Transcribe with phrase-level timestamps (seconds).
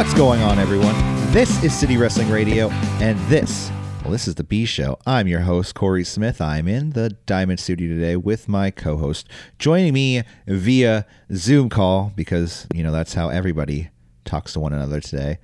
[0.00, 0.94] What's going on, everyone?
[1.30, 2.70] This is City Wrestling Radio,
[3.02, 3.70] and this,
[4.00, 4.98] well, this is the B Show.
[5.04, 6.40] I'm your host, Corey Smith.
[6.40, 9.28] I'm in the Diamond Studio today with my co host,
[9.58, 11.04] joining me via
[11.34, 13.90] Zoom call because, you know, that's how everybody
[14.24, 15.36] talks to one another today.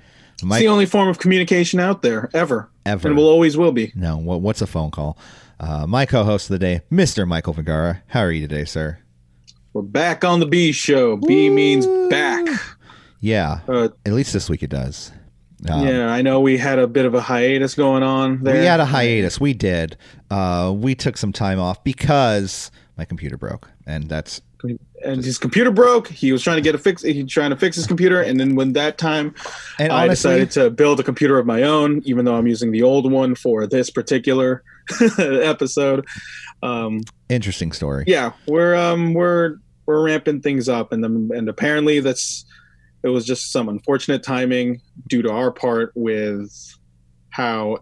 [0.43, 2.71] Mike, it's the only form of communication out there, ever.
[2.87, 3.09] Ever.
[3.09, 3.93] And will always will be.
[3.95, 5.19] No, what, what's a phone call?
[5.61, 7.29] Uh, my co host of the day, Mr.
[7.29, 8.03] Michael Vergara.
[8.07, 9.01] How are you today, sir?
[9.75, 11.19] We're back on the B Show.
[11.19, 12.49] B means back.
[13.27, 13.59] Yeah.
[13.67, 15.11] Uh, at least this week it does.
[15.69, 18.61] Um, yeah, I know we had a bit of a hiatus going on there.
[18.61, 19.41] We had a hiatus.
[19.41, 19.97] We did.
[20.31, 24.43] Uh, we took some time off because my computer broke, and that's
[25.05, 26.07] and his computer broke.
[26.07, 27.03] He was trying to get a fix.
[27.03, 29.35] He trying to fix his computer, and then when that time,
[29.81, 32.71] and I honestly, decided to build a computer of my own, even though I'm using
[32.71, 34.63] the old one for this particular
[35.19, 36.07] episode.
[36.63, 38.05] Um, Interesting story.
[38.07, 42.45] Yeah, we're um we're we're ramping things up, and then and apparently that's
[43.07, 46.53] it was just some unfortunate timing due to our part with
[47.31, 47.79] how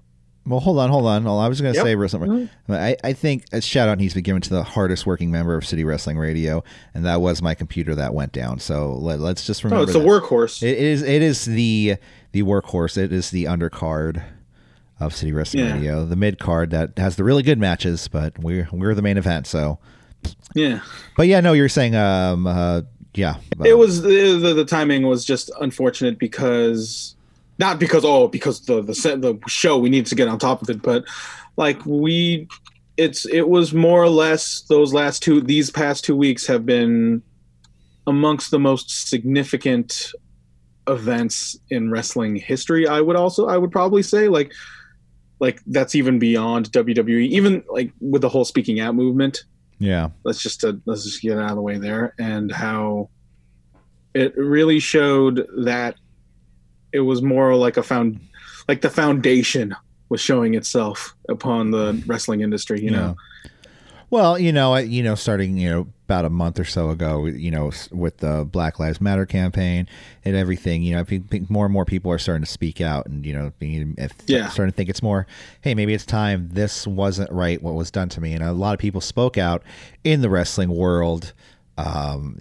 [0.46, 1.26] well, hold on, hold on.
[1.26, 1.86] I was going to yep.
[1.86, 2.30] say something.
[2.30, 2.72] Mm-hmm.
[2.72, 5.56] I, I think a shout out needs to be given to the hardest working member
[5.56, 8.58] of City Wrestling Radio, and that was my computer that went down.
[8.58, 9.80] So let, us just remember.
[9.80, 10.02] Oh, it's that.
[10.02, 10.62] a workhorse.
[10.62, 11.00] It is.
[11.02, 11.96] It is the
[12.32, 12.98] the workhorse.
[12.98, 14.22] It is the undercard
[15.00, 15.72] of City Wrestling yeah.
[15.72, 19.16] Radio, the mid card that has the really good matches, but we're we're the main
[19.16, 19.46] event.
[19.46, 19.78] So
[20.54, 20.80] yeah.
[21.16, 22.82] But yeah, no, you're saying um uh,
[23.14, 23.36] yeah.
[23.64, 27.14] It was the, the timing was just unfortunate because
[27.58, 30.70] not because oh because the the the show we need to get on top of
[30.70, 31.04] it, but
[31.56, 32.48] like we
[32.96, 37.22] it's it was more or less those last two these past two weeks have been
[38.06, 40.12] amongst the most significant
[40.86, 44.52] events in wrestling history i would also i would probably say like
[45.40, 49.44] like that's even beyond wwe even like with the whole speaking out movement
[49.78, 50.08] yeah.
[50.24, 53.10] Let's just uh, let's just get out of the way there and how
[54.14, 55.96] it really showed that
[56.92, 58.20] it was more like a found
[58.68, 59.74] like the foundation
[60.08, 62.96] was showing itself upon the wrestling industry, you yeah.
[62.96, 63.16] know.
[64.14, 67.50] Well, you know, you know, starting, you know, about a month or so ago, you
[67.50, 69.88] know, with the Black Lives Matter campaign
[70.24, 73.06] and everything, you know, I think more and more people are starting to speak out
[73.06, 74.50] and, you know, being yeah.
[74.50, 75.26] starting to think it's more,
[75.62, 76.48] hey, maybe it's time.
[76.52, 78.34] This wasn't right what was done to me.
[78.34, 79.64] And a lot of people spoke out
[80.04, 81.32] in the wrestling world
[81.76, 82.38] um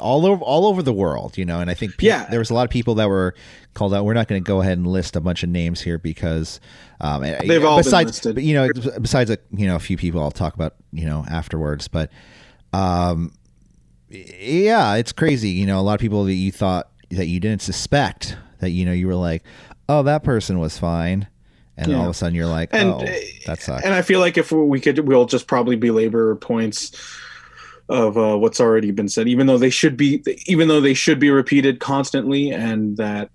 [0.00, 2.54] all over all over the world you know and i think yeah there was a
[2.54, 3.34] lot of people that were
[3.74, 5.98] called out we're not going to go ahead and list a bunch of names here
[5.98, 6.60] because
[7.00, 8.44] um they've all besides been listed.
[8.44, 8.68] you know
[9.00, 12.10] besides a you know a few people i'll talk about you know afterwards but
[12.72, 13.32] um
[14.08, 17.62] yeah it's crazy you know a lot of people that you thought that you didn't
[17.62, 19.42] suspect that you know you were like
[19.88, 21.26] oh that person was fine
[21.76, 21.96] and yeah.
[21.96, 23.04] all of a sudden you're like and, oh
[23.46, 26.92] that sucks and i feel like if we could we'll just probably belabor points
[27.88, 31.20] of uh, what's already been said, even though they should be, even though they should
[31.20, 33.30] be repeated constantly, and that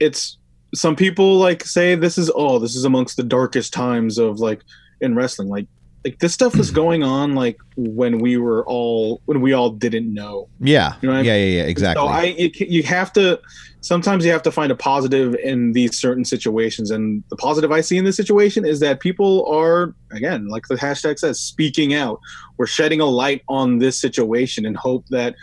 [0.00, 0.38] it's
[0.74, 4.62] some people like say this is oh this is amongst the darkest times of like
[5.00, 5.66] in wrestling, like
[6.04, 10.12] like this stuff was going on like when we were all when we all didn't
[10.12, 10.48] know.
[10.60, 11.26] Yeah, you know yeah, I mean?
[11.26, 12.02] yeah, yeah, exactly.
[12.02, 13.40] So I you, you have to
[13.80, 17.82] sometimes you have to find a positive in these certain situations and the positive i
[17.82, 22.18] see in this situation is that people are again like the hashtag says speaking out
[22.56, 25.34] we're shedding a light on this situation and hope that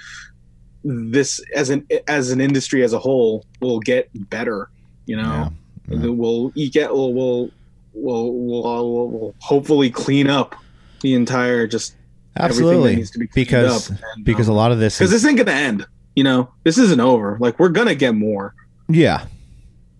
[0.83, 4.71] this as an as an industry as a whole will get better
[5.05, 5.51] you know
[5.87, 6.09] yeah, yeah.
[6.09, 7.51] we'll get we'll we'll,
[7.93, 10.55] we'll we'll we'll hopefully clean up
[11.01, 11.95] the entire just
[12.37, 15.85] absolutely be because and, because um, a lot of this because this ain't gonna end
[16.15, 17.37] you know, this isn't over.
[17.39, 18.53] Like we're gonna get more.
[18.89, 19.25] Yeah.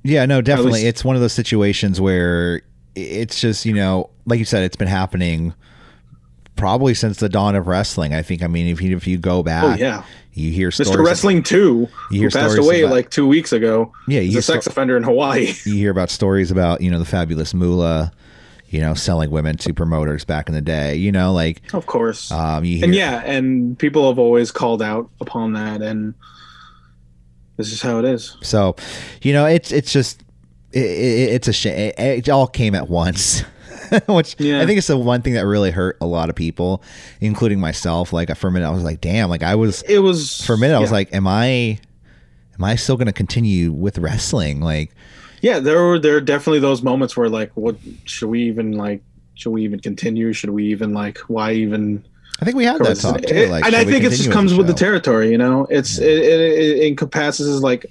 [0.03, 0.73] Yeah, no, definitely.
[0.73, 2.61] Least, it's one of those situations where
[2.95, 5.53] it's just, you know, like you said, it's been happening
[6.61, 8.13] probably since the dawn of wrestling.
[8.13, 8.43] I think.
[8.43, 11.03] I mean, if you if you go back, oh, yeah, you hear stories Mr.
[11.03, 13.91] Wrestling Two, you hear passed away about, like two weeks ago.
[14.07, 15.53] Yeah, he's a sex sto- offender in Hawaii.
[15.65, 18.13] You hear about stories about you know the fabulous Moolah
[18.69, 22.31] you know, selling women to promoters back in the day, you know, like of course.
[22.31, 26.13] Um, hear, and yeah, and people have always called out upon that, and
[27.57, 28.37] this is how it is.
[28.41, 28.77] So,
[29.23, 30.23] you know, it's it's just
[30.71, 31.77] it, it, it's a shame.
[31.77, 33.43] It, it, all came at once.
[34.07, 34.61] Which yeah.
[34.61, 36.81] I think is the one thing that really hurt a lot of people,
[37.19, 38.13] including myself.
[38.13, 39.81] Like uh, for a minute, I was like, "Damn!" Like I was.
[39.83, 40.75] It was for a minute.
[40.75, 41.79] I was like, "Am I,
[42.57, 44.91] am I still going to continue with wrestling?" Like,
[45.41, 49.03] yeah, there were there are definitely those moments where like, what should we even like?
[49.33, 50.31] Should we even continue?
[50.33, 51.17] Should we even like?
[51.27, 52.05] Why even?
[52.39, 53.47] I think we had that talk too.
[53.47, 55.31] Like, and I think it just comes with the, with the territory.
[55.31, 56.07] You know, it's yeah.
[56.07, 57.85] it, it, it encompasses like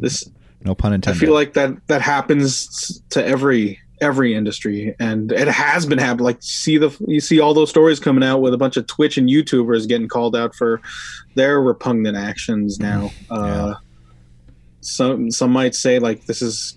[0.00, 0.28] this.
[0.64, 1.16] No pun intended.
[1.16, 6.24] I feel like that that happens to every every industry and it has been happening.
[6.24, 9.16] Like see the you see all those stories coming out with a bunch of twitch
[9.16, 10.82] and youtubers getting called out for
[11.36, 13.12] their repugnant actions now.
[13.30, 13.34] Mm-hmm.
[13.34, 13.74] uh
[14.80, 16.76] some some might say like this is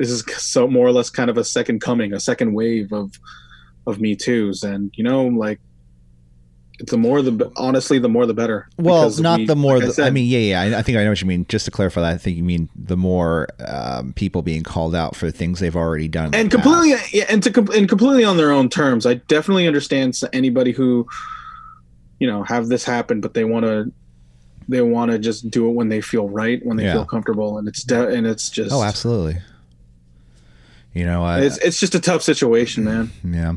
[0.00, 3.12] this is so more or less kind of a second coming, a second wave of
[3.86, 5.60] of Me Too's, and you know, like
[6.86, 8.68] the more the honestly, the more the better.
[8.78, 9.74] Well, not we- the more.
[9.74, 10.60] like I the, I, said- mean, yeah, yeah.
[10.60, 11.46] I, I think I know what you mean.
[11.48, 15.14] Just to clarify that, I think you mean the more um, people being called out
[15.16, 16.62] for things they've already done, and past.
[16.62, 19.06] completely yeah, and to and completely on their own terms.
[19.06, 21.06] I definitely understand anybody who,
[22.18, 23.92] you know, have this happen, but they want to,
[24.68, 26.92] they want to just do it when they feel right, when they Yeah.
[26.94, 29.38] feel comfortable, and it's de- and it's just Oh, absolutely.
[30.94, 33.10] You know, I, It's it's just a tough situation, man.
[33.24, 33.50] Yeah.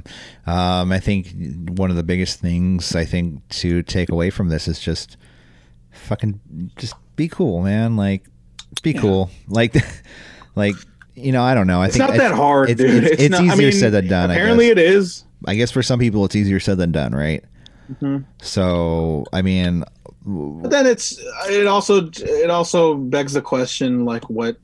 [0.46, 1.30] Um, I think
[1.70, 5.18] one of the biggest things I think to take away from this is just
[5.92, 6.40] fucking
[6.78, 7.96] just be cool, man.
[7.96, 8.28] Like
[8.84, 9.32] be cool.
[9.48, 9.76] Like
[10.56, 10.76] like
[11.16, 11.82] you know, I don't know.
[11.82, 13.04] I It's think not that hard, it's, dude.
[13.04, 14.32] It's, it's not, easier I mean, said than done.
[14.32, 15.24] Apparently, it is.
[15.46, 17.44] I guess for some people it's easier said than done, right?
[18.02, 18.26] Mhm.
[18.42, 19.84] So, I mean,
[20.26, 21.20] But then it's
[21.50, 24.58] it also it also begs the question like what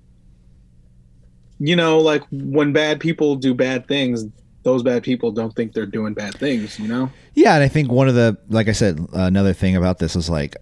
[1.60, 4.26] you know like when bad people do bad things
[4.64, 7.92] those bad people don't think they're doing bad things you know Yeah, and I think
[7.92, 10.56] one of the like I said, another thing about this is like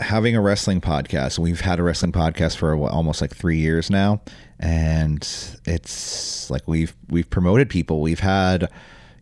[0.00, 1.38] having a wrestling podcast.
[1.38, 4.20] We've had a wrestling podcast for what, almost like three years now,
[4.58, 5.22] and
[5.66, 8.00] it's like we've we've promoted people.
[8.00, 8.70] We've had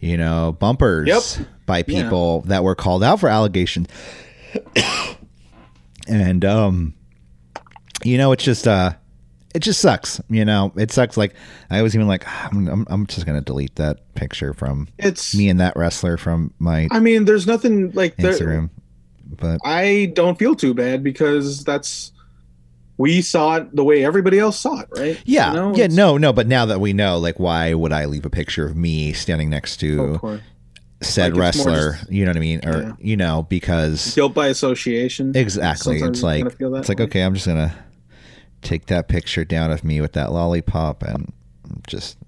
[0.01, 1.47] you know bumpers Yep.
[1.67, 3.89] by people that were called out for allegations,
[6.09, 6.95] and um,
[8.05, 8.93] you know it's just uh.
[9.57, 10.71] It just sucks, you know.
[10.77, 11.17] It sucks.
[11.17, 11.35] Like
[11.71, 15.35] I was even like, "Ah, I'm, I'm, I'm just gonna delete that picture from it's
[15.35, 18.71] me and that wrestler from my i mean there's nothing like there, Instagram.
[19.27, 22.13] But i don't feel too bad because that's
[22.97, 26.17] we saw it the way everybody else saw it right yeah, You know, yeah, no,
[26.17, 26.33] no.
[26.33, 29.51] But now that we know, like, why would I leave a picture of me standing
[29.51, 30.41] next to course.
[31.03, 31.93] said Like, wrestler?
[31.93, 32.61] just- you know what I mean?
[32.67, 32.93] Or Yeah.
[32.99, 36.99] you know, because guilt by association exactly, Sometimes it's like kinda feel that it's like
[37.01, 37.05] way.
[37.05, 37.75] okay, I'm just gonna
[38.67, 41.33] take that picture down of me with that lollipop and
[41.87, 42.19] just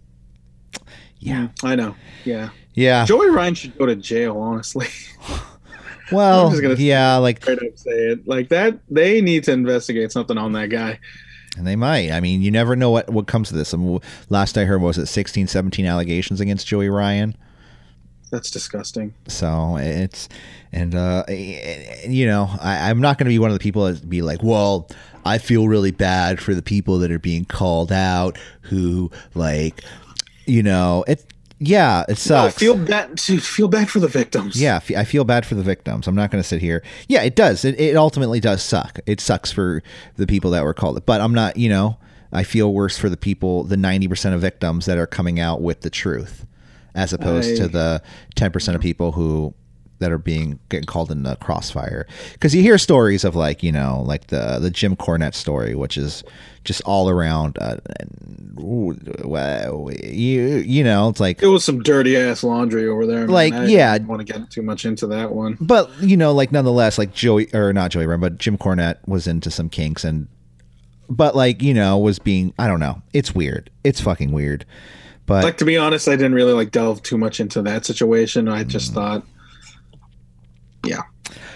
[1.19, 1.95] yeah, i know
[2.25, 3.05] yeah yeah.
[3.05, 4.87] joey ryan should go to jail honestly
[6.11, 10.53] Well, yeah, like straight up say it like that they need to investigate something on
[10.53, 10.99] that guy
[11.59, 12.11] And they might.
[12.13, 13.75] I mean, you never know what, what comes to this.
[13.75, 14.01] I mean,
[14.31, 17.37] last I heard was it 16, 17 allegations against Joey Ryan.
[18.31, 20.29] that's disgusting So it's,
[20.73, 24.09] and, uh, you know, I, I'm not going to be one of the people that
[24.09, 24.89] be like, well,
[25.29, 29.83] I feel really bad for the people that are being called out who, like,
[30.47, 31.25] you know, it,
[31.61, 32.55] yeah, it No, sucks.
[32.55, 33.19] feel bad.
[33.21, 34.61] Feel bad for the victims.
[34.61, 36.07] Yeah, I feel bad for the victims.
[36.07, 36.83] I'm not going to sit here.
[37.09, 37.65] Yeah, it does.
[37.65, 39.01] It, it ultimately does suck.
[39.07, 39.83] It sucks for
[40.17, 41.05] the people that were called.
[41.05, 41.99] But I'm not, you know,
[42.33, 45.81] I feel worse for the people, the 90% of victims that are coming out with
[45.81, 46.47] the truth,
[46.95, 48.03] as opposed I- to the
[48.37, 49.55] 10% of people who
[50.01, 52.07] that are being getting called in the crossfire.
[52.33, 55.97] Because you hear stories of like, you know, like the the Jim Cornette story, which
[55.97, 56.23] is
[56.65, 57.59] just all around.
[57.61, 57.77] Uh,
[58.55, 63.27] well, you you know, it's like It was some dirty ass laundry over there.
[63.29, 63.99] Like, I yeah.
[63.99, 65.57] don't want to get too much into that one.
[65.61, 69.27] But you know, like nonetheless, like Joey or not Joey Ryan, but Jim Cornette was
[69.27, 70.29] into some kinks and,
[71.09, 73.03] but like you know, was being I don't know.
[73.13, 73.71] It's weird.
[73.85, 74.65] It's fucking weird.
[75.27, 78.49] But Like to be honest, I didn't really like delve too much into that situation.
[78.49, 78.69] I Mm.
[78.69, 79.25] just thought,
[80.89, 81.03] yeah,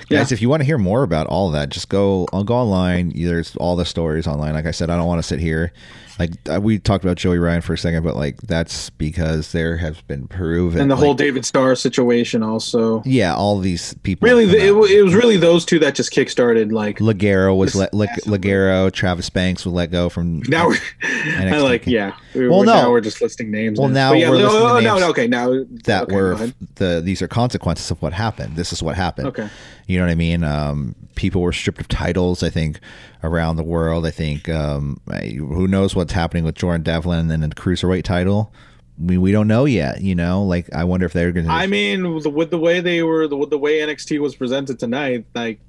[0.09, 2.27] guys, if you want to hear more about all that, just go.
[2.33, 3.13] I'll go online.
[3.15, 4.55] There's all the stories online.
[4.55, 5.73] Like I said, I don't want to sit here.
[6.19, 9.77] Like uh, we talked about Joey Ryan for a second, but like that's because there
[9.79, 13.03] has been proven and the like, whole David Starr situation also.
[13.05, 16.73] yeah, all these people Really, the, it, it was really those two that just kickstarted.
[16.73, 21.59] Like Ligero was let massive- Ligero, Travis Banks was let go from now, we're, I
[21.59, 22.15] like yeah.
[22.35, 22.75] We, Well, no.
[22.75, 23.79] Now we're just listing names.
[23.79, 26.53] Well, now yeah, we're no, listing oh, no, names no, okay, now that okay, were
[26.77, 28.57] the these are consequences of what happened.
[28.57, 29.29] This is what happened.
[29.29, 29.49] Okay.
[29.87, 30.45] You know what I mean?
[30.45, 32.43] Um, people were stripped of titles.
[32.43, 32.81] I think
[33.23, 34.07] around the world.
[34.07, 38.53] I think um, who knows what's happening with Jordan Devlin and the cruiserweight title.
[38.99, 40.03] We we don't know yet.
[40.03, 41.53] You know, like I wonder if they're going to.
[41.53, 44.35] I mean, with the, with the way they were, the, with the way NXT was
[44.35, 45.61] presented tonight, like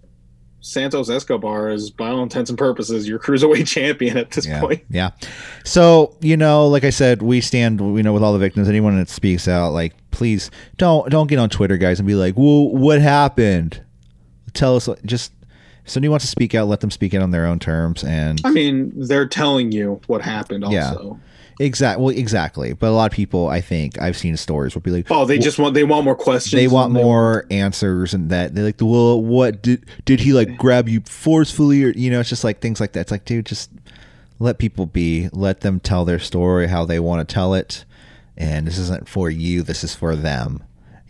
[0.60, 4.84] Santos Escobar is, by all intents and purposes, your cruiserweight champion at this yeah, point.
[4.90, 5.12] yeah.
[5.64, 7.80] So you know, like I said, we stand.
[7.80, 8.68] you know with all the victims.
[8.68, 12.36] Anyone that speaks out, like please don't don't get on Twitter, guys, and be like,
[12.36, 13.82] "Well, what happened?"
[14.54, 14.90] Tell us.
[15.06, 15.32] Just
[15.84, 18.04] if somebody wants to speak out, let them speak out on their own terms.
[18.04, 20.66] And I mean, they're telling you what happened.
[20.70, 20.90] Yeah.
[20.90, 21.20] Also,
[21.60, 22.74] exactly, well, exactly.
[22.74, 25.38] But a lot of people, I think, I've seen stories will be like, oh, they
[25.38, 26.54] just want they want more questions.
[26.54, 30.88] they want more answers, and that they're like, well, what did did he like grab
[30.88, 33.02] you forcefully, or you know, it's just like things like that.
[33.02, 33.70] It's like, dude, just
[34.40, 37.84] let people be, let them tell their story how they want to tell it,
[38.38, 39.64] and this isn't for you.
[39.64, 40.64] This is for them.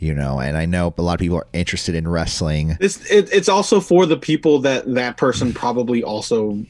[0.04, 2.76] You know, and I know a lot of people are interested in wrestling.
[2.78, 6.66] This it, it's also for the people that that person probably also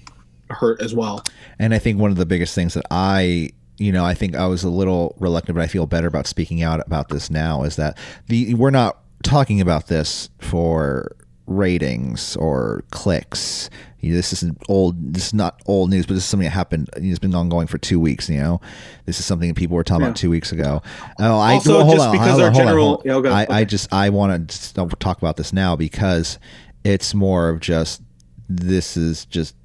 [0.51, 1.23] hurt as well.
[1.57, 3.49] And I think one of the biggest things that I,
[3.79, 6.61] you know, I think I was a little reluctant, but I feel better about speaking
[6.61, 7.97] out about this now is that
[8.27, 11.15] the we're not talking about this for
[11.47, 13.69] ratings or clicks.
[13.99, 15.13] You know, this isn't old.
[15.13, 16.89] This is not old news, but this is something that happened.
[16.97, 18.29] It's been ongoing for two weeks.
[18.29, 18.61] You know,
[19.05, 20.07] this is something that people were talking Yeah.
[20.07, 20.81] about two weeks ago.
[21.19, 22.99] Oh, I Also, well, hold just on, because hold our on, hold on, general- hold
[23.07, 23.23] on.
[23.23, 26.37] Yeah, go- I, I just I want to talk about this now because
[26.83, 28.01] it's more of just
[28.49, 29.55] this is just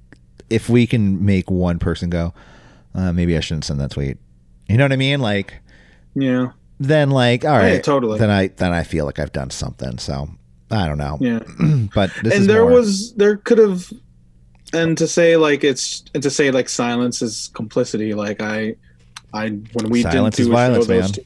[0.50, 2.32] if we can make one person go,
[2.94, 4.18] uh, maybe I shouldn't send that tweet.
[4.68, 5.18] You know what I mean?
[5.20, 5.54] Like
[6.14, 8.20] Yeah, then like all right, totally.
[8.20, 9.98] Then I then I feel like I've done something.
[9.98, 10.28] So
[10.70, 11.18] I don't know.
[11.20, 11.40] yeah.
[11.94, 13.90] but this is and there more- was there could have
[14.74, 18.74] and to say like it's and to say like silence is complicity like i
[19.32, 21.22] i when we Silence didn't do violence, those two,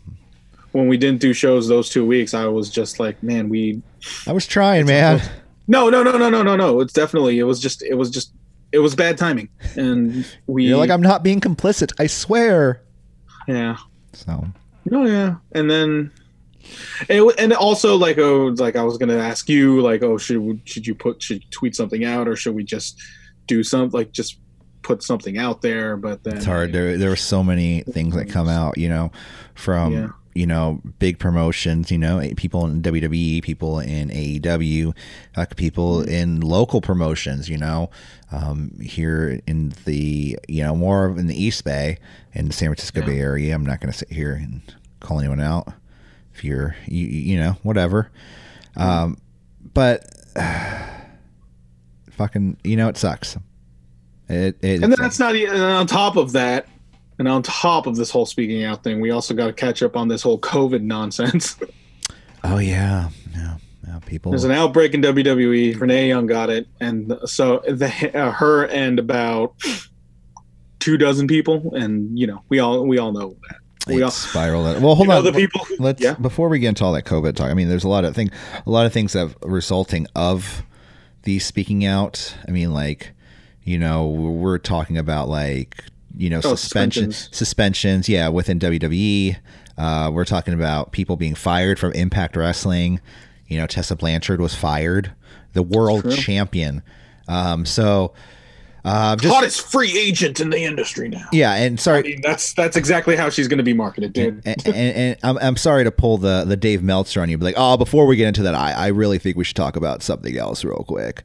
[0.71, 3.83] when we didn't do shows those two weeks i was just like man we
[4.29, 5.21] I was trying, man.
[5.67, 8.33] no no no no no no no it's definitely it was just it was just
[8.71, 11.93] it was bad timing and we You're like I'm not being complicit.
[11.99, 12.81] I swear.
[13.49, 13.77] yeah
[14.13, 14.47] So
[14.93, 16.11] Oh yeah, and then
[17.09, 20.87] and, and also like oh like I was gonna ask you like oh should should
[20.87, 23.01] you put should you tweet something out or should we just
[23.47, 24.39] do something like just
[24.83, 25.97] put something out there?
[25.97, 26.73] But then it's hard.
[26.73, 28.77] There there were so many things that come out.
[28.79, 29.13] You know,
[29.55, 30.09] from Yeah.
[30.35, 31.91] you know big promotions.
[31.91, 34.93] You know, people in WWE, people in AEW,
[35.37, 36.11] uh, people Mm-hmm.
[36.11, 37.49] in local promotions.
[37.49, 37.91] You know,
[38.33, 41.99] um, here in the you know more in the East Bay
[42.33, 43.07] in the San Francisco Yeah.
[43.07, 43.55] Bay Area.
[43.55, 44.63] I'm not going to sit here and
[45.01, 45.69] call anyone out.
[46.35, 48.11] If you're you you know whatever,
[48.77, 49.19] um,
[49.73, 50.09] but.
[52.13, 53.39] Fucking, you know, it sucks.
[54.29, 56.67] It, it and that's not e- and on top of that.
[57.19, 59.97] And on top of this whole speaking out thing, we also got to catch up
[59.97, 61.57] on this whole COVID nonsense.
[62.45, 63.99] Oh yeah, yeah, yeah.
[64.01, 64.33] People.
[64.33, 65.81] There's an outbreak in WWE.
[65.81, 69.55] Renee Young got it, and so the uh, her and about
[70.81, 73.59] two dozen people, and you know we all we all know that.
[73.87, 74.83] We all, spiraled.
[74.83, 75.25] Well, hold on.
[75.25, 75.67] the people.
[75.79, 76.15] Let's yeah.
[76.15, 77.51] before we get into all that COVID talk.
[77.51, 78.31] I mean, there's a lot of thing,
[78.67, 80.63] a lot of things that resulting of
[81.25, 82.35] the speaking out.
[82.47, 83.13] I mean, like,
[83.65, 85.85] you know, we're talking about like,
[86.17, 87.37] you know, Oh, suspension, suspensions.
[87.37, 88.09] suspensions.
[88.09, 89.37] Yeah, within WWE.
[89.79, 93.01] Uh, we're talking about people being fired from Impact Wrestling.
[93.49, 95.13] You know, Tessa Blanchard was fired,
[95.55, 96.83] the world champion.
[97.29, 98.13] Um, so,
[98.85, 101.27] uh, just hottest free agent in the industry now.
[101.33, 104.43] yeah, and sorry, I mean, that's that's exactly how she's going to be marketed, dude.
[104.45, 107.45] and, and, and I'm, I'm sorry to pull the the Dave Meltzer on you, but
[107.45, 110.03] like, oh, before we get into that, I, I really think we should talk about
[110.03, 111.23] something else real quick.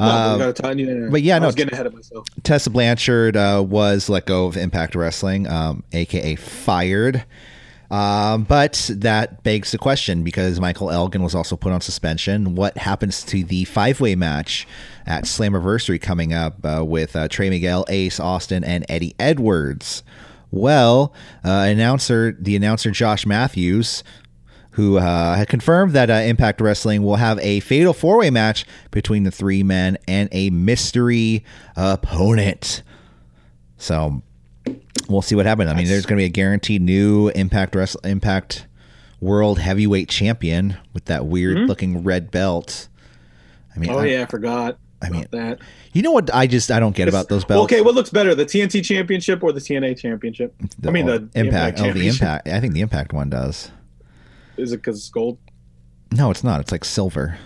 [0.00, 2.26] No, but Uh, we gotta you- but yeah, I no, was getting ahead of myself.
[2.44, 7.24] Tessa Blanchard uh, was let go of Impact Wrestling, um, aka fired.
[7.90, 12.54] Um, but that begs the question because Michael Elgin was also put on suspension.
[12.54, 14.66] What happens to the five way match
[15.06, 20.02] at Slammiversary coming up uh, with uh, Trey Miguel, Ace Austin, and Eddie Edwards?
[20.50, 21.14] Well,
[21.44, 24.04] uh, announcer the announcer Josh Matthews,
[24.72, 28.66] who uh, had confirmed that uh, Impact Wrestling will have a fatal four way match
[28.90, 32.82] between the three men and a mystery opponent.
[33.78, 34.22] So
[35.08, 35.70] we'll see what happens.
[35.70, 38.66] I mean, there's going to be a guaranteed new Impact Wrestle Impact
[39.20, 41.66] World Heavyweight Champion with that weird mm-hmm.
[41.66, 42.88] looking red belt.
[43.74, 44.78] I mean, Oh I, yeah, I forgot.
[45.00, 45.60] I mean, that.
[45.92, 46.34] you know what?
[46.34, 47.72] I just I don't get about those belts.
[47.72, 50.54] Okay, what looks better, the TNT Championship or the TNA Championship?
[50.84, 51.80] I mean, the Impact.
[51.80, 52.48] Oh, the Impact.
[52.48, 53.70] I think the Impact one does.
[54.56, 55.38] Is it because it's gold?
[56.10, 56.60] No, it's not.
[56.60, 57.38] It's like silver.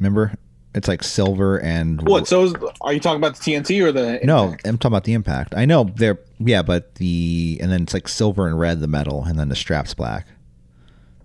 [0.00, 0.34] Remember?
[0.74, 2.26] It's like silver and What?
[2.26, 4.18] So is, are you talking about the TNT or the?
[4.24, 5.54] No, I'm talking about the impact.
[5.56, 9.22] I know they're yeah, but the and then it's like silver and red the metal,
[9.24, 10.26] and then the straps black.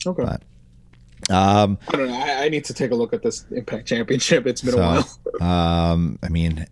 [0.05, 0.23] Okay.
[0.23, 0.43] but-
[1.35, 2.13] Um, I don't know.
[2.15, 4.45] I, I need to take a look at this Impact Championship.
[4.47, 5.03] It's been So- a
[5.41, 5.91] while.
[5.91, 6.65] um, I mean,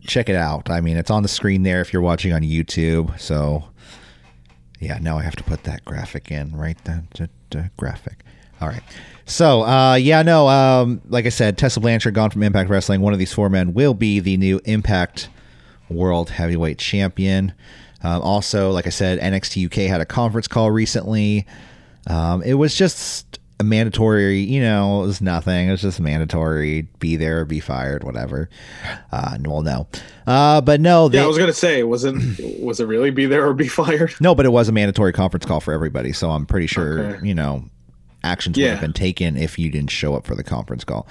[0.00, 0.70] check it out.
[0.70, 3.18] I mean, it's on the screen there if you're watching on YouTube.
[3.18, 3.64] So,
[4.80, 6.76] yeah, now I have to put that graphic in, right?
[6.84, 8.24] The, the, the graphic.
[8.60, 8.82] All right.
[9.28, 13.02] So, uh, yeah, no, um, like I said, Tessa Blanchard gone from Impact Wrestling.
[13.02, 15.28] One of these four men will be the new Impact
[15.90, 17.52] World Heavyweight Champion.
[18.02, 21.46] Um, also, like I said, NXT UK had a conference call recently.
[22.06, 25.68] Um, it was just a mandatory, you know, it was nothing.
[25.68, 26.82] It was just mandatory.
[26.98, 28.48] Be there, or be fired, whatever.
[29.12, 29.88] Uh, well, no,
[30.26, 32.14] uh, but no, they, Yeah, I was gonna say, was it
[32.62, 34.14] was it really be there or be fired?
[34.20, 36.12] no, but it was a mandatory conference call for everybody.
[36.12, 37.26] So I'm pretty sure, Okay.
[37.26, 37.64] you know,
[38.24, 41.06] actions would have been taken if you didn't show up for the conference call.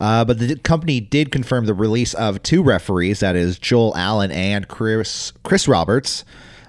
[0.00, 4.30] Uh, but the company did confirm the release of two referees, that is Joel Allen
[4.30, 6.24] and Chris Chris Roberts,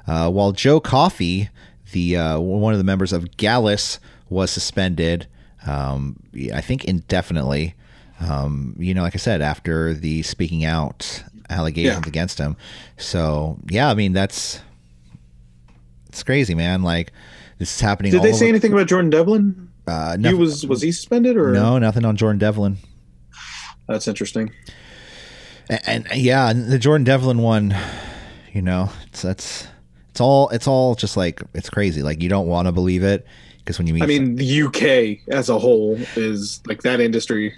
[0.08, 1.50] uh, while Joe Coffey,
[1.92, 5.28] the uh, one of the members of Gallus, was suspended.
[5.66, 6.18] Um,
[6.54, 7.76] I think indefinitely.
[8.20, 12.08] Um, you know, like I said, after the speaking out allegations Yeah.
[12.10, 12.56] against him.
[12.98, 14.60] So yeah, I mean that's
[16.10, 16.84] it's crazy, man.
[16.84, 17.12] Like
[17.58, 18.12] this is happening.
[18.12, 19.70] Did they say anything about Jordan Devlin?
[19.88, 22.78] Uh, He was was he suspended or no, nothing on Jordan Devlin.
[23.88, 24.52] That's interesting.
[25.70, 27.76] And, and yeah, the Jordan Devlin one,
[28.54, 29.68] you know, it's that's
[30.10, 32.02] it's all it's all just like it's crazy.
[32.04, 33.26] Like you don't want to believe it
[33.60, 37.54] because when you meet, I mean, the UK as a whole is like that industry.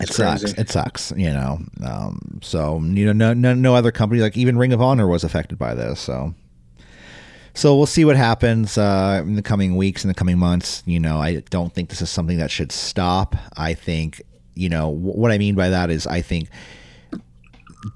[0.00, 0.42] it sucks.
[0.42, 0.60] crazy.
[0.60, 1.12] It sucks.
[1.16, 4.80] You know, um, so you know, no, no, no other company like even Ring of
[4.80, 6.00] Honor was affected by this.
[6.00, 6.34] So.
[7.56, 10.82] So we'll see what happens uh, in the coming weeks, in the coming months.
[10.86, 13.34] You know, I don't think this is something that should stop.
[13.56, 14.20] I think,
[14.54, 16.48] you know, wh- what I mean by that is, I think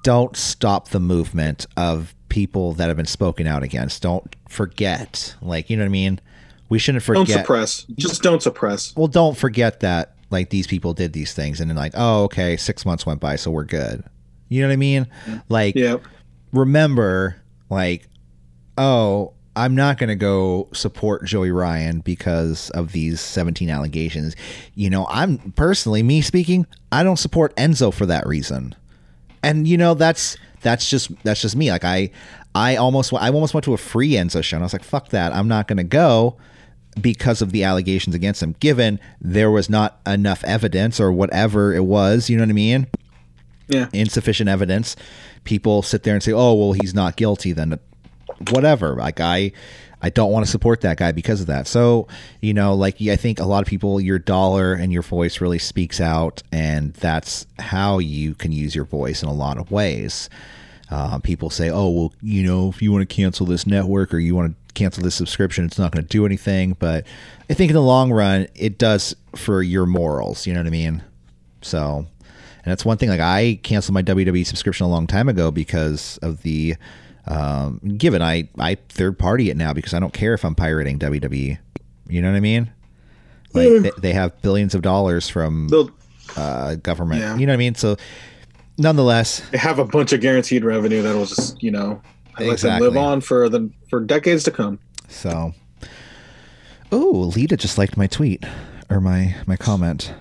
[0.03, 4.03] don't stop the movement of people that have been spoken out against.
[4.03, 6.21] Don't forget, like, you know what I mean?
[6.69, 7.27] We shouldn't forget.
[7.27, 7.85] Don't suppress.
[7.97, 8.95] Just don't suppress.
[8.97, 12.57] well, don't forget that, like, these people did these things, and then like, oh, okay,
[12.57, 14.05] six months went by, so we're good.
[14.49, 15.07] You know what I mean?
[15.49, 15.97] Like, Yeah.
[16.53, 17.37] remember,
[17.69, 18.09] like,
[18.79, 24.37] oh, I'm not going to go support Joey Ryan because of these 17 allegations.
[24.75, 28.75] You know, I'm personally, me speaking, I don't support Enzo for that reason.
[29.43, 31.71] And you know, that's that's just that's just me.
[31.71, 32.11] Like I
[32.55, 35.09] I almost I almost went to a free Enzo show and I was like, fuck
[35.09, 35.35] that.
[35.35, 36.37] I'm not going to go
[37.01, 41.85] because of the allegations against him given there was not enough evidence or whatever it
[41.85, 42.87] was, you know what I mean?
[43.69, 43.89] Yeah.
[43.93, 44.97] insufficient evidence,
[45.45, 47.79] people sit there and say, "Oh, well, he's not guilty." Then,
[48.49, 48.95] whatever.
[48.95, 49.53] Like I,
[50.03, 51.67] I don't want to support that guy because of that.
[51.67, 52.09] So,
[52.41, 55.59] you know, like I think a lot of people, your dollar and your voice really
[55.59, 60.31] speaks out, and that's how you can use your voice in a lot of ways.
[60.91, 64.19] Uh, people say, "Oh, well, you know, if you want to cancel this network or
[64.19, 67.07] you want to cancel this subscription, it's not going to do anything." But
[67.49, 70.47] I think in the long run, it does for your morals.
[70.47, 71.03] You know what I mean?
[71.63, 73.11] So, and that's one thing.
[73.11, 76.77] Like I canceled my WWE subscription a long time ago because of the.
[77.27, 80.99] Um, given I I third party it now because I don't care if I'm pirating
[80.99, 81.59] WWE.
[82.09, 82.73] You know what I mean?
[83.53, 85.91] Like they, they have billions of dollars from They'll
[86.37, 87.21] uh, government.
[87.21, 87.37] Yeah.
[87.37, 87.75] You know what I mean?
[87.75, 87.97] So,
[88.79, 92.01] nonetheless, they have a bunch of guaranteed revenue that'll just you know
[92.39, 92.89] Exactly.
[92.89, 94.79] live on for the for decades to come.
[95.09, 95.53] So,
[96.93, 98.45] oh, Lita just liked my tweet
[98.89, 100.15] or my my comment.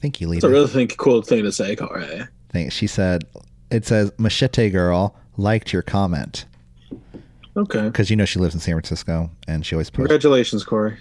[0.00, 0.38] Thank you, Lita.
[0.38, 2.22] It's a really think, cool thing to say, Corey.
[2.50, 2.74] Thanks.
[2.74, 3.24] She said,
[3.70, 6.44] "It says Machete Girl liked your comment
[7.56, 7.84] Okay.
[7.86, 10.98] because you know she lives in San Francisco and she always posts." Congratulations, Corey.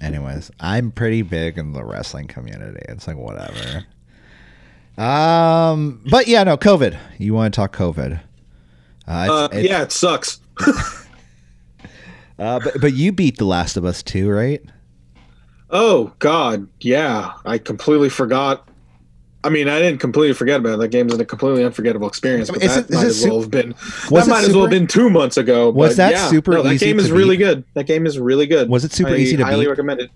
[0.00, 2.80] Anyways, I'm pretty big in the wrestling community.
[2.88, 3.84] It's like whatever.
[4.96, 6.96] Um, but yeah, no, COVID.
[7.18, 8.20] You want to talk COVID?
[9.06, 10.40] Uh, it's, Uh, it's- yeah, it sucks.
[12.38, 14.62] Uh, but but you beat The Last of Us too, right?
[15.70, 17.32] Oh God, yeah.
[17.44, 18.68] I completely forgot.
[19.44, 20.78] I mean, I didn't completely forget about it.
[20.78, 22.50] That game's a completely unforgettable experience.
[22.50, 23.74] I mean, But that it- might as well have been.
[24.10, 25.70] That might as well have been two months ago.
[25.70, 27.62] Was that yeah, super no, that easy game is to really good.
[27.74, 28.68] That game is really good.
[28.68, 29.70] Was it super I easy to highly beat?
[29.70, 30.10] recommend it.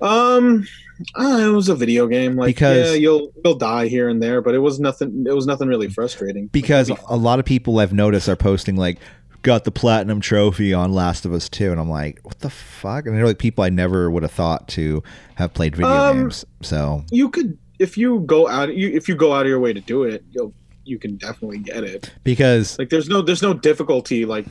[0.00, 0.66] Um,
[1.14, 2.36] uh, it was a video game.
[2.36, 5.24] Like, Because- yeah, you'll you'll die here and there, but it was nothing.
[5.28, 6.46] It was nothing really frustrating.
[6.48, 8.98] Because a lot of people I've noticed are posting like,
[9.42, 11.70] "Got the platinum trophy on Last of Us 2.
[11.70, 14.68] and I'm like, "What the fuck?" And they're like people I never would have thought
[14.68, 15.02] to
[15.36, 16.44] have played video Um, games.
[16.62, 19.72] So you could, if you go out, you if you go out of your way
[19.72, 20.52] to do it, you'll
[20.84, 22.12] you can definitely get it.
[22.22, 24.46] because Like, there's no there's no difficulty like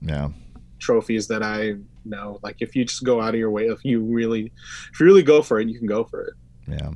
[0.00, 0.28] yeah,
[0.78, 2.38] trophies that I know.
[2.42, 4.52] Like if you just go out of your way, if you really,
[4.92, 6.34] if you really go for it, you can go for it.
[6.68, 6.90] yeah.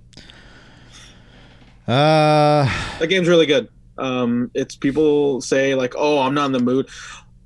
[1.88, 3.68] Uh, That game's really good.
[3.98, 6.88] Um, it's people say like, oh, I'm not in the mood.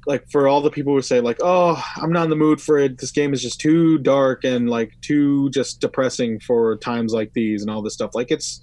[0.06, 2.78] Like for all the people who say like, oh, I'm not in the mood for
[2.78, 2.98] it.
[2.98, 7.62] This game is just too dark and like too just depressing for times like these
[7.62, 8.14] and all this stuff.
[8.14, 8.60] Like it's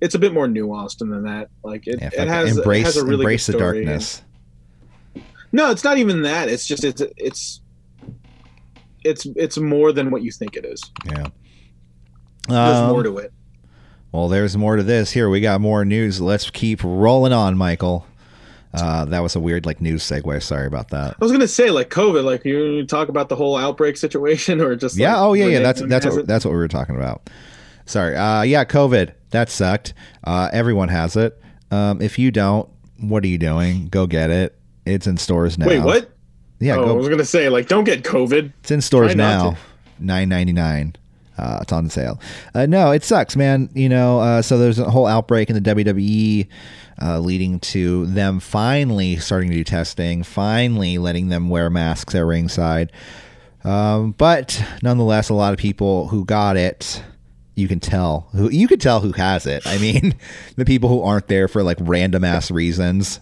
[0.00, 1.48] it's a bit more nuanced than that.
[1.62, 4.22] Like it, yeah, it has embrace it has a really embrace the darkness.
[5.52, 6.48] No, it's not even that.
[6.48, 7.60] It's just it's it's
[9.04, 10.82] it's it's more than what you think it is.
[11.06, 11.28] Yeah.
[12.48, 13.32] There's Um, more to it.
[14.12, 15.12] Well, there's more to this.
[15.12, 16.20] Here we got more news.
[16.20, 18.06] Let's keep rolling on, Michael.
[18.74, 20.42] Uh, that was a weird like news segue.
[20.42, 21.16] Sorry about that.
[21.20, 24.76] I was gonna say like COVID, like you talk about the whole outbreak situation, or
[24.76, 25.14] just yeah.
[25.14, 25.46] like, Oh yeah.
[25.46, 25.60] Yeah.
[25.60, 26.26] That's that's what it?
[26.26, 27.30] that's what we were talking about.
[27.86, 28.16] Sorry.
[28.16, 28.64] Uh, yeah.
[28.64, 29.12] COVID.
[29.30, 29.94] That sucked.
[30.22, 31.40] Uh, everyone has it.
[31.70, 32.68] Um, if you don't,
[33.00, 33.88] what are you doing?
[33.88, 34.56] Go get it.
[34.86, 35.66] It's in stores now.
[35.66, 36.10] Wait, what?
[36.60, 36.76] Yeah.
[36.76, 38.52] oh, I was gonna say like don't get COVID.
[38.60, 39.56] It's in stores Try now.
[39.98, 40.96] Nine ninety nine.
[41.36, 42.20] Uh, it's on sale.
[42.54, 43.68] Uh, no, it sucks, man.
[43.74, 46.46] You know, uh, so there's a whole outbreak in the WWE,
[47.00, 52.24] uh, leading to them finally starting to do testing, finally letting them wear masks at
[52.24, 52.92] ringside.
[53.64, 57.02] Um, but nonetheless, a lot of people who got it
[57.56, 59.64] you can tell who you could tell who has it.
[59.66, 60.14] I mean,
[60.56, 63.20] the people who aren't there for like random ass reasons,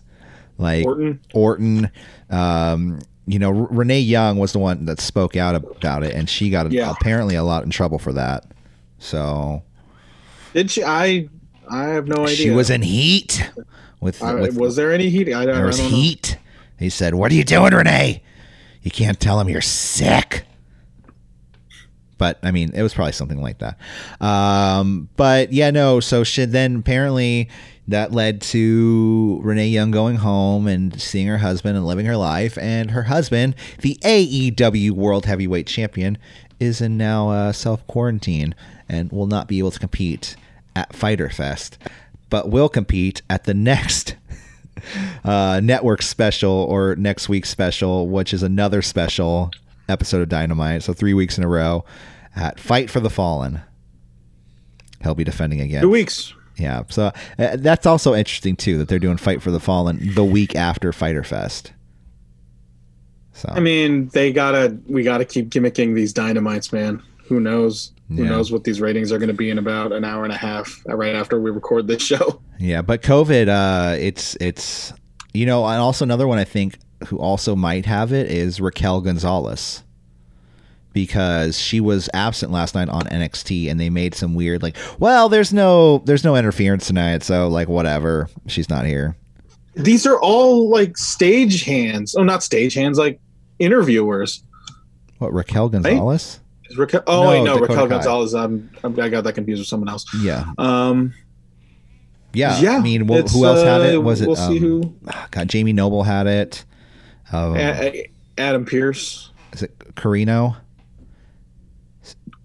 [0.59, 1.21] like Orton.
[1.35, 1.91] Orton.
[2.31, 6.51] Um, you know, Renee Young was the one that spoke out about it, and she
[6.51, 6.91] got Yeah.
[6.91, 8.45] apparently a lot in trouble for that.
[8.99, 9.63] So
[10.55, 10.83] Did she?
[10.83, 11.29] I
[11.71, 12.37] I have no idea.
[12.37, 13.51] she was in heat
[14.01, 15.29] with, I, with was there any heat?
[15.29, 16.39] I, don't- there I was heat.
[16.79, 18.23] He said, "What are you doing, Renee?
[18.83, 20.45] You can't tell him you're sick."
[22.19, 23.79] But I mean, it was probably something like that.
[24.21, 26.01] Um, but yeah, no.
[26.01, 27.49] So she, then apparently
[27.89, 32.57] that led to Renee Young going home and seeing her husband and living her life.
[32.59, 36.17] And her husband, the AEW World Heavyweight Champion,
[36.61, 38.55] is in now uh, self quarantine
[38.89, 40.37] and will not be able to compete
[40.75, 41.79] at Fyter Fest,
[42.31, 44.17] but will compete at the next
[45.25, 49.51] uh, network special or next week's special, which is another special
[49.89, 50.83] episode of Dynamite.
[50.83, 51.85] So three weeks in a row
[52.35, 53.61] at Fight for the Fallen.
[55.03, 55.83] He'll be defending again.
[55.83, 56.33] Two weeks.
[56.57, 56.85] Yeah.
[56.89, 60.55] So uh, that's also interesting too that they're doing Fight for the Fallen the week
[60.55, 61.73] after Fyter Fest.
[63.35, 64.77] So I mean, they gotta.
[64.87, 67.03] We gotta keep gimmicking these dynamites, man.
[67.25, 67.93] Who knows?
[68.17, 68.31] Who Yeah.
[68.31, 70.83] knows what these ratings are going to be in about an hour and a half,
[70.89, 72.41] uh, right after we record this show.
[72.59, 74.93] Yeah, but COVID, uh, it's it's
[75.35, 79.01] you know, and also another one I think who also might have it is Raquel
[79.01, 79.83] Gonzalez.
[80.93, 85.31] Because she was absent last night on NXT and they made some weird like, well,
[85.31, 88.29] there's no there's no interference tonight, so like whatever.
[88.47, 89.17] She's not here.
[89.75, 92.15] These are all like stage hands.
[92.15, 93.19] Oh, not stage hands, like
[93.59, 94.45] interviewers.
[95.19, 96.23] What, Raquel Gonzalez?
[96.23, 96.41] Is
[96.77, 97.95] Raquel, oh, No, wait, no, Dakota Raquel Kai.
[97.95, 98.35] Gonzalez.
[98.35, 100.05] I'm, I'm, I got that confused with someone else.
[100.23, 100.45] Yeah.
[100.59, 101.13] Um,
[102.33, 102.59] Yeah.
[102.61, 102.77] yeah.
[102.77, 104.03] I mean, wh- who else had uh, it?
[104.03, 104.95] Was it We'll see um, who.
[105.31, 106.65] God, Jamie Noble had it.
[107.33, 109.31] Um, A- Adam Pearce.
[109.53, 110.57] is it Corino?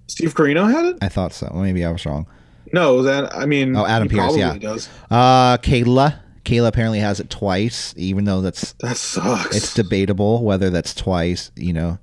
[0.07, 0.97] Steve Corino had it.
[1.01, 1.51] I thought so.
[1.53, 2.27] Maybe I was wrong.
[2.73, 4.57] No, that I mean, Oh, Adam probably yeah.
[4.57, 4.89] does.
[5.09, 6.19] Uh, Kayla.
[6.43, 9.55] Kayla apparently has it twice, even though that's That sucks.
[9.55, 11.51] it's debatable whether that's twice.
[11.57, 11.99] You know,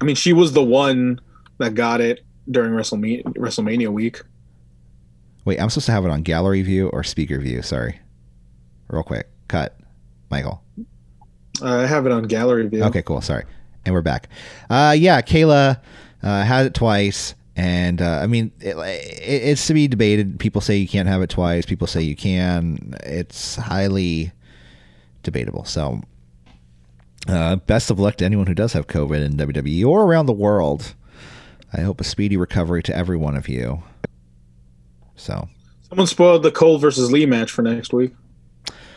[0.00, 1.20] I mean, she was the one
[1.58, 4.20] that got it during WrestleMania, WrestleMania week.
[5.44, 7.62] wait, I'm supposed to have it on gallery view or speaker view.
[7.62, 7.98] Sorry,
[8.88, 9.78] real quick, cut,
[10.30, 10.62] Michael.
[11.62, 12.84] Uh, I have it on gallery view.
[12.84, 13.20] Okay, cool.
[13.20, 13.44] Sorry,
[13.84, 14.28] and we're back.
[14.68, 15.80] Uh, yeah, Kayla
[16.22, 20.38] uh, had it twice, and uh, I mean, it, it, it's to be debated.
[20.38, 21.64] People say you can't have it twice.
[21.64, 22.94] People say you can.
[23.04, 24.32] It's highly
[25.22, 25.64] debatable.
[25.64, 26.02] So,
[27.28, 30.32] uh, best of luck to anyone who does have COVID in WWE or around the
[30.32, 30.94] world.
[31.72, 33.82] I hope a speedy recovery to every one of you.
[35.16, 35.48] So
[35.88, 38.12] Someone spoiled the Cole versus Lee match for next week.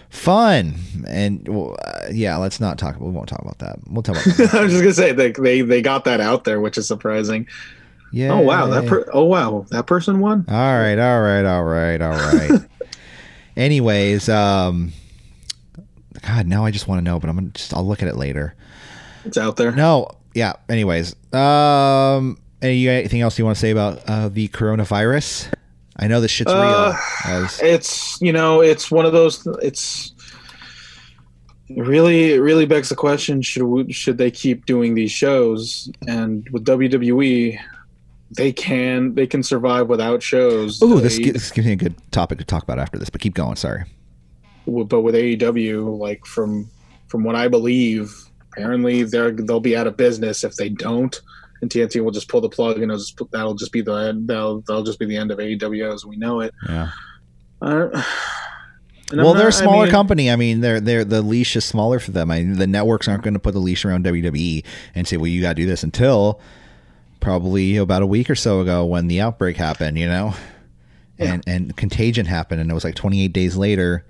[0.10, 0.76] fun,
[1.08, 3.00] and well, uh, yeah, let's not talk.
[3.00, 3.78] We won't talk about that.
[3.88, 4.38] We'll talk about.
[4.38, 4.54] That.
[4.56, 7.48] I was just gonna say they, they they got that out there, which is surprising.
[8.12, 8.34] Yeah.
[8.34, 10.46] Oh wow, that per- oh wow, that person won.
[10.50, 12.62] All right, all right, all right, all right.
[13.56, 14.94] Anyways, um
[16.22, 18.16] God, now I just want to know, but I'm gonna just I'll look at it
[18.16, 18.56] later.
[19.26, 19.72] It's out there.
[19.72, 20.54] No, yeah.
[20.70, 25.54] Anyways, um, any anything else you want to say about uh, the coronavirus?
[25.98, 26.94] I know this shit's Uh,
[27.26, 27.34] real.
[27.36, 29.46] As, It's you know it's one of those.
[29.62, 30.14] It's
[31.68, 35.92] it really it really begs the question: should we, should they keep doing these shows?
[36.08, 37.60] And with WWE,
[38.38, 40.80] they can they can survive without shows.
[40.82, 43.10] Oh, this, this gives me a good topic to talk about after this.
[43.10, 43.56] But keep going.
[43.56, 43.84] Sorry.
[44.70, 46.70] But with AEW, like from
[47.08, 48.14] from what I believe,
[48.52, 51.20] apparently they're they'll be out of business if they don't,
[51.62, 54.62] and TNT will just pull the plug, and it'll just, that'll just be the that'll
[54.62, 56.54] that'll just be the end of AEW as we know it.
[56.68, 56.90] Yeah.
[57.62, 57.90] Uh,
[59.12, 60.32] and I'm well, they're a not- I smaller mean, company.
[60.32, 62.30] I mean, they're they're the leash is smaller for them.
[62.30, 65.28] I mean, the networks aren't going to put the leash around WWE and say, "Well,
[65.28, 66.40] you got to do this." Until
[67.20, 70.36] probably about a week or so ago, when the outbreak happened, you know,
[71.18, 74.06] and and Contagion happened, and it was like 28 days later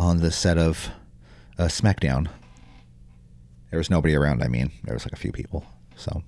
[0.00, 0.88] on the set of
[1.58, 2.28] uh, SmackDown.
[3.70, 4.42] There was nobody around.
[4.42, 5.64] I mean, there was like a few people.
[5.94, 6.22] So.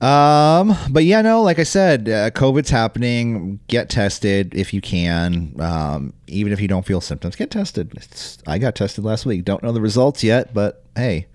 [0.00, 3.58] Um, but yeah, no, like I said, uh, COVID's happening.
[3.68, 5.54] Get tested if you can.
[5.58, 7.92] Um, even if you don't feel symptoms, get tested.
[7.96, 9.44] It's, I got tested last week.
[9.44, 11.26] Don't know the results yet, but hey,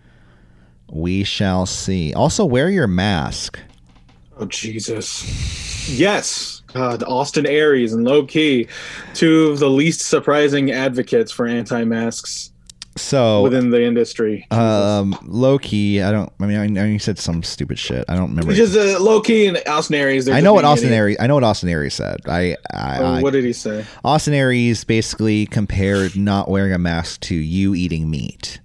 [0.92, 2.14] we shall see.
[2.14, 3.60] Also, wear your mask.
[4.38, 5.90] Oh Jesus!
[5.90, 8.68] Yes, God, Austin Aries and Low Ki,
[9.14, 12.52] two of the least surprising advocates for anti-masks
[12.96, 14.46] So, within the industry.
[14.52, 16.32] um, Low Ki, I don't.
[16.40, 18.06] I mean, I know you said some stupid shit.
[18.10, 18.54] I don't remember.
[18.54, 20.28] just uh, Low Ki and Austin Aries.
[20.30, 20.92] I know what Austin.
[20.92, 21.18] Aries.
[21.20, 22.18] I know what Austin Aries said.
[22.28, 23.86] I, I, Oh, I what did he say?
[24.04, 28.60] Austin Aries basically compared not wearing a mask to you eating meat.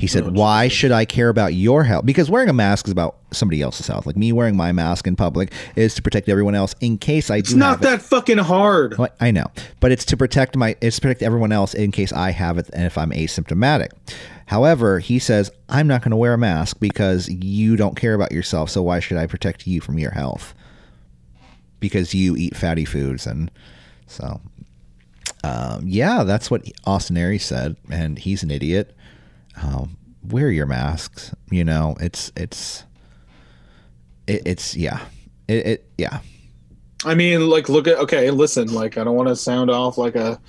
[0.00, 2.06] He said, "Why should I care about your health?
[2.06, 4.06] Because wearing a mask is about somebody else's health.
[4.06, 7.36] Like me wearing my mask in public is to protect everyone else in case I
[7.36, 7.82] It's do not have it.
[7.84, 8.96] that fucking hard.
[9.20, 9.44] I know,
[9.78, 12.70] but it's to protect my it's to protect everyone else in case I have it
[12.72, 13.88] and if I'm asymptomatic.
[14.46, 18.32] However, he says I'm not going to wear a mask because you don't care about
[18.32, 18.70] yourself.
[18.70, 20.54] So why should I protect you from your health?
[21.78, 23.50] Because you eat fatty foods and
[24.06, 24.40] so.
[25.42, 28.94] Um, yeah, that's what Austin Aries said, and he's an idiot.
[29.62, 31.34] Um, wear your masks.
[31.50, 32.84] You know, it's it's
[34.26, 35.00] it, it's yeah,
[35.48, 36.20] it, it yeah.
[37.04, 38.30] I mean, like, look at okay.
[38.30, 40.40] Listen, like, I don't want to sound off like a.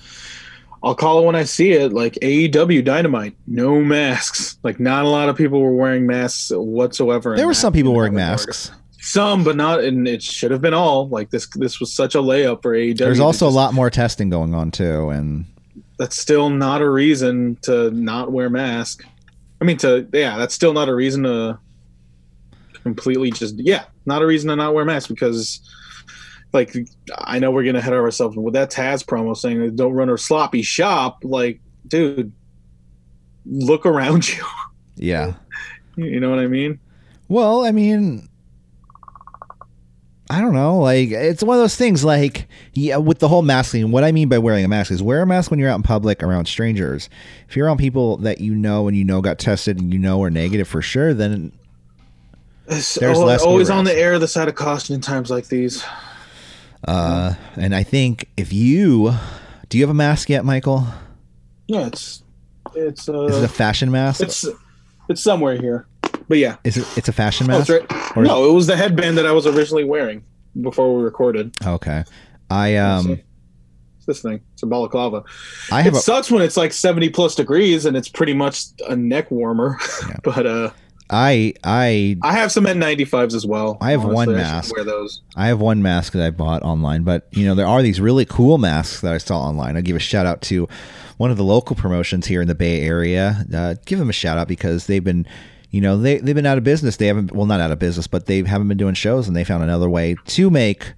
[0.84, 1.92] I'll call it when I see it.
[1.92, 4.58] Like AEW Dynamite, no masks.
[4.62, 7.36] Like, not a lot of people were wearing masks whatsoever.
[7.36, 8.72] There were some people wearing masks.
[8.98, 11.08] Some, but not, and it should have been all.
[11.08, 12.98] Like this, this was such a layup for AEW.
[12.98, 15.44] There's also a lot more testing going on too, and
[15.98, 19.04] That's still not a reason to not wear mask.
[19.60, 21.58] I mean, to yeah, that's still not a reason to
[22.82, 25.60] completely just yeah, not a reason to not wear masks because.
[26.54, 26.76] Like
[27.16, 30.60] I know we're gonna head ourselves with that Taz promo saying don't run a sloppy
[30.60, 31.20] shop.
[31.22, 32.30] Like, dude,
[33.46, 34.44] look around you.
[34.96, 35.32] yeah.
[35.96, 36.78] You know what I mean?
[37.28, 38.28] Well, I mean,
[40.32, 40.78] I don't know.
[40.78, 42.04] Like, it's one of those things.
[42.04, 43.90] Like, yeah, with the whole masking.
[43.90, 45.82] What I mean by wearing a mask is wear a mask when you're out in
[45.82, 47.10] public around strangers.
[47.50, 50.22] If you're around people that you know and you know got tested and you know
[50.22, 51.52] are negative for sure, then
[52.66, 55.84] It's There's less always on the air the side of caution in times like these.
[56.88, 59.12] uh, and I think if you
[59.68, 60.86] do you have a mask yet, Michael?
[61.66, 62.22] Yeah, it's
[62.74, 64.22] it's uh, Is it a fashion mask?
[64.22, 64.46] it's
[65.10, 65.86] it's somewhere here,
[66.32, 66.56] but yeah.
[66.64, 66.86] Is it?
[66.96, 67.68] It's a fashion Oh, mask.
[67.70, 68.16] right.
[68.16, 70.24] Or- No, it was the headband that I was originally wearing
[70.58, 71.54] before we recorded.
[71.66, 72.04] Okay.
[72.48, 73.10] I um
[73.98, 74.40] It's this thing.
[74.54, 75.24] It's a balaclava.
[75.70, 78.64] I have It a sucks when it's like 70 plus degrees and it's pretty much
[78.88, 79.76] a neck warmer.
[80.08, 80.16] Yeah.
[80.24, 80.70] but uh
[81.10, 83.76] I I I have some N95s as well.
[83.82, 84.74] I have one should mask.
[84.74, 85.20] Wear those.
[85.36, 88.24] I have one mask that I bought online, but you know there are these really
[88.24, 89.76] cool masks that I saw online.
[89.76, 90.66] I give a shout out to
[91.18, 93.44] one of the local promotions here in the Bay Area.
[93.54, 95.26] Uh, give them a shout out because they've been,
[95.72, 96.96] you know, they they've been out of business.
[96.98, 99.42] They haven't well not out of business, but they haven't been doing shows, and they
[99.42, 100.92] found another way to make,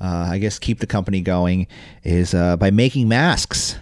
[0.00, 1.66] uh, I guess, keep the company going
[2.04, 3.76] is uh, by making masks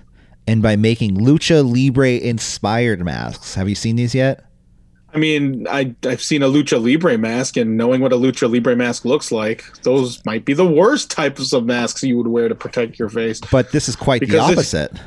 [0.48, 3.55] and by making lucha libre inspired masks.
[3.55, 4.44] Have you seen these yet?
[5.12, 8.76] I mean, I I've seen a lucha libre mask, and knowing what a lucha libre
[8.76, 12.55] mask looks like, those might be the worst types of masks you would wear to
[12.55, 13.40] protect your face.
[13.53, 15.00] But this is quite the Because it's- opposite.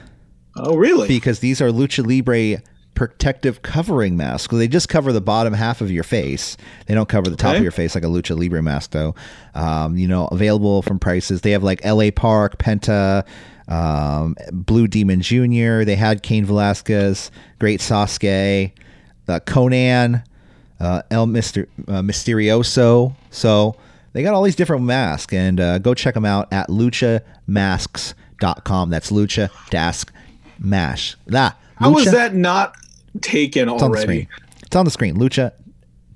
[0.55, 1.07] Oh, really?
[1.07, 2.61] because these are lucha libre
[2.95, 4.51] protective covering mask.
[4.51, 6.57] They just cover the bottom half of your face.
[6.87, 7.57] They don't cover the top Okay.
[7.57, 9.15] of your face like a lucha libre mask, though.
[9.55, 11.41] Um, you know, available from prices.
[11.41, 12.11] They have like L.A.
[12.11, 13.25] Park, Penta,
[13.67, 15.83] um, Blue Demon Jr.
[15.83, 18.71] They had Cain Velasquez, Great Sasuke,
[19.27, 20.23] uh, Konnan,
[20.79, 23.15] uh, El Mister uh, Mysterioso.
[23.31, 23.75] So
[24.11, 26.67] they got all these different masks, and uh, go check them out at
[27.67, 28.89] luchamasks.com.
[28.89, 30.09] That's lucha dask
[30.59, 31.15] mash.
[31.33, 32.75] Ah, How is Lucha- that not
[33.21, 34.27] taken It's on the already?
[34.63, 35.17] It's on the screen.
[35.17, 35.53] Lucha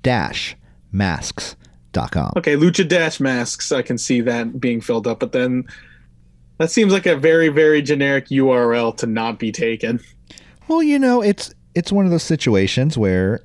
[0.02, 0.56] dash
[0.92, 2.32] masks.com.
[2.36, 3.72] Okay, Lucha Dash masks.
[3.72, 5.64] I can see that being filled up, but then
[6.58, 10.00] that seems like a very, very generic URL to not be taken.
[10.66, 13.40] Well, you know, it's it's one of those situations where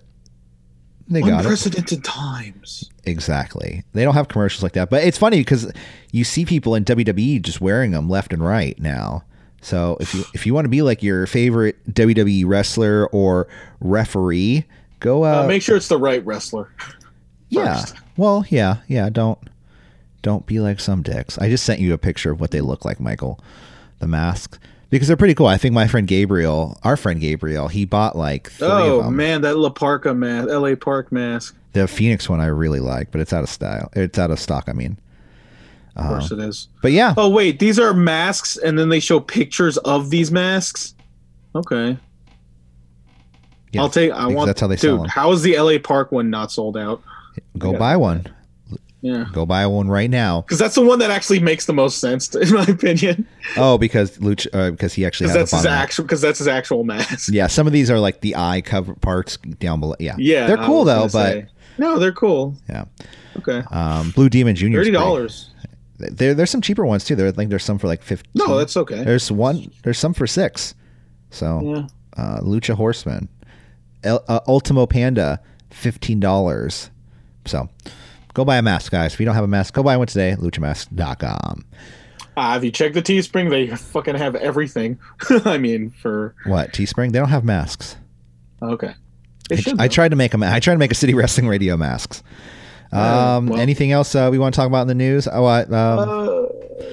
[1.07, 1.33] they got it.
[1.45, 2.89] Unprecedented times.
[3.05, 3.83] Exactly.
[3.93, 4.89] They don't have commercials like that.
[4.89, 5.71] But it's funny because
[6.11, 9.23] you see people in WWE just wearing them left and right now.
[9.63, 13.47] So if you if you want to be like your favorite WWE wrestler or
[13.79, 14.65] referee,
[14.99, 16.69] go uh, Uh, make sure it's the right wrestler.
[17.49, 17.79] yeah.
[17.81, 17.95] first.
[18.17, 19.39] Well, yeah, yeah, don't
[20.21, 21.37] don't be like some dicks.
[21.39, 23.39] I just sent you a picture of what they look like, Michael.
[23.99, 24.59] The masks.
[24.89, 25.47] Because they're pretty cool.
[25.47, 29.15] I think my friend Gabriel, our friend Gabriel, he bought like three Oh of them.
[29.15, 30.75] man, that La Parka mask, L.A.
[30.75, 31.55] Park mask.
[31.71, 33.89] The Phoenix one I really like, but it's out of style.
[33.93, 34.97] It's out of stock, I mean.
[35.95, 36.69] Of course it is.
[36.81, 40.95] But yeah, Oh wait, these are masks, and then they show pictures of these masks.
[41.55, 41.97] Okay,
[43.71, 44.11] Yeah, I'll take.
[44.11, 44.47] I want.
[44.47, 45.09] that's how they sell dude, them.
[45.09, 45.77] how is the L.A.
[45.79, 47.01] Park one not sold out?
[47.57, 48.27] go buy one.
[49.01, 50.41] Yeah, Go buy one right now.
[50.41, 53.27] because that's the one that actually makes the most sense, in my opinion.
[53.57, 56.05] Oh, because Luch, uh, because he actually has that's a his actual.
[56.05, 57.29] Because that's his actual mask.
[57.31, 59.95] Yeah, some of these are like the eye cover parts down below.
[59.99, 61.01] Yeah, Yeah, they're cool though.
[61.03, 61.45] But say.
[61.77, 62.55] no, they're cool.
[62.69, 62.85] yeah,
[63.37, 64.79] Okay, um, Blue Demon Junior.
[64.79, 65.49] thirty dollars.
[65.97, 67.15] There, there's some cheaper ones too.
[67.15, 68.31] There, I think there's some for like fifteen.
[68.35, 69.03] No, that's okay.
[69.03, 69.71] There's one.
[69.83, 70.75] There's some for six.
[71.29, 71.87] So Yeah.
[72.21, 73.29] uh, Lucha Horseman,
[74.03, 76.89] El, uh, Ultimo Panda, fifteen dollars.
[77.45, 77.69] So
[78.33, 79.13] go buy a mask, guys.
[79.13, 80.35] If you don't have a mask, go buy one today.
[80.39, 81.65] LuchaMask.com.
[82.35, 84.97] Uh, if you check the Teespring, they fucking have everything.
[85.45, 87.11] I mean, for What Teespring?
[87.11, 87.95] They don't have masks.
[88.61, 88.95] okay,
[89.51, 90.41] I, I tried to make them.
[90.41, 92.23] I tried to make a city wrestling radio masks.
[92.93, 95.27] Um, well- anything else uh, we want to talk about in the news?
[95.31, 96.43] Oh, I, um, Uh,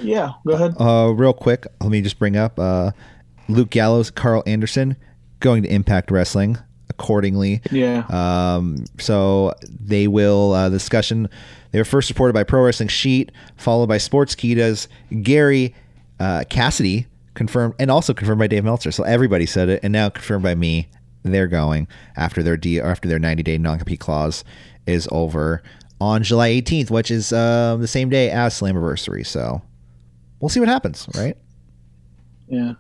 [0.03, 0.75] yeah, go ahead.
[0.81, 2.91] uh, real quick, let me just bring up uh,
[3.49, 4.97] Luke Gallows, Karl Anderson
[5.41, 6.59] going to Impact Wrestling
[6.89, 7.61] accordingly.
[7.71, 8.05] Yeah.
[8.09, 11.29] Um, so they will uh, the discussion.
[11.73, 14.89] They were first reported by Pro Wrestling Sheet, followed by Sportskeeda's
[15.23, 15.75] Gary
[16.19, 18.91] uh, Cassidy, confirmed, and also confirmed by Dave Meltzer.
[18.93, 20.89] So everybody said it, and now confirmed by me.
[21.23, 21.87] They're going
[22.17, 24.43] after their D after their 90 day non compete clause
[24.87, 25.63] is over
[26.01, 29.27] on July 18th, which is uh, the same day as Slammiversary.
[29.27, 29.61] So
[30.41, 31.37] we'll see what happens, right?
[32.49, 32.73] yeah.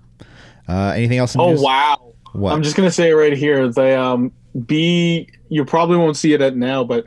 [0.68, 1.34] Uh, anything else?
[1.34, 1.60] In Oh news?
[1.60, 2.12] wow.
[2.32, 2.52] What?
[2.52, 3.68] I'm just gonna say it right here.
[3.68, 4.32] The um
[4.66, 7.06] B you probably won't see it at now, but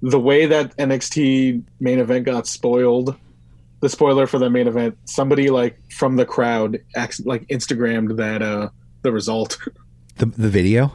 [0.00, 3.16] the way that NXT main event got spoiled,
[3.80, 6.78] the spoiler for the main event, somebody like from the crowd
[7.24, 8.68] like Instagrammed that uh
[9.02, 9.58] the result.
[10.18, 10.92] the the video.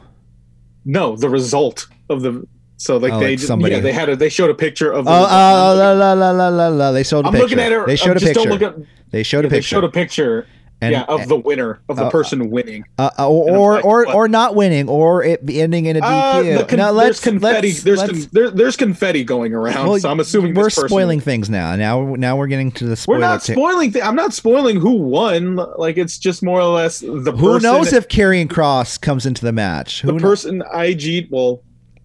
[0.86, 2.46] no, the result of the
[2.84, 4.90] so like Oh, they like just, somebody- yeah, they had a they showed a picture
[4.92, 5.30] of the Oh, result.
[5.32, 6.92] oh, la, la, la, la, la, la.
[6.92, 7.56] They showed a I'm picture.
[7.56, 7.86] looking at it.
[7.86, 8.34] They showed a picture.
[8.34, 8.76] Don't look at,
[9.10, 9.68] they showed a they picture.
[9.76, 10.46] showed a picture.
[10.80, 12.84] And- yeah, of the winner, of the uh, person winning.
[12.98, 14.14] uh, uh, or like, or what?
[14.14, 16.68] or not winning, or it ending in a Uh, DQ.
[16.68, 17.68] con- now let's confetti.
[17.68, 19.88] let's, there's let's, con- there, there's confetti going around.
[19.88, 21.74] well, so I'm assuming we're person- spoiling things now.
[21.76, 23.92] Now now we're getting to the We're not ta- spoiling.
[23.92, 25.56] Th- I'm not spoiling who won.
[25.78, 29.42] Like it's just more or less the Who person, knows if Karrion Cross comes into
[29.42, 30.02] the match?
[30.02, 31.28] Who the kno- person IG.
[31.30, 31.62] Well,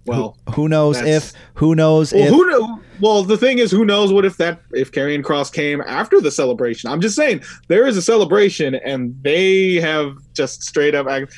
[0.10, 1.34] well, Who knows if?
[1.56, 2.30] Who knows well, if?
[2.30, 2.82] who know?
[3.00, 6.32] Well, the thing is, who knows what if that if Karrion Cross came after the
[6.32, 6.90] celebration?
[6.90, 11.08] I'm just saying there is a celebration, and they have just straight up.
[11.08, 11.34] Act-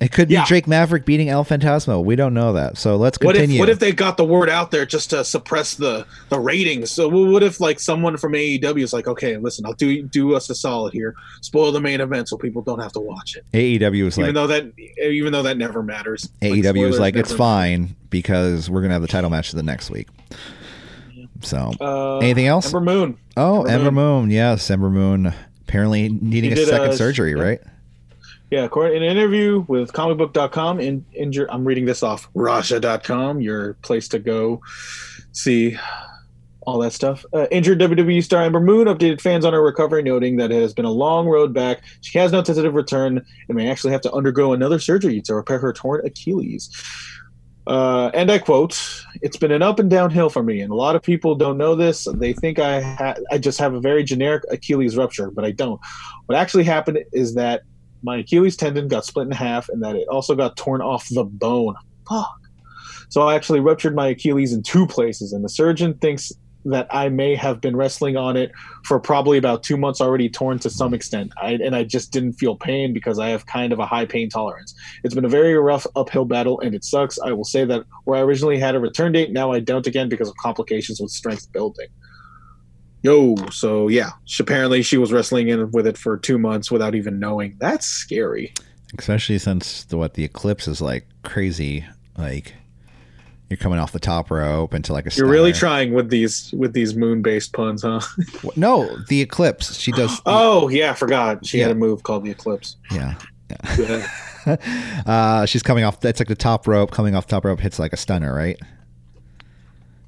[0.00, 0.38] it could be.
[0.46, 2.04] Drake Maverick beating El Fantasma.
[2.04, 2.76] We don't know that.
[2.76, 3.60] So let's what if continue.
[3.60, 6.90] what if they got the word out there just to suppress the the ratings?
[6.90, 10.50] So what if like someone from AEW is like, okay, listen, I'll do do us
[10.50, 13.44] a solid here, spoil the main event so people don't have to watch it.
[13.52, 16.28] AEW was even like though that even though that never matters.
[16.42, 19.52] Like, AEW was spoilers like it's never- fine because we're gonna have the title match
[19.52, 20.08] the next week.
[21.40, 22.66] So Uh, anything else?
[22.66, 23.18] Ember Moon.
[23.36, 24.30] Oh, Ember Ember Moon.
[24.30, 25.32] Yes, Ember Moon.
[25.68, 27.42] Apparently needing a second uh, surgery, yeah.
[27.42, 27.60] right?
[28.50, 33.74] Yeah, according in an interview with comicbook.com, in, injure, I'm reading this off Rajah.com, your
[33.74, 34.60] place to go
[35.32, 35.76] see
[36.62, 37.24] all that stuff.
[37.32, 40.74] Uh, injured WWE star Ember Moon updated fans on her recovery, noting that it has
[40.74, 41.82] been a long road back.
[42.02, 45.58] She has no tentative return and may actually have to undergo another surgery to repair
[45.58, 46.70] her torn Achilles.
[47.66, 48.80] Uh, and I quote,
[49.22, 51.74] "It's been an up and downhill for me, and a lot of people don't know
[51.74, 52.06] this.
[52.14, 55.80] They think I ha- I just have a very generic Achilles rupture, but I don't.
[56.26, 57.62] What actually happened is that
[58.06, 61.24] my Achilles tendon got split in half, and that it also got torn off the
[61.24, 61.74] bone.
[62.08, 62.40] Fuck.
[63.08, 66.32] So I actually ruptured my Achilles in two places, and the surgeon thinks
[66.66, 68.50] that I may have been wrestling on it
[68.84, 71.32] for probably about two months already, torn to some extent.
[71.40, 74.28] I, and I just didn't feel pain because I have kind of a high pain
[74.30, 74.74] tolerance.
[75.04, 77.18] It's been a very rough uphill battle, and it sucks.
[77.18, 80.08] I will say that where I originally had a return date, now I don't again
[80.08, 81.88] because of complications with strength building.
[83.02, 86.94] Yo, so yeah, she, apparently she was wrestling in with it for two months without
[86.94, 87.56] even knowing.
[87.58, 88.52] That's scary.
[88.98, 91.84] Especially since the, what the eclipse is like crazy.
[92.18, 92.54] Like
[93.50, 95.10] you're coming off the top rope into like a.
[95.14, 98.00] You're really trying with these with these moon based puns, huh?
[98.56, 99.76] No, the eclipse.
[99.78, 100.20] She does.
[100.26, 101.44] Oh yeah, I forgot.
[101.46, 101.64] She Yeah.
[101.68, 102.76] had a move called the Eclipse.
[102.90, 103.14] yeah.
[103.78, 104.08] Yeah.
[105.06, 106.00] uh, she's coming off.
[106.00, 106.90] That's like the top rope.
[106.90, 108.58] Coming off top rope hits like a stunner, right?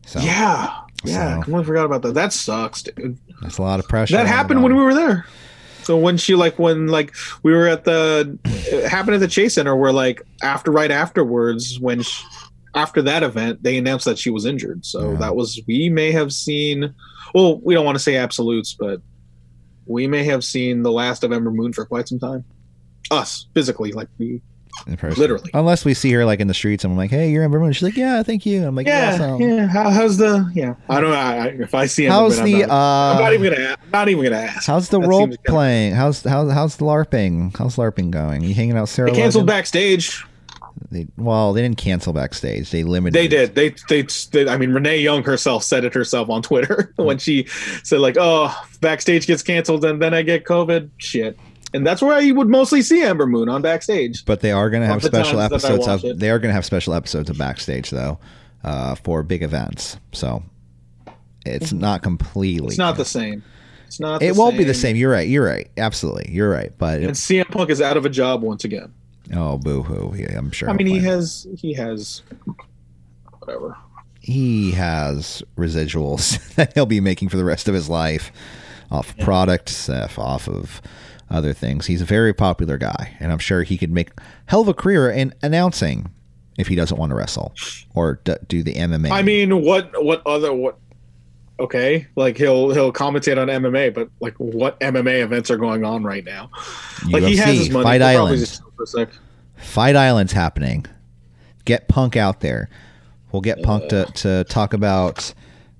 [0.06, 1.14] So yeah, yeah.
[1.34, 2.14] So- I completely forgot about that.
[2.14, 3.18] That sucks, dude.
[3.40, 4.16] that's a lot of pressure.
[4.16, 5.26] That happened when we were there.
[5.84, 9.54] So when she like when like we were at the it happened at the Chase
[9.54, 12.22] Center where like after right afterwards when she,
[12.74, 14.84] after that event they announced that she was injured.
[14.84, 15.18] So Yeah.
[15.20, 16.94] that was we may have seen.
[17.34, 19.00] Well, we don't want to say absolutes, but
[19.86, 22.44] we may have seen the last of Ember Moon for quite some time.
[23.10, 24.42] Us physically, like we
[24.86, 25.20] in person.
[25.20, 25.50] Literally.
[25.54, 27.72] Unless we see her like in the streets and I'm like, hey, you're Ember Moon.
[27.72, 28.66] She's like, yeah, thank you.
[28.66, 29.40] I'm like, yeah, awesome.
[29.40, 29.66] yeah.
[29.66, 30.74] How, how's the yeah?
[30.88, 31.16] I don't know.
[31.16, 33.34] I, if I see How's Moon, the I'm, not, I'm not uh?
[33.34, 33.64] even gonna.
[33.64, 34.66] a- I'm not even gonna ask.
[34.66, 35.94] How's the That role seems kinda- playing?
[35.94, 37.56] How's how's how's the LARPing?
[37.56, 38.42] How's LARPing going?
[38.42, 39.10] You hanging out Sarah?
[39.10, 39.56] They canceled Logan?
[39.56, 40.24] backstage.
[40.90, 42.70] They, well, they didn't cancel backstage.
[42.70, 43.12] They limited.
[43.12, 43.54] They did.
[43.54, 47.46] They, they, they, I mean, Renee Young herself said it herself on Twitter when she
[47.82, 50.88] said, like, oh, backstage gets canceled and then I get COVID.
[50.96, 51.38] Shit.
[51.74, 54.24] And that's where I would mostly see Ember Moon on backstage.
[54.24, 56.10] But they are going to have special times that I episodes of.
[56.10, 56.18] it.
[56.18, 58.18] They are going to have special episodes of backstage though,
[58.64, 59.98] uh, for big events.
[60.12, 60.42] So
[61.44, 62.68] it's not completely.
[62.68, 63.42] It's not the same.
[63.86, 64.22] It's not.
[64.22, 64.96] It won't be the same.
[64.96, 65.28] You're right.
[65.28, 65.70] You're right.
[65.76, 66.30] Absolutely.
[66.32, 66.72] You're right.
[66.78, 68.92] But And CM Punk is out of a job once again.
[69.34, 70.14] oh, boo hoo.
[70.16, 70.70] Yeah, I'm sure.
[70.70, 72.22] I mean, he has, he has,
[73.40, 73.76] whatever.
[74.20, 78.32] he has residuals that he'll be making for the rest of his life
[78.90, 80.80] off product stuff, off of
[81.30, 81.86] other things.
[81.86, 84.10] He's a very popular guy, and I'm sure he could make
[84.46, 86.10] hell of a career in announcing
[86.58, 87.54] if he doesn't want to wrestle
[87.94, 89.10] or d- do the MMA.
[89.10, 90.78] I mean, what what other what?
[91.60, 96.04] Okay, like he'll he'll commentate on MMA, but like what MMA events are going on
[96.04, 96.50] right now?
[97.10, 97.84] Like he has his money.
[97.84, 98.38] Fight Island.
[98.38, 99.08] just chill for a sec.
[99.56, 100.86] Fight Island's happening.
[101.64, 102.70] Get Punk out there.
[103.32, 105.34] We'll get Punk to, to talk about.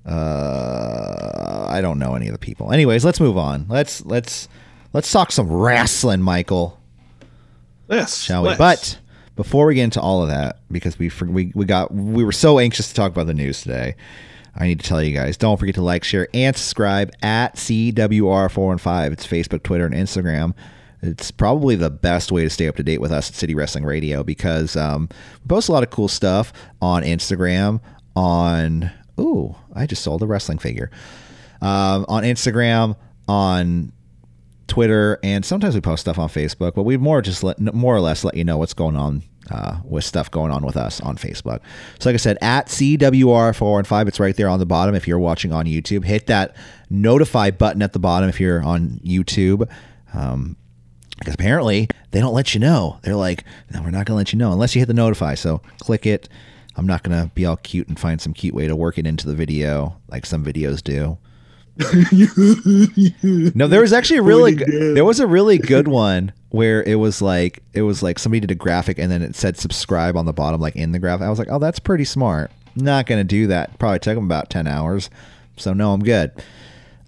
[0.05, 2.73] Uh, I don't know any of the people.
[2.73, 3.67] Anyways, let's move on.
[3.69, 4.49] Let's let's
[4.93, 6.78] let's talk some wrestling, Michael.
[7.89, 8.49] Yes, shall we?
[8.49, 8.59] let's.
[8.59, 8.99] But
[9.36, 12.59] before we get into all of that, because we we we got we were so
[12.59, 13.95] anxious to talk about the news today,
[14.55, 19.12] I need to tell you guys: don't forget to like, share, and subscribe at CWR415.
[19.12, 20.55] It's Facebook, Twitter, and Instagram.
[21.01, 23.84] It's probably the best way to stay up to date with us at City Wrestling
[23.84, 25.09] Radio because um,
[25.43, 27.80] we post a lot of cool stuff on Instagram.
[28.16, 30.91] On ooh, I just sold a wrestling figure.
[31.62, 32.97] Um, on Instagram,
[33.28, 33.93] on
[34.69, 38.01] Twitter, and sometimes we post stuff on Facebook, but we more just let more or
[38.01, 41.16] less let you know what's going on uh, with stuff going on with us on
[41.16, 41.61] Facebook.
[41.99, 45.53] So, like I said, at CWR415, it's right there on the bottom if you're watching
[45.53, 46.05] on YouTube.
[46.05, 46.55] Hit that
[46.91, 49.69] notify button at the bottom if you're on YouTube.
[50.14, 50.57] Um,
[51.19, 53.01] because apparently they don't let you know.
[53.03, 53.43] They're like,
[53.73, 55.35] no, we're not going to let you know unless you hit the notify.
[55.35, 56.29] So click it.
[56.77, 59.07] I'm not going to be all cute and find some cute way to work it
[59.07, 61.19] into the video like some videos do.
[63.55, 66.97] No, there was actually a really good, there was a really good one where it
[66.97, 70.26] was like it was like somebody did a graphic and then it said subscribe on
[70.26, 71.26] the bottom like in the graphic.
[71.26, 73.79] I was like, "Oh, that's pretty smart." Not going to do that.
[73.79, 75.11] Probably took them about 10 hours.
[75.57, 76.31] So no, I'm good.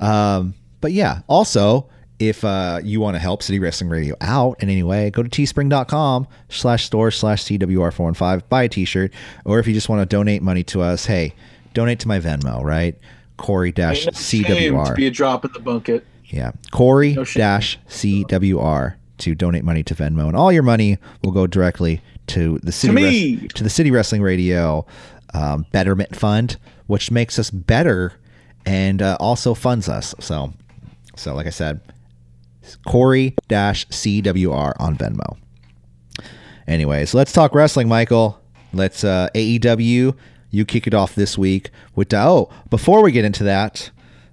[0.01, 1.89] Um, but yeah, also
[2.21, 5.29] if uh, you want to help City Wrestling Radio out in any way, go to
[5.29, 9.13] teespring.com slash store slash CWR415, buy a t-shirt.
[9.47, 11.35] Or if you just want to donate money to us, hey,
[11.73, 12.95] donate to my Venmo, right?
[13.41, 14.97] Corey dash Ain't no shame to CWR.
[14.97, 16.07] be a drop in the bucket.
[16.27, 16.53] Yeah.
[16.71, 20.27] Corey dash CWR to donate money to Venmo.
[20.29, 23.37] And all your money will go directly to the City, me.
[23.37, 24.87] Wres- to the City Wrestling Radio
[25.35, 28.13] um, Betterment Fund, which makes us better
[28.67, 30.15] and uh, also funds us.
[30.21, 30.53] So,
[31.17, 31.81] so like I said,
[32.87, 35.37] Corey dash CWR on Venmo.
[36.67, 38.41] Anyways, let's talk wrestling, Michael.
[38.73, 40.15] Let's uh, AEW.
[40.51, 42.51] You kick it off this week with oh.
[42.71, 43.91] Before we get into that,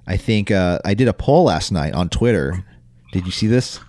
[0.07, 2.63] I think uh, I did a poll last night on Twitter.
[3.11, 3.79] Did you see this?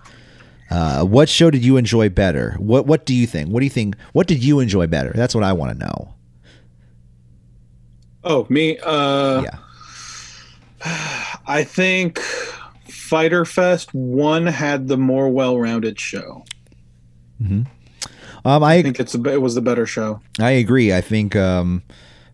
[0.69, 2.55] Uh, what show did you enjoy better?
[2.59, 3.49] What What do you think?
[3.49, 3.95] What do you think?
[4.13, 5.11] What did you enjoy better?
[5.15, 6.13] That's what I want to know.
[8.23, 8.77] Oh, me.
[8.79, 9.57] Uh, Yeah.
[11.47, 12.19] I think
[12.87, 16.45] Fyter Fest one had the more well-rounded show.
[17.43, 17.63] Hmm.
[18.45, 20.21] Um, I I think it's a, it was the better show.
[20.39, 20.93] I agree.
[20.93, 21.83] I think um,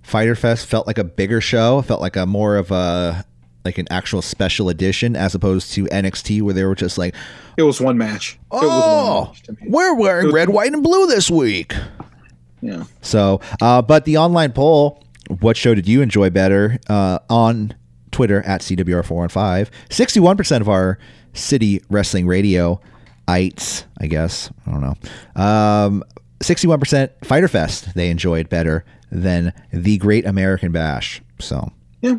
[0.06, 1.82] Fyter Fest felt like a bigger show.
[1.82, 3.26] Felt like a more of a
[3.66, 7.16] like an actual special edition as opposed to NXT where they were just like,
[7.58, 8.38] It was one match.
[8.51, 11.74] It was one oh, match we're wearing red, white, and blue this week.
[12.62, 12.84] Yeah.
[13.01, 15.03] So, uh, but the online poll,
[15.39, 16.80] what show did you enjoy better?
[16.88, 17.74] Uh, on
[18.12, 20.99] Twitter at CWR415, 61% of our
[21.34, 22.80] city wrestling radio
[23.28, 24.51] ites, I guess.
[24.68, 25.41] I don't know.
[25.41, 26.03] Um,
[26.39, 31.22] 61% Fyter Fest they enjoyed better than the Great American Bash.
[31.39, 32.18] So, Yeah.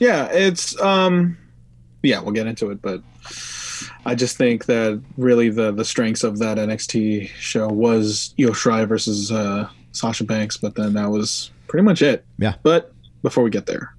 [0.00, 1.36] Yeah, it's um
[2.02, 3.02] yeah, we'll get into it, but
[4.06, 8.86] I just think that really the the strengths of that NXT show was Io Shirai
[8.88, 12.24] versus uh Sasha Banks, but then that was pretty much it.
[12.38, 12.54] Yeah.
[12.62, 12.92] But
[13.22, 13.94] before we get there,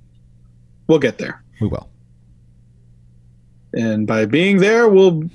[0.87, 1.43] we'll get there.
[1.59, 1.87] we will.
[3.73, 5.29] And by being there, we'll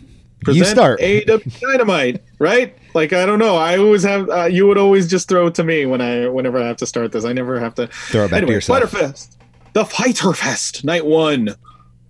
[0.44, 1.00] present start.
[1.00, 2.76] AEW Dynamite, right?
[2.96, 3.56] Like I don't know.
[3.56, 4.30] I always have.
[4.30, 6.86] Uh, you would always just throw it to me when I, whenever I have to
[6.86, 7.26] start this.
[7.26, 7.88] I never have to.
[7.88, 8.78] Throw it back to anyway, yourself.
[8.78, 9.38] Fyter Fest,
[9.74, 11.54] the Fyter Fest, night one,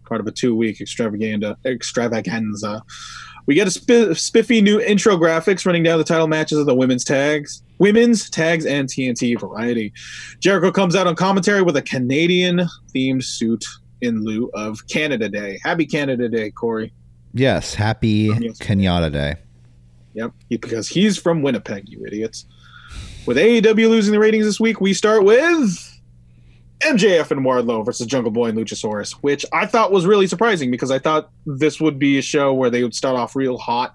[0.05, 1.59] part of a two-week extravaganza.
[1.64, 2.84] Extravaganza.
[3.47, 6.74] We get a sp- spiffy new intro graphics running down the title matches of the
[6.74, 9.93] women's tags, women's tags, and TNT variety.
[10.39, 13.64] Jericho comes out on commentary with a Canadian-themed suit
[14.03, 15.59] in lieu of Canada Day.
[15.64, 16.93] Happy Canada Day, Corey.
[17.34, 17.74] Yes.
[17.74, 18.28] Happy.
[18.28, 19.34] Kenyatta Day.
[20.16, 22.46] Yep, because he's from Winnipeg, you idiots.
[23.26, 26.00] With AEW losing the ratings this week, we start with
[26.80, 30.90] MJF and Wardlow versus Jungle Boy and Luchasaurus, which I thought was really surprising because
[30.90, 33.94] I thought this would be a show where they would start off real hot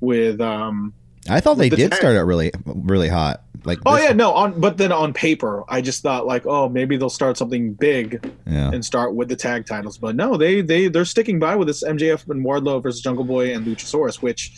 [0.00, 0.92] with um
[1.30, 1.98] I thought they the did tag.
[1.98, 3.42] start out really, really hot.
[3.64, 6.98] Like, Oh yeah, no, on but then on paper, I just thought like, oh, maybe
[6.98, 8.70] they'll start something big yeah.
[8.70, 9.96] and start with the tag titles.
[9.96, 13.54] But no, they they they're sticking by with this MJF and Wardlow versus Jungle Boy
[13.54, 14.52] and Luchasaurus, which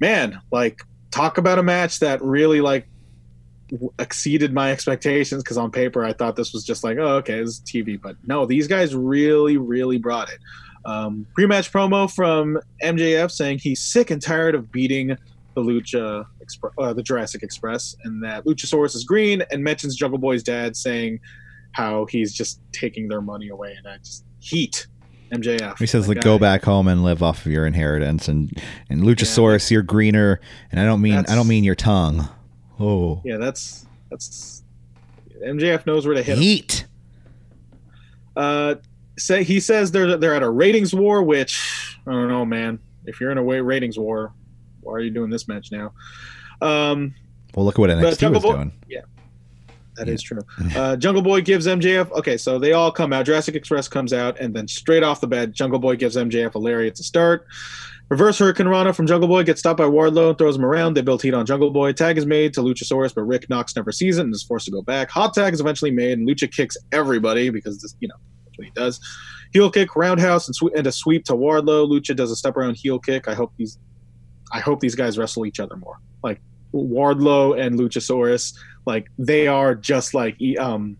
[0.00, 2.86] man, like talk about a match that really like
[4.00, 7.60] exceeded my expectations because on paper I thought this was just like, oh okay, it's
[7.60, 10.38] TV, but no, these guys really really brought it.
[10.84, 15.16] Um, pre-match promo from MJF saying he's sick and tired of beating
[15.54, 20.18] the Lucha Expre- uh, the Jurassic Express, and that Luchasaurus is green, and mentions Jungle
[20.18, 21.20] Boy's dad saying
[21.72, 24.86] how he's just taking their money away, and I just heat
[25.32, 25.78] MJF.
[25.78, 28.50] He says like go back home and live off of your inheritance and
[28.88, 32.28] and Luchasaurus you're greener and I don't mean I don't mean your tongue.
[32.78, 33.20] Oh.
[33.24, 34.62] Yeah, that's that's
[35.44, 36.38] MJF knows where to hit.
[36.38, 36.86] Heat.
[38.36, 38.76] Uh,
[39.18, 42.78] say he says they're they're at a ratings war, which I don't know, man.
[43.04, 44.32] If you're in a way ratings war,
[44.80, 45.92] why are you doing this match now?
[46.60, 47.14] Um,
[47.54, 48.72] Well, look at what NXT was doing.
[49.96, 50.40] That is true.
[50.76, 52.10] Uh, Jungle Boy gives MJF.
[52.12, 53.26] Okay, so they all come out.
[53.26, 56.58] Jurassic Express comes out, and then straight off the bat, Jungle Boy gives MJF a
[56.58, 57.46] lariat to start.
[58.08, 60.94] Reverse Hurricane Rana from Jungle Boy gets stopped by Wardlow, and throws him around.
[60.94, 61.92] They build heat on Jungle Boy.
[61.92, 64.72] Tag is made to Luchasaurus, but Rick Knox never sees it and is forced to
[64.72, 65.10] go back.
[65.10, 68.64] Hot tag is eventually made, and Lucha kicks everybody because this, you know, that's what
[68.64, 69.00] he does.
[69.52, 71.88] Heel kick, roundhouse, and, swe- and a sweep to Wardlow.
[71.88, 73.28] Lucha does a step around heel kick.
[73.28, 73.78] I hope these,
[74.52, 75.98] I hope these guys wrestle each other more.
[76.24, 76.40] Like
[76.74, 80.96] Wardlow and Luchasaurus, like they are just like um,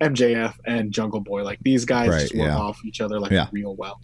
[0.00, 1.42] MJF and Jungle Boy.
[1.44, 2.56] Like these guys Right, just work yeah.
[2.58, 3.48] off each other like Yeah.
[3.52, 4.00] real well.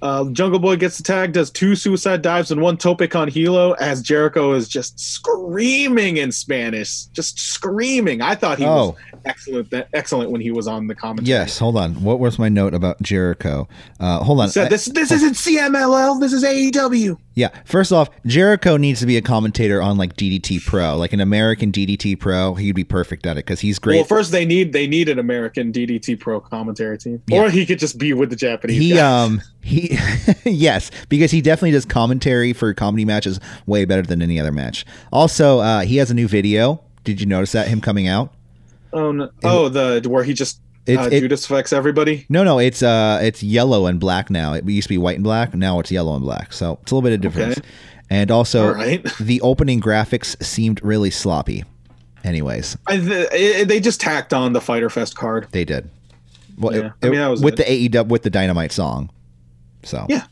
[0.00, 3.72] Uh, Jungle Boy gets the tag, does two suicide dives and one tope con hilo
[3.74, 8.20] as Jericho is just screaming in Spanish, just screaming.
[8.20, 11.28] I thought he was Oh, excellent, excellent when he was on the commentary.
[11.28, 11.56] yes.
[11.58, 12.02] Hold on.
[12.02, 13.68] What was my note about Jericho?
[14.00, 14.46] Uh, hold on.
[14.48, 17.16] He said I- this this isn't CMLL, this is AEW.
[17.34, 17.48] Yeah.
[17.64, 21.72] First off, Jericho needs to be a commentator on like DDT Pro, like an American
[21.72, 22.54] DDT Pro.
[22.54, 23.96] He'd be perfect at it because he's great.
[23.96, 27.42] Well, first they need they need an American DDT Pro commentary team, Yeah.
[27.42, 28.78] or he could just be with the Japanese.
[28.80, 29.00] he guys.
[29.00, 29.96] um he
[30.44, 34.84] yes because he definitely does commentary for comedy matches way better than any other match
[35.12, 38.34] also uh he has a new video did you notice that him coming out
[38.92, 39.30] oh no.
[39.44, 42.26] oh the where he just It's- uh, it- Judas affects everybody.
[42.28, 45.24] no no it's uh it's yellow and black now it used to be white and
[45.24, 47.66] black now it's yellow and black so it's a little bit of difference Okay.
[48.10, 49.04] and also right.
[49.20, 51.64] the opening graphics seemed really sloppy
[52.24, 55.46] anyways I, th- it, they just tacked on the Fyter Fest card.
[55.52, 55.88] they did
[56.58, 57.88] well Yeah, it- I mean, that was with it.
[57.88, 59.10] the AEW with the dynamite song
[59.84, 60.24] so Yeah.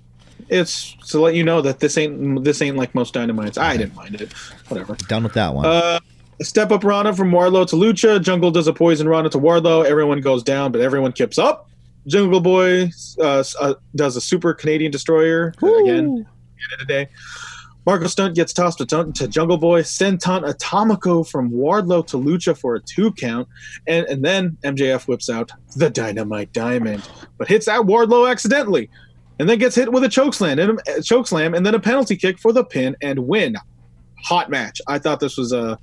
[0.48, 3.56] It's to let you know that this ain't this ain't like most dynamites.
[3.56, 4.32] I didn't mind it.
[4.66, 4.96] Whatever.
[5.06, 6.00] done with that one Uh,
[6.42, 8.20] step up Rana from Wardlow to Lucha.
[8.20, 9.84] Jungle does a poison Rana to Wardlow.
[9.84, 11.68] Everyone goes down, but everyone keeps up.
[12.06, 16.06] Jungle Boy uh, uh, does a super Canadian destroyer again.
[16.06, 17.08] End of the day.
[17.86, 19.82] Marko Stunt gets tossed to, to Jungle Boy.
[19.82, 23.48] Senton Atomico from Wardlow to Lucha for a two count.
[23.86, 28.90] And, and then MJF whips out the Dynamite Diamond, but hits at Wardlow accidentally.
[29.38, 32.38] And then gets hit with a chokeslam and a chokeslam and then a penalty kick
[32.38, 33.56] for the pin and win.
[34.24, 34.82] Hot match.
[34.86, 35.78] I thought this was a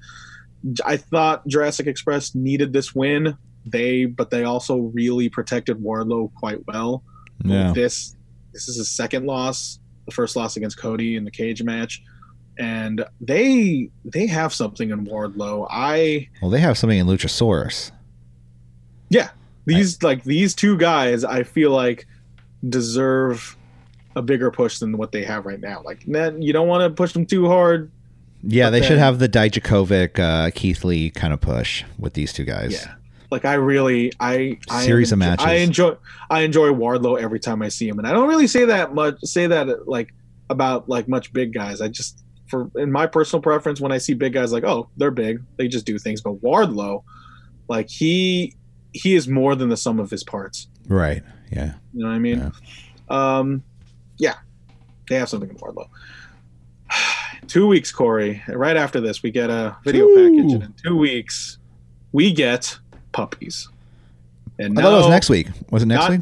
[0.85, 3.37] I thought Jurassic Express needed this win.
[3.65, 7.03] They but they also really protected Wardlow quite well.
[7.43, 8.15] yeah This
[8.53, 12.01] this is his second loss, the first loss against Cody in the cage match.
[12.59, 15.67] And they they have something in Wardlow.
[15.69, 17.91] I well they have something in luchasaurus
[19.09, 19.29] yeah,
[19.65, 22.07] these like these two guys I feel like
[22.67, 23.55] deserve
[24.15, 25.81] a bigger push than what they have right now.
[25.83, 27.91] Like man, you don't want to push them too hard.
[28.43, 32.31] Yeah, But they should have the Dijakovic, uh, Keith Lee kind of push with these
[32.31, 32.73] two guys.
[32.73, 32.93] Yeah.
[33.29, 35.45] Like I really, I, I Series of matches.
[35.45, 35.95] I enjoy,
[36.29, 39.19] I enjoy Wardlow every time I see him, and I don't really say that much.
[39.23, 40.13] Say that like
[40.49, 41.81] about like much big guys.
[41.81, 45.11] I just, for in my personal preference, when I see big guys, like oh they're
[45.11, 46.21] big, they just do things.
[46.21, 47.03] But Wardlow,
[47.67, 48.55] like he,
[48.93, 50.69] he is more than the sum of his parts.
[50.87, 51.21] Right.
[51.51, 51.73] Yeah.
[51.93, 52.51] You know what I mean?
[53.09, 53.63] Um,
[54.17, 54.35] yeah,
[55.09, 55.87] they have something in Wardlow.
[57.47, 58.41] Two weeks, Corey.
[58.47, 60.15] Right after this, we get a video Two.
[60.15, 61.57] package, and in two weeks,
[62.11, 62.77] we get
[63.11, 63.67] puppies.
[64.59, 65.47] And I thought it was next week.
[65.71, 66.21] Was it next not- week?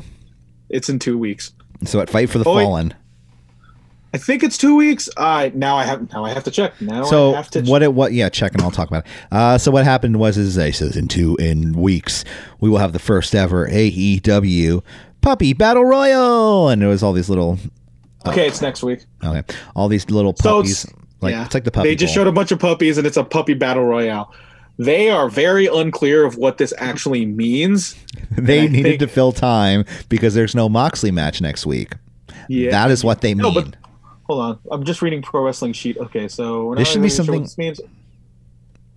[0.69, 1.51] It's in two weeks.
[1.85, 2.53] So at Fight for the Oh.
[2.55, 2.93] Fallen.
[4.13, 5.09] I think it's two weeks.
[5.17, 6.79] I now I have now I have to check.
[6.81, 9.11] Now so I have to what it what yeah check and I'll talk about it.
[9.29, 12.23] Uh, so what happened was is they says in two in weeks
[12.61, 14.81] we will have the first ever AEW
[15.19, 17.59] puppy battle royal and it was all these little
[18.25, 19.01] Okay, it's next week.
[19.23, 19.43] okay
[19.75, 21.45] all these little puppies it's- like yeah.
[21.45, 22.23] it's like the puppy They just bowl.
[22.23, 24.33] showed a bunch of puppies, and it's a puppy battle royale.
[24.77, 27.95] They are very unclear of what this actually means.
[28.31, 31.93] they I needed think- to fill time because there's no Moxley match next week.
[32.49, 33.43] Yeah, That is what they mean.
[33.43, 33.75] No, but-
[34.27, 34.59] hold on.
[34.71, 35.97] I'm just reading pro wrestling sheet.
[35.97, 37.81] Okay, so we're This not should be really sure what something- this means.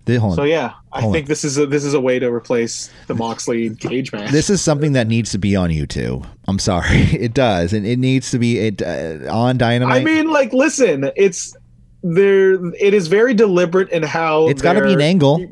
[0.05, 2.89] They- So yeah, I Hold think this is a this is a way to replace
[3.05, 4.31] the Moxley cage match.
[4.31, 6.25] This is something that needs to be on YouTube.
[6.47, 10.01] I'm sorry, it does, and it needs to be it uh, on Dynamite.
[10.01, 11.55] I mean, like, listen, it's
[12.03, 12.53] there.
[12.75, 15.45] It is very deliberate in how It's gotta be an angle.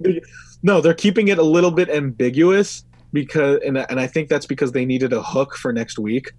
[0.64, 2.84] No, they're keeping it a little bit ambiguous
[3.14, 6.32] because, and and I think that's because they needed a hook for next week,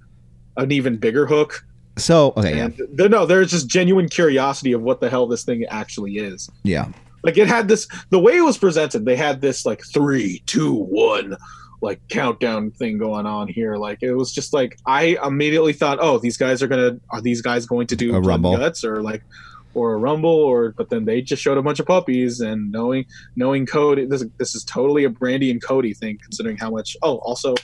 [0.56, 1.64] an even bigger hook.
[1.96, 5.44] So okay, yeah, And there, no, there's just genuine curiosity of what the hell this
[5.44, 6.48] thing actually is.
[6.62, 6.88] yeah,
[7.24, 10.74] Like it had this, the way it was presented, they had this like three, two,
[10.74, 11.36] one,
[11.82, 13.74] like countdown thing going on here.
[13.76, 17.42] Like it was just like I immediately thought, oh, these guys are gonna, are these
[17.42, 18.56] guys going to do A rumble.
[18.56, 19.22] guts or like,
[19.74, 20.72] or a rumble or?
[20.76, 23.04] But then they just showed a bunch of puppies and knowing,
[23.36, 26.96] knowing Cody, this this is totally a Brandy and Cody thing, considering how much.
[27.02, 27.54] Oh, also,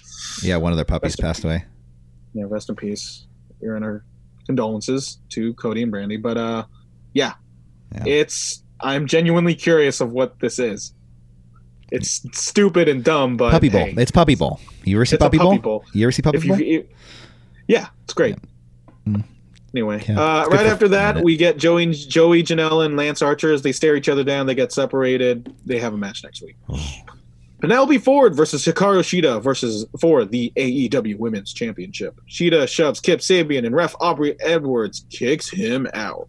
[0.42, 0.56] yeah.
[0.56, 1.64] One of their puppies passed away.
[2.34, 3.26] yeah, rest in peace.
[3.60, 4.04] We're in our
[4.46, 6.16] condolences to Cody and Brandy.
[6.18, 6.64] But uh
[7.12, 7.34] yeah.
[7.94, 8.02] Yeah.
[8.06, 10.92] It's I'm genuinely curious of what this is.
[11.90, 13.84] It's stupid and dumb, but Puppy Bowl.
[13.84, 14.58] hey, It's Puppy Bowl.
[14.84, 15.80] You ever see Puppy, puppy Bowl?
[15.80, 15.84] bowl.
[15.94, 16.58] You ever see Puppy you, Bowl?
[16.60, 16.90] it-
[17.68, 18.36] yeah, it's great.
[19.06, 19.24] Mm.
[19.74, 23.62] Anyway, Yeah, uh, right after that, we get Joey, Joey, Janela, and Lance Archer as
[23.62, 24.46] they stare each other down.
[24.46, 25.52] They get separated.
[25.66, 26.56] They have a match next week.
[27.60, 32.20] Penelope Ford versus Hikaru Shida versus for the AEW Women's Championship.
[32.28, 36.28] Shida shoves Kip Sabian and ref Aubrey Edwards kicks him out.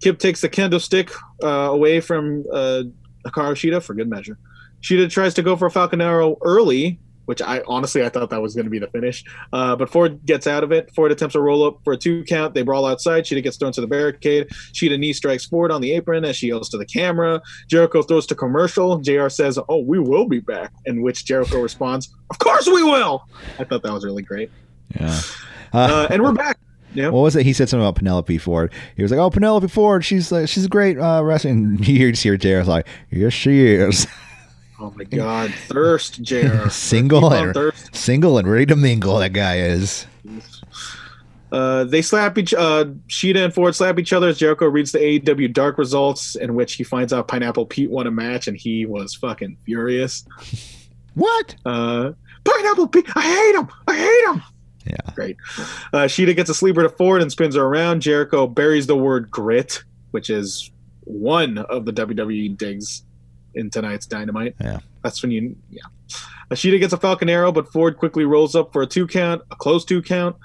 [0.00, 1.10] Kip takes the kendo stick
[1.42, 2.84] uh, away from uh,
[3.26, 4.38] Hikaru Shida for good measure.
[4.80, 8.42] Shida tries to go for a Falcon Arrow early, which I honestly I thought that
[8.42, 9.24] was going to be the finish.
[9.52, 10.92] Uh, but Ford gets out of it.
[10.94, 12.54] Ford attempts a roll up for a two count.
[12.54, 13.24] They brawl outside.
[13.24, 14.48] Shida gets thrown to the barricade.
[14.72, 17.40] Shida knee strikes Ford on the apron as she yells to the camera.
[17.68, 18.98] Jericho throws to commercial.
[18.98, 20.72] JR says, Oh, we will be back.
[20.86, 23.26] In which Jericho responds, Of course we will.
[23.58, 24.50] I thought that was really great.
[24.98, 25.20] Yeah.
[25.72, 26.58] Uh, and we're back.
[26.94, 27.08] Yeah.
[27.08, 27.46] What was it?
[27.46, 28.72] He said something about Penelope Ford.
[28.96, 32.22] He was like, "Oh, Penelope Ford, she's like, she's a great uh, wrestling." You just
[32.22, 34.06] hear JR's like, "Yes, she is."
[34.82, 35.54] Oh my God.
[35.68, 36.68] Thirst, JR.
[36.70, 37.94] Single and thirst.
[37.94, 39.16] single and ready to mingle.
[39.18, 40.06] That guy is.
[41.52, 44.98] Uh, they slap each uh Shida and Ford slap each other as Jericho reads the
[44.98, 48.84] AEW dark results in which he finds out Pineapple Pete won a match and he
[48.86, 50.24] was fucking furious.
[51.14, 51.54] What?
[51.66, 52.12] Uh
[52.44, 53.68] Pineapple Pete, I hate him!
[53.86, 54.42] I hate him!
[54.86, 55.14] Yeah.
[55.14, 55.36] Great.
[55.92, 58.00] Uh Shida gets a sleeper to Ford and spins her around.
[58.00, 60.70] Jericho buries the word grit, which is
[61.04, 63.02] one of the WWE digs
[63.54, 64.54] in tonight's dynamite.
[64.60, 64.78] Yeah.
[65.02, 65.82] That's when you yeah.
[66.50, 69.56] Ashita gets a Falcon Arrow, but Ford quickly rolls up for a two count, a
[69.56, 70.36] close two count.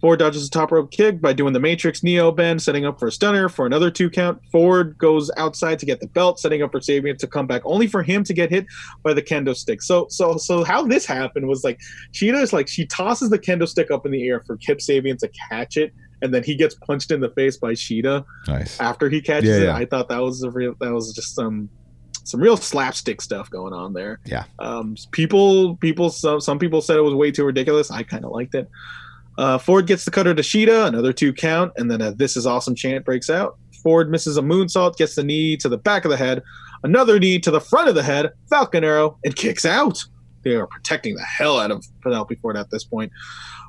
[0.00, 3.06] Ford dodges a top rope kick by doing the Matrix Neo bend, setting up for
[3.06, 4.40] a stunner for another two count.
[4.50, 7.86] Ford goes outside to get the belt, setting up for Sabian to come back, only
[7.86, 8.66] for him to get hit
[9.04, 9.80] by the kendo stick.
[9.80, 11.78] So, so, so how this happened was like
[12.12, 15.18] Shida is like she tosses the kendo stick up in the air for Kip Sabian
[15.18, 18.80] to catch it, and then he gets punched in the face by Shida Nice.
[18.80, 19.82] after he catches Yeah, it.
[19.82, 21.68] I thought that was a real that was just some
[22.24, 24.20] some real slapstick stuff going on there.
[24.24, 24.44] Yeah.
[24.58, 27.90] Um, people people some some people said it was way too ridiculous.
[27.90, 28.68] I kind of liked it.
[29.38, 32.46] Uh, Ford gets the cutter to Shida, another two count, and then a "This is
[32.46, 33.56] awesome" chant breaks out.
[33.82, 36.42] Ford misses a moonsault, gets the knee to the back of the head,
[36.84, 40.04] another knee to the front of the head, Falcon Arrow, and kicks out.
[40.42, 43.12] They are protecting the hell out of Penelope Ford at this point.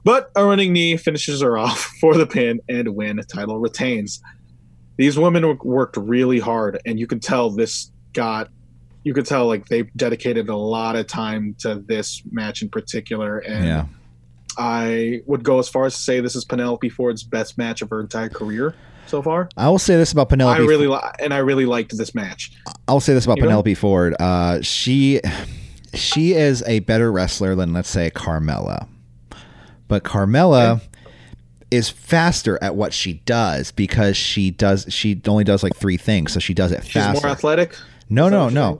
[0.03, 3.21] But a running knee finishes her off for the pin and win.
[3.27, 4.21] Title retains.
[4.97, 8.49] These women worked really hard, and you can tell this got.
[9.03, 13.39] You could tell like they dedicated a lot of time to this match in particular,
[13.39, 13.85] and Yeah.
[14.57, 17.89] I would go as far as to say this is Penelope Ford's best match of
[17.89, 18.75] her entire career
[19.07, 19.49] so far.
[19.57, 20.61] I will say this about Penelope.
[20.61, 22.51] I really li- and I really liked this match.
[22.87, 23.47] I'll say this about You know?
[23.47, 24.15] Penelope Ford.
[24.19, 25.19] Uh, she
[25.93, 28.87] she is a better wrestler than let's say Carmella,
[29.87, 30.81] but Carmella
[31.71, 36.31] is faster at what she does because she does she only does like three things,
[36.31, 37.25] so she does it She's faster.
[37.25, 37.75] more athletic.
[38.13, 38.79] No, no, no.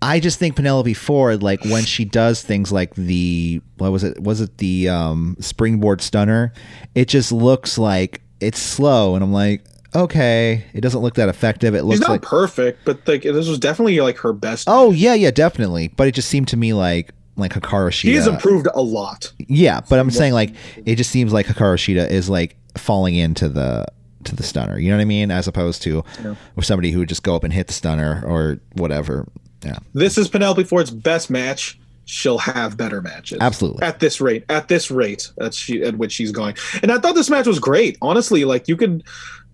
[0.00, 4.22] I just think Penelope Ford, like when she does things like the what was it?
[4.22, 6.52] Was it the um, springboard stunner?
[6.94, 11.74] It just looks like it's slow, and I'm like, okay, it doesn't look that effective.
[11.74, 14.66] It She's looks not like perfect, but like this was definitely like her best.
[14.66, 15.88] Oh yeah, yeah, definitely.
[15.88, 18.12] But it just seemed to me like like Hikaru Shida.
[18.12, 19.32] He's improved a lot.
[19.38, 20.54] yeah, but I'm saying like
[20.84, 23.86] it just seems like Hikaru Shida is like falling into the
[24.26, 24.78] to the stunner.
[24.78, 25.30] You know what I mean?
[25.30, 26.34] As opposed to Yeah.
[26.54, 29.26] with somebody who would just go up and hit the stunner or whatever.
[29.64, 31.78] Yeah, This is Penelope Ford's best match.
[32.04, 33.38] She'll have better matches.
[33.40, 33.82] absolutely.
[33.82, 37.16] At this rate, at this rate, at she at which she's going, and I thought
[37.16, 37.98] this match was great.
[38.00, 39.02] Honestly, like you could,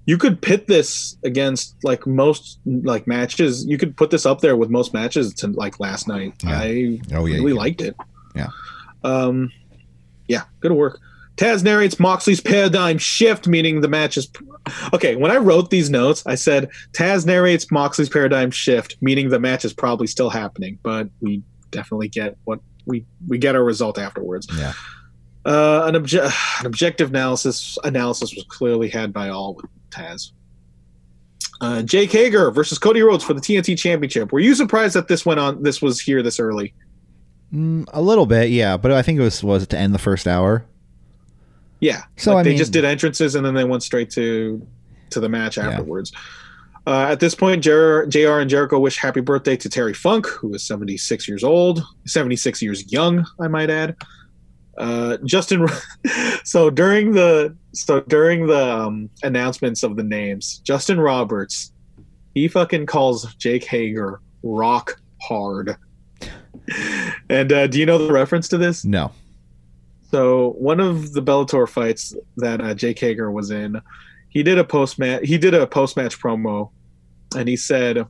[0.04, 3.64] you could pit this against like most like matches.
[3.64, 6.34] You could put this up there with most matches to like last night.
[6.44, 6.58] Yeah.
[6.58, 7.96] I Oh yeah, really liked it.
[8.34, 8.48] Yeah.
[9.02, 9.50] Um,
[10.28, 11.00] yeah, good work.
[11.36, 14.30] Taz narrates Moxley's paradigm shift, meaning the match is.
[14.92, 19.40] Okay, when I wrote these notes, I said Taz narrates Moxley's paradigm shift, meaning the
[19.40, 23.98] match is probably still happening, but we definitely get what we we get our result
[23.98, 24.46] afterwards.
[24.56, 24.72] Yeah.
[25.44, 30.30] Uh, an, obje- an objective analysis analysis was clearly had by all with Taz.
[31.60, 34.32] Uh, Jake Hager versus Cody Rhodes for the TNT Championship.
[34.32, 35.62] Were you surprised that this went on?
[35.62, 36.74] This was here this early.
[37.52, 38.76] Mm, a little bit, yeah.
[38.76, 40.64] But I think it was was it to end the first hour.
[41.82, 42.04] Yeah.
[42.16, 44.64] So, Like, I they mean- just did entrances and then they went straight to
[45.10, 46.12] to the match afterwards.
[46.86, 50.54] Uh, at this point, JR, JR and Jericho wish happy birthday to Terry Funk, who
[50.54, 53.96] is 76 years old, 76 years young, I might add.
[54.78, 55.68] Uh, Justin,
[56.44, 61.72] so during the so during the um, announcements of the names, Justin Roberts,
[62.34, 65.76] he fucking calls Jake Hager rock hard.
[67.28, 68.84] And uh, do you know the reference to this?
[68.84, 69.10] No.
[70.12, 73.80] So one of the Bellator fights that uh, Jake Hager was in,
[74.28, 75.22] he did a post match.
[75.24, 76.70] He did a post match promo,
[77.34, 78.06] and he said,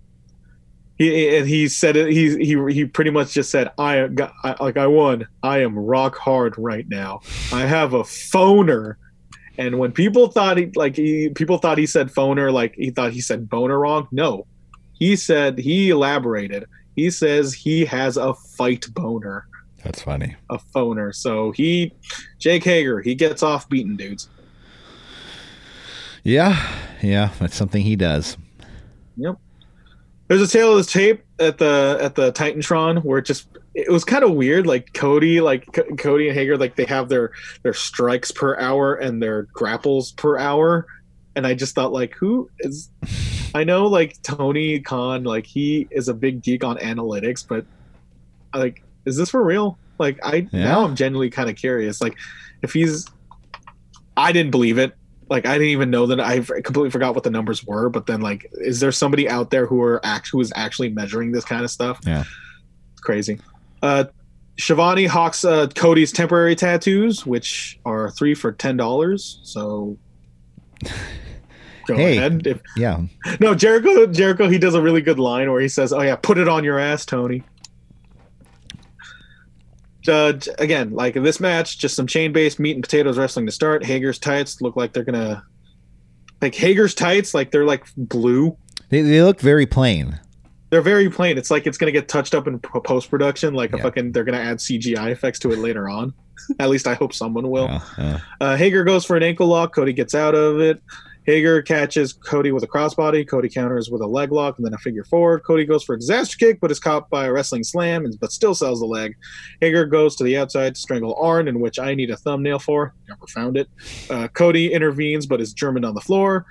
[0.99, 2.11] he and he said it.
[2.11, 4.09] He he he pretty much just said, "I
[4.45, 5.27] I, like I won.
[5.45, 7.21] I am rock hard right now.
[7.53, 8.97] I have a phoner."
[9.57, 13.13] And when people thought he like he people thought he said phoner, like he thought
[13.13, 14.09] he said boner wrong.
[14.11, 14.47] No,
[14.93, 16.67] he said he elaborated.
[16.95, 19.47] He says he has a fight boner
[19.85, 20.37] That's funny.
[20.51, 21.15] a phoner.
[21.15, 21.93] So he,
[22.39, 24.29] Jake Hager, he gets off beating dudes.
[26.23, 26.57] Yeah.
[27.03, 27.31] Yeah.
[27.41, 28.37] That's something he does.
[29.17, 29.37] Yep.
[30.29, 33.91] There's a tale of this tape at the at the Titantron where it just it
[33.91, 34.67] was kind of weird.
[34.67, 38.95] Like Cody, like C- Cody and Hager, like they have their their strikes per hour
[38.95, 40.87] and their grapples per hour,
[41.37, 42.89] and I just thought like who is.
[43.55, 47.67] I know like Tony Khan, like he is a big geek on analytics, but
[48.55, 49.79] like, is this for real?
[49.99, 50.65] Like, I Yeah.
[50.65, 52.01] now I'm genuinely kind of curious.
[52.01, 52.17] Like,
[52.63, 53.07] if he's,
[54.17, 54.95] I didn't believe it.
[55.31, 56.21] Like, I didn't even know that.
[56.21, 57.89] I completely forgot what the numbers were.
[57.89, 61.33] But then, like, is there somebody out there who are act who is actually measuring
[61.33, 61.99] this kind of stuff?
[62.07, 62.25] Yeah.
[62.93, 63.39] it's crazy.
[63.83, 64.05] Uh,
[64.59, 69.41] Schiavone hawks uh, Cody's temporary tattoos, which are three for ten dollars.
[69.43, 69.97] So.
[71.87, 72.17] Go Hey.
[72.19, 72.47] ahead.
[72.47, 73.01] If, Yeah.
[73.41, 74.07] no, Jericho.
[74.07, 74.49] Jericho.
[74.49, 76.79] He does a really good line where he says, "Oh yeah, put it on your
[76.79, 77.43] ass, Tony."
[80.09, 83.85] Uh, again, like in this match, just some chain-based meat and potatoes wrestling to start.
[83.85, 85.45] Hager's tights look like they're gonna,
[86.41, 88.57] like Hager's tights, like they're like blue.
[88.89, 90.19] They, they look very plain.
[90.71, 91.37] They're very plain.
[91.39, 93.55] It's like it's gonna get touched up in post production.
[93.55, 93.83] Like a Yeah.
[93.85, 96.15] fucking, they're gonna add CGI effects to it later on.
[96.59, 97.67] At least I hope someone will.
[97.67, 98.19] Yeah, yeah.
[98.41, 99.75] Uh, Hager goes for an ankle lock.
[99.75, 100.83] Cody gets out of it.
[101.25, 103.29] Hager catches Cody with a crossbody.
[103.29, 105.39] Cody counters with a leg lock and then a figure four.
[105.41, 108.33] Cody goes for a disaster kick, but is caught by a wrestling slam, and, but
[108.33, 109.15] still sells the leg.
[109.61, 112.95] Hager goes to the outside to strangle Arn, in which I need a thumbnail for.
[113.09, 113.69] Never found it.
[114.11, 116.45] Uh, Cody intervenes, but is German on the floor.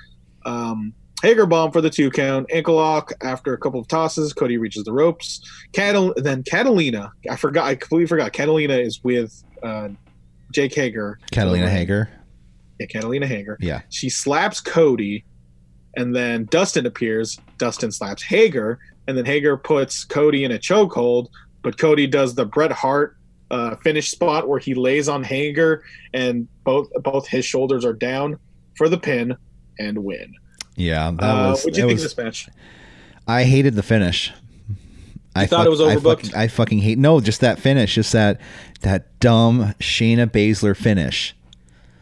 [0.45, 2.47] Um, Hager bomb for the two count.
[2.51, 4.33] Ankle lock after a couple of tosses.
[4.33, 5.41] Cody reaches the ropes.
[5.71, 7.11] Catal- then Catalina.
[7.29, 7.65] I forgot.
[7.65, 8.33] I completely forgot.
[8.33, 9.89] Catalina is with uh,
[10.51, 11.19] Jake Hager.
[11.31, 12.09] Catalina Hager.
[12.81, 13.57] Yeah, Catalina Hager.
[13.61, 13.81] Yeah.
[13.89, 15.23] She slaps Cody,
[15.95, 17.39] and then Dustin appears.
[17.57, 21.27] Dustin slaps Hager, and then Hager puts Cody in a chokehold.
[21.61, 23.17] But Cody does the Bret Hart
[23.51, 28.37] uh, finish spot where he lays on Hager, and both both his shoulders are down
[28.77, 29.35] for the pin
[29.79, 30.33] and win.
[30.75, 31.11] Yeah.
[31.11, 32.49] That Uh, was, what do you think was of this match?
[33.27, 34.31] I hated the finish.
[35.35, 36.01] I thought it was I overbooked?
[36.25, 38.41] fucking, I fucking hate no, just that finish, just that
[38.81, 41.35] that dumb Shayna Baszler finish.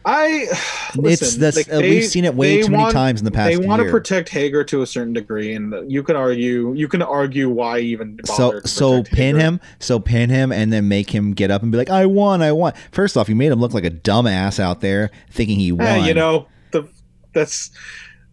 [0.04, 1.56] I it's listen, this.
[1.56, 3.82] like, uh, they- we've seen it way too many times in the past They want
[3.82, 7.80] to protect Hager to a certain degree, and you can argue you can argue why
[7.80, 9.38] even so so pin Hager.
[9.38, 12.40] him, so pin him, and then make him get up and be like, "I won,
[12.40, 15.72] I won." First off, you made him look like a dumbass out there, thinking he
[15.72, 15.86] won.
[15.86, 16.88] Eh, you know, the
[17.34, 17.70] that's.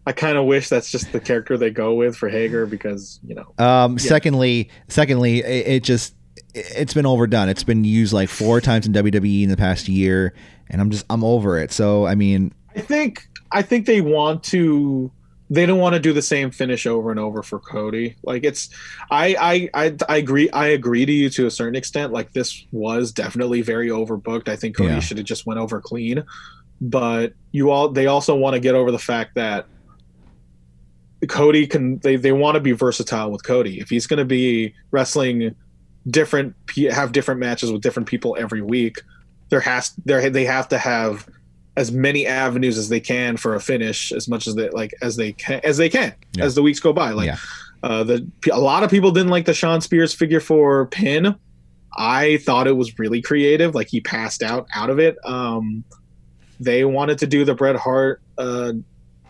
[0.06, 3.34] I kind of wish that's just the character they go with for Hager because you
[3.34, 3.52] know.
[3.62, 6.14] Um, Secondly, secondly, it, it just
[6.54, 7.50] it's been overdone.
[7.50, 10.32] It's been used like four times in WWE in the past year,
[10.70, 11.72] and I'm just I'm over it.
[11.72, 15.10] So I mean, I think I think they want to.
[15.50, 18.16] They don't want to do the same finish over and over for Cody.
[18.22, 18.68] Like it's,
[19.10, 19.34] I
[19.74, 20.50] I I, I agree.
[20.50, 22.12] I agree to you to a certain extent.
[22.12, 24.48] Like this was definitely very overbooked.
[24.50, 25.00] I think Cody Yeah.
[25.00, 26.22] should have just went over clean.
[26.82, 29.64] But you all, they also want to get over the fact that
[31.28, 31.98] Cody can.
[31.98, 33.80] They they want to be versatile with Cody.
[33.80, 35.54] If he's going to be wrestling
[36.08, 36.54] different,
[36.90, 39.00] have different matches with different people every week,
[39.50, 41.26] there has there they have to have
[41.76, 45.16] as many avenues as they can for a finish as much as they like as
[45.16, 46.44] they can as they can Yeah.
[46.44, 47.36] as the weeks go by like Yeah.
[47.82, 51.34] uh the a lot of people didn't like the Shawn Spears figure four pin
[51.96, 55.84] I thought it was really creative like he passed out out of it um
[56.60, 58.72] they wanted to do the Bret Hart uh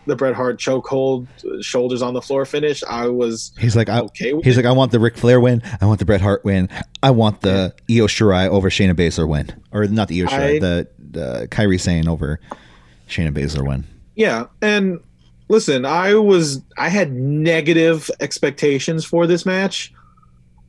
[0.09, 1.27] the Bret Hart chokehold
[1.63, 4.65] shoulders on the floor finish I was he's like, I, okay with he's it.
[4.65, 5.61] like, I want the Ric Flair win.
[5.79, 6.67] I want the Bret Hart win.
[7.01, 10.59] I want the Io Shirai over Shayna Baszler win, or not the Io Shirai, I-
[10.59, 12.39] the the Kairi Sane over
[13.07, 13.85] Shayna Baszler win.
[14.15, 14.99] Yeah, and
[15.47, 19.93] listen, I was I had negative expectations for this match.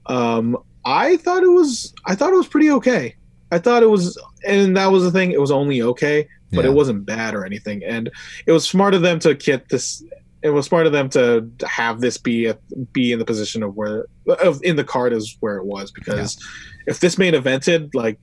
[0.07, 3.15] Um, I thought it was I thought it was pretty okay.
[3.53, 4.17] I thought it was,
[4.47, 5.33] and that was the thing.
[5.33, 6.29] It was only okay.
[6.53, 6.71] But Yeah.
[6.71, 7.83] it wasn't bad or anything.
[7.85, 8.11] And
[8.47, 10.03] it was smart of them to get this.
[10.43, 12.57] It was smart of them to have this be a,
[12.93, 14.07] be in the position of where
[14.43, 16.39] of in the card is where it was because
[16.87, 18.19] if this main evented like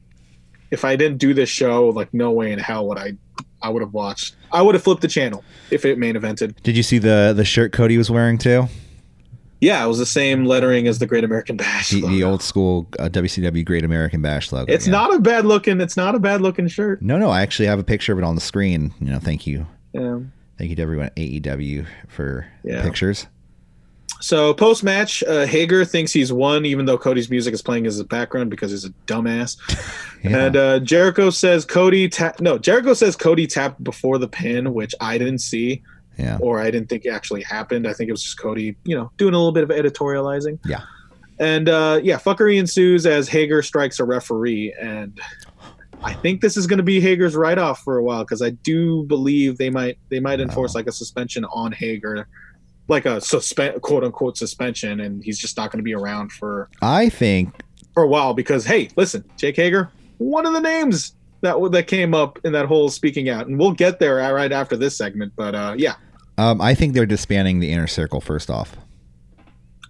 [0.71, 3.13] if I didn't do this show like no way in hell would I
[3.61, 6.55] I would have watched I would have flipped the channel if it main evented.
[6.63, 8.67] Did you see the the shirt Cody was wearing too?
[9.59, 11.89] Yeah, it was the same lettering as the Great American Bash.
[11.89, 14.71] The, the old school uh, WCW Great American Bash logo.
[14.71, 14.91] It's yeah.
[14.91, 15.81] not a bad looking.
[15.81, 17.01] It's not a bad looking shirt.
[17.01, 17.29] No, no.
[17.31, 18.93] I actually have a picture of it on the screen.
[18.99, 20.19] You know, thank you, Yeah.
[20.57, 22.83] thank you to everyone at AEW for Yeah.
[22.83, 23.25] pictures.
[24.19, 27.99] So post match, uh, Hager thinks he's won, even though Cody's music is playing as
[27.99, 29.57] a background because he's a dumbass.
[30.23, 30.45] Yeah.
[30.47, 34.95] And uh, Jericho says Cody ta- no Jericho says Cody tapped before the pin, which
[34.99, 35.83] I didn't see
[36.17, 36.37] yeah.
[36.41, 37.87] or I didn't think it actually happened.
[37.87, 40.59] I think it was just Cody, you know, doing a little bit of editorializing.
[40.65, 40.81] Yeah.
[41.39, 45.19] And uh, yeah, fuckery ensues as Hager strikes a referee, and
[46.01, 48.51] I think this is going to be Hager's write off for a while because I
[48.51, 52.27] do believe they might they might enforce like a suspension on Hager,
[52.87, 56.69] like a suspend quote unquote suspension, and he's just not going to be around for
[56.81, 57.53] I think
[57.93, 62.13] for a while because hey, listen, Jake Hager, one of the names that that came
[62.13, 65.33] up in that whole speaking out, and we'll get there right after this segment.
[65.35, 65.95] But uh, yeah,
[66.37, 68.75] um, I think they're disbanding the inner circle first off.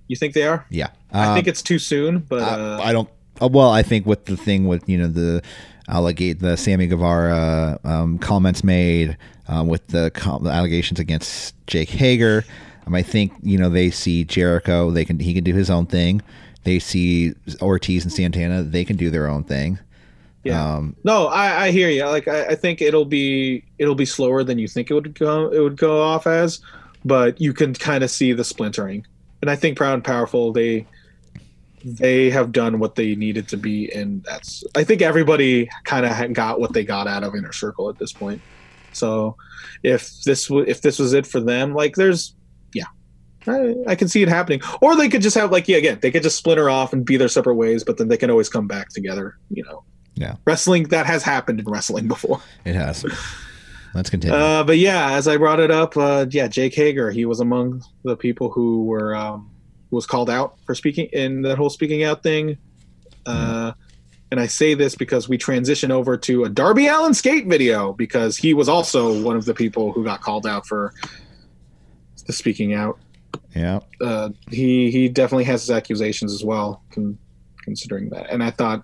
[0.08, 0.66] you think they are?
[0.70, 0.88] Yeah.
[1.12, 3.10] I Um, think it's too soon, but I- uh, I don't.
[3.42, 5.42] uh, Well, I think with the thing with you know the
[5.90, 9.18] allegate the Sammy Guevara um, comments made
[9.48, 12.44] um, with the, com- the allegations against Jake Hager,
[12.86, 14.92] um, I think you know they see Jericho.
[14.92, 16.22] They can he can do his own thing.
[16.64, 18.64] They see Ortiz and Santana.
[18.64, 19.80] They can do their own thing.
[20.44, 20.76] Yeah.
[20.76, 22.06] Um, no, I, I hear you.
[22.06, 25.50] Like I, I think it'll be it'll be slower than you think it would go
[25.50, 26.62] it would go off as,
[27.04, 29.06] but you can kind of see the splintering.
[29.42, 30.88] And I think Proud and Powerful they
[31.84, 36.34] they have done what they needed to be, and that's I think everybody kind of
[36.34, 38.42] got what they got out of Inner Circle at this point.
[38.94, 39.36] So
[39.84, 42.34] if this w- if this was it for them, like there's
[42.74, 42.86] yeah.
[43.46, 46.12] I, I can see it happening, or they could just have like yeah, again, they
[46.12, 48.68] could just splinter off and be their separate ways, but then they can always come
[48.68, 49.38] back together.
[49.50, 49.84] You know,
[50.18, 50.36] Yeah.
[50.46, 52.42] wrestling that has happened in wrestling before.
[52.66, 53.06] it has.
[53.94, 54.36] Let's continue.
[54.36, 57.84] Uh, but yeah, as I brought it up, uh, yeah, Jake Hager, he was among
[58.04, 59.50] the people who were um,
[59.92, 62.58] was called out for speaking in that whole speaking out thing.
[63.26, 63.72] Uh,
[64.32, 68.36] and I say this because we transition over to a Darby Allin skate video because
[68.38, 70.94] he was also one of the people who got called out for
[72.26, 73.00] the speaking out.
[73.56, 73.80] yeah.
[74.02, 77.18] Uh, he he definitely has his accusations as well, con-
[77.64, 78.30] considering that.
[78.30, 78.84] And I thought,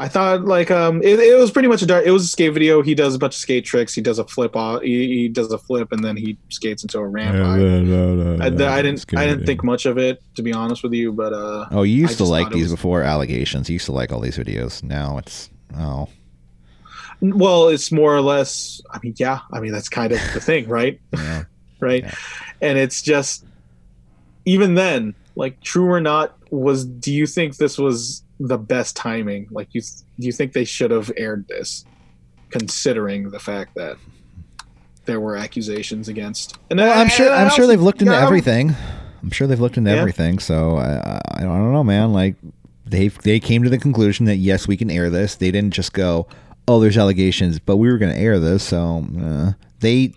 [0.00, 2.06] I thought like um, it, it was pretty much a dark.
[2.06, 2.82] It was a skate video.
[2.82, 3.92] He does a bunch of skate tricks.
[3.92, 4.82] He does a flip off.
[4.82, 7.34] He, he does a flip and then he skates into a ramp.
[7.36, 11.12] I, I, I didn't I didn't think much of it to be honest with you,
[11.12, 13.68] but uh, Oh, you I used to like these was- before allegations.
[13.68, 14.84] You used to like all these videos.
[14.84, 16.08] Now it's oh
[17.20, 18.80] well, it's more or less.
[18.92, 19.40] I mean, yeah.
[19.52, 21.00] I mean, that's kind of the thing, right?
[21.12, 21.44] yeah.
[21.80, 22.04] right?
[22.04, 22.14] Yeah.
[22.60, 23.44] And it's just
[24.44, 29.48] even then, like true or not, was do you think this was the best timing?
[29.50, 31.84] Like you do you think they should have aired this,
[32.50, 33.96] considering the fact that
[35.04, 36.56] there were accusations against?
[36.70, 37.30] And Well, I'm sure.
[37.30, 38.74] I'm sure they've looked into yeah, everything.
[39.22, 39.96] I'm sure they've looked into Yeah.
[39.98, 40.38] everything.
[40.38, 42.12] So I, I, I don't know, man.
[42.12, 42.36] Like
[42.86, 45.34] they they came to the conclusion that yes, we can air this.
[45.36, 46.26] They didn't just go,
[46.66, 48.62] oh, there's allegations, but we were going to air this.
[48.62, 50.12] So uh, they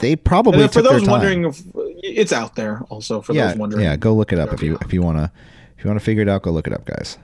[0.00, 1.10] they probably for took their those time.
[1.10, 1.62] wondering, if,
[2.02, 3.82] it's out there also for yeah, those wondering.
[3.84, 3.96] yeah.
[3.96, 5.32] Go look it up if you if you wanna
[5.76, 6.42] if you wanna figure it out.
[6.42, 7.18] Go look it up, guys.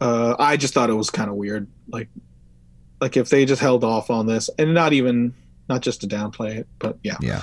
[0.00, 1.68] Uh, I just thought it was kind of weird.
[1.88, 2.08] Like,
[3.00, 5.34] like if they just held off on this, and not even
[5.68, 7.16] not just to downplay it, but yeah.
[7.20, 7.42] Yeah.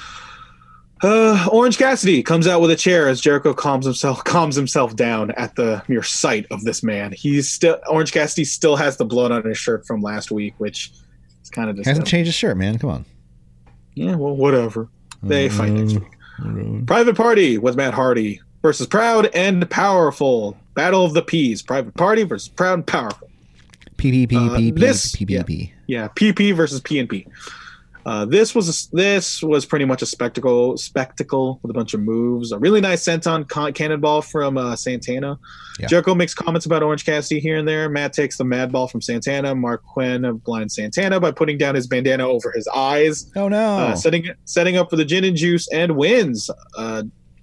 [1.02, 5.32] Uh, Orange Cassidy comes out with a chair as Jericho calms himself calms himself down
[5.32, 7.14] at the mere sight of this man.
[7.14, 10.92] He's still Orange Cassidy still has the blood on his shirt from last week, which
[11.42, 12.78] is kind of Hasn't changed his shirt, man.
[12.78, 13.06] Come on.
[13.96, 14.90] Yeah, well, whatever.
[15.24, 16.04] They fight next week.
[16.56, 16.86] week.
[16.86, 20.58] Private Party with Matt Hardy versus Proud and Powerful.
[20.76, 21.62] Battle of the P's.
[21.62, 23.28] Private Party versus Proud and Powerful.
[23.98, 25.72] PPP Uh, this- PPP.
[25.88, 27.26] Yeah, PP versus PNP.
[28.06, 32.00] Uh, this was a, this was pretty much a spectacle spectacle with a bunch of
[32.00, 32.52] moves.
[32.54, 35.38] A really nice senton con- cannonball from uh, Santana.
[35.80, 35.88] Yeah.
[35.88, 37.90] Jericho makes comments about Orange Cassidy here and there.
[37.90, 39.54] Matt takes the mad ball from Santana.
[39.54, 43.78] Marq Quen blinds Santana by putting down his bandana over his eyes, Oh no.
[43.80, 46.50] uh, setting setting up for the gin and juice and wins.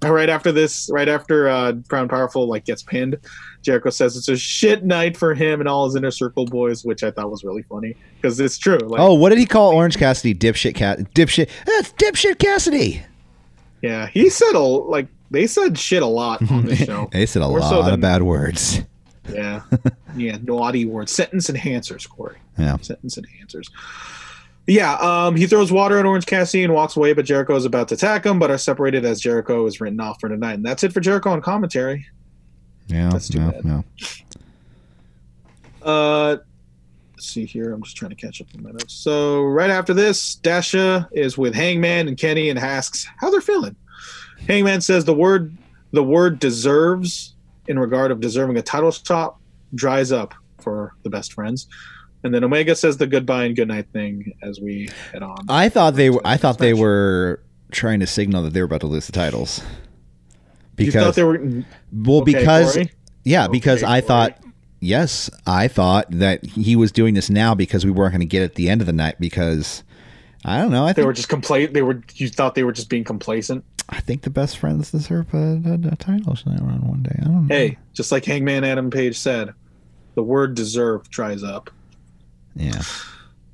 [0.03, 3.16] Right after this, right after uh, Crown Powerful like gets pinned,
[3.62, 7.03] Jericho says it's a shit night for him and all his inner circle boys, which
[7.03, 8.78] I thought was really funny because it's true.
[8.78, 10.34] Like, oh, what did he call Orange Cassidy?
[10.34, 10.99] Dipshit cat.
[11.14, 11.49] Dipshit.
[11.64, 13.03] That's dipshit Cassidy.
[13.82, 17.09] Yeah, he said a like they said shit a lot on the show.
[17.12, 18.80] they said a More lot so of bad words.
[19.32, 19.62] Yeah,
[20.14, 22.36] yeah, naughty words, Sentence enhancers, Corey.
[22.59, 22.76] Yeah.
[22.76, 23.70] Sentence enhancers.
[24.67, 27.89] Yeah, um, he throws water at Orange Cassidy and walks away, but Jericho is about
[27.89, 30.55] to attack him, but are separated as Jericho is written off for tonight.
[30.55, 32.07] And that's it for Jericho on commentary.
[32.89, 33.11] Yeah.
[33.11, 33.64] That's too yeah, bad.
[33.64, 33.83] yeah.
[35.83, 36.37] Uh,
[37.12, 37.73] let's see here.
[37.73, 38.93] I'm just trying to catch up on my notes.
[38.93, 43.77] So right after this, Dasha is with Hangman and Kenny and asks how they're feeling.
[44.49, 45.57] Hangman says the word
[45.93, 47.35] the word deserves
[47.69, 49.37] in regard of deserving a title shot
[49.75, 51.69] dries up for the best friends.
[52.27, 55.37] And then Omega says the goodbye and goodnight thing as we head on.
[55.49, 56.20] I thought they were.
[56.24, 57.41] I thought they were
[57.72, 59.61] trying to signal that they were about to lose the titles.
[59.61, 62.91] you Because thought they were well, okay, because Corey?
[63.24, 64.09] yeah, because Okay, I Corey.
[64.09, 64.39] thought
[64.81, 68.43] yes, I thought that he was doing this now because we weren't going to get
[68.43, 69.83] it at the end of the night because
[70.45, 70.85] I don't know.
[70.85, 71.74] I they think were just complacent.
[71.74, 72.03] They were.
[72.14, 73.64] You thought they were just being complacent.
[73.89, 77.16] I think the best friends deserve a, a, a title shot around one day.
[77.20, 77.55] I don't know.
[77.55, 79.55] Hey, just like Hangman Adam Page said,
[80.16, 81.70] the word deserve dries up.
[82.57, 82.82] Yeah,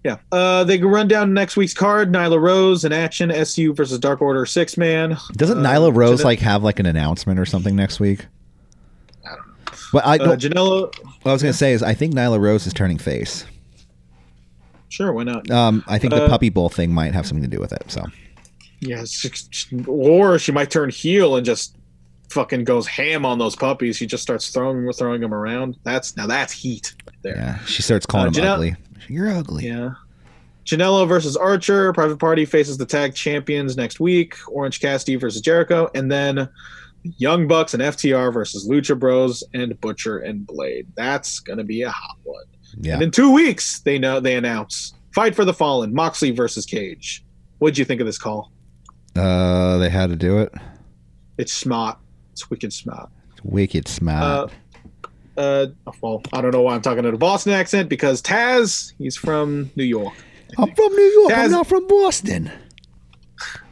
[0.05, 0.17] Yeah.
[0.33, 2.13] Uh, they can run down next week's card.
[2.13, 3.31] Nyla Rose in action.
[3.31, 5.17] SU versus Dark Order six man.
[5.37, 8.27] doesn't Uh, Nyla Rose Janelle- like have like an announcement or something next week?
[9.25, 9.73] I don't know.
[9.93, 10.81] But I, Uh, Janela.
[11.23, 13.45] what I was going to say is I think Nyla Rose is turning face.
[14.89, 15.51] Sure, why not?
[15.51, 17.85] Um, I think the Uh, puppy bowl thing might have something to do with it.
[17.89, 18.05] So
[18.81, 19.05] Yeah.
[19.87, 21.77] Or she might turn heel and just
[22.29, 23.97] fucking goes ham on those puppies.
[23.97, 25.77] She just starts throwing throwing them around.
[25.85, 27.37] That's now that's heat right there.
[27.37, 28.77] yeah, she starts calling Uh, Janelle- ugly.
[29.09, 29.67] You're ugly.
[29.67, 29.95] Yeah.
[30.65, 31.93] Janela versus Archer.
[31.93, 34.37] Private Party faces the tag champions next week.
[34.49, 35.91] Orange Cassidy versus Jericho.
[35.95, 36.49] And then
[37.19, 40.87] Young Bucks and FTR versus Lucha Bros and Butcher and Blade.
[40.97, 42.45] That's going to be a hot one.
[42.81, 42.95] Yeah.
[42.95, 47.25] And in two weeks, they know they announce Fight for the Fallen, Moxley versus Cage.
[47.59, 48.53] What'd you think of this call?
[49.15, 50.53] Uh, they had to do it.
[51.39, 51.99] It's smart.
[52.33, 53.11] It's wicked smart.
[53.43, 54.23] Wicked smart.
[54.23, 54.55] Uh,
[55.43, 55.67] uh,
[56.01, 59.71] well, I don't know why I'm talking in a Boston accent because Taz, he's from
[59.77, 60.15] New York.
[60.59, 61.33] I'm from New York.
[61.35, 62.51] I'm not from Boston.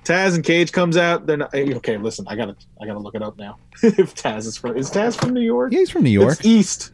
[0.04, 1.26] Taz and Cage comes out.
[1.26, 1.96] They're not eh, okay.
[1.98, 3.58] Listen, I gotta, I gotta look it up now.
[3.82, 5.72] if Taz is from, is Taz from New York?
[5.72, 6.38] Yeah, he's from New York.
[6.38, 6.92] It's East.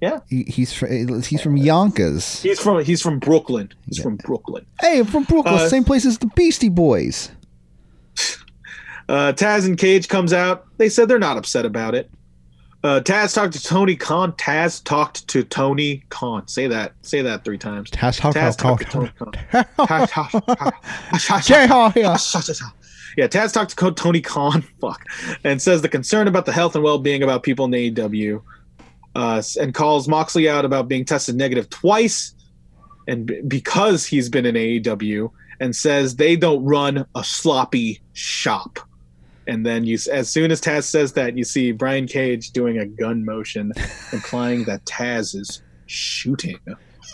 [0.00, 2.40] Yeah, he, he's fr- he's from Yonkers.
[2.42, 3.72] He's from, he's from Brooklyn.
[3.86, 4.04] He's Yeah.
[4.04, 4.64] from Brooklyn.
[4.80, 7.30] Hey, I'm from Brooklyn, Uh, same place as the Beastie Boys.
[9.10, 10.66] Uh, Taz and Cage comes out.
[10.76, 12.10] They said they're not upset about it.
[12.84, 14.32] Uh, Taz talked to Tony Khan.
[14.32, 16.46] Taz talked to Tony Khan.
[16.46, 16.92] Say that.
[17.02, 17.90] Say that three times.
[17.90, 18.98] Taz talk Taz talk talked to.
[18.98, 19.32] Tony Khan.
[23.16, 25.04] Yeah, Taz talked to Tony Khan, fuck,
[25.42, 28.40] and says the concern about the health and well-being about people in AEW,
[29.16, 32.34] uh, and calls Moxley out about being tested negative twice,
[33.08, 38.78] and b- because he's been in AEW, and says they don't run a sloppy shop.
[39.48, 42.86] And then you, as soon as Taz says that, you see Brian Cage doing a
[42.86, 43.72] gun motion,
[44.12, 46.58] implying that Taz is shooting.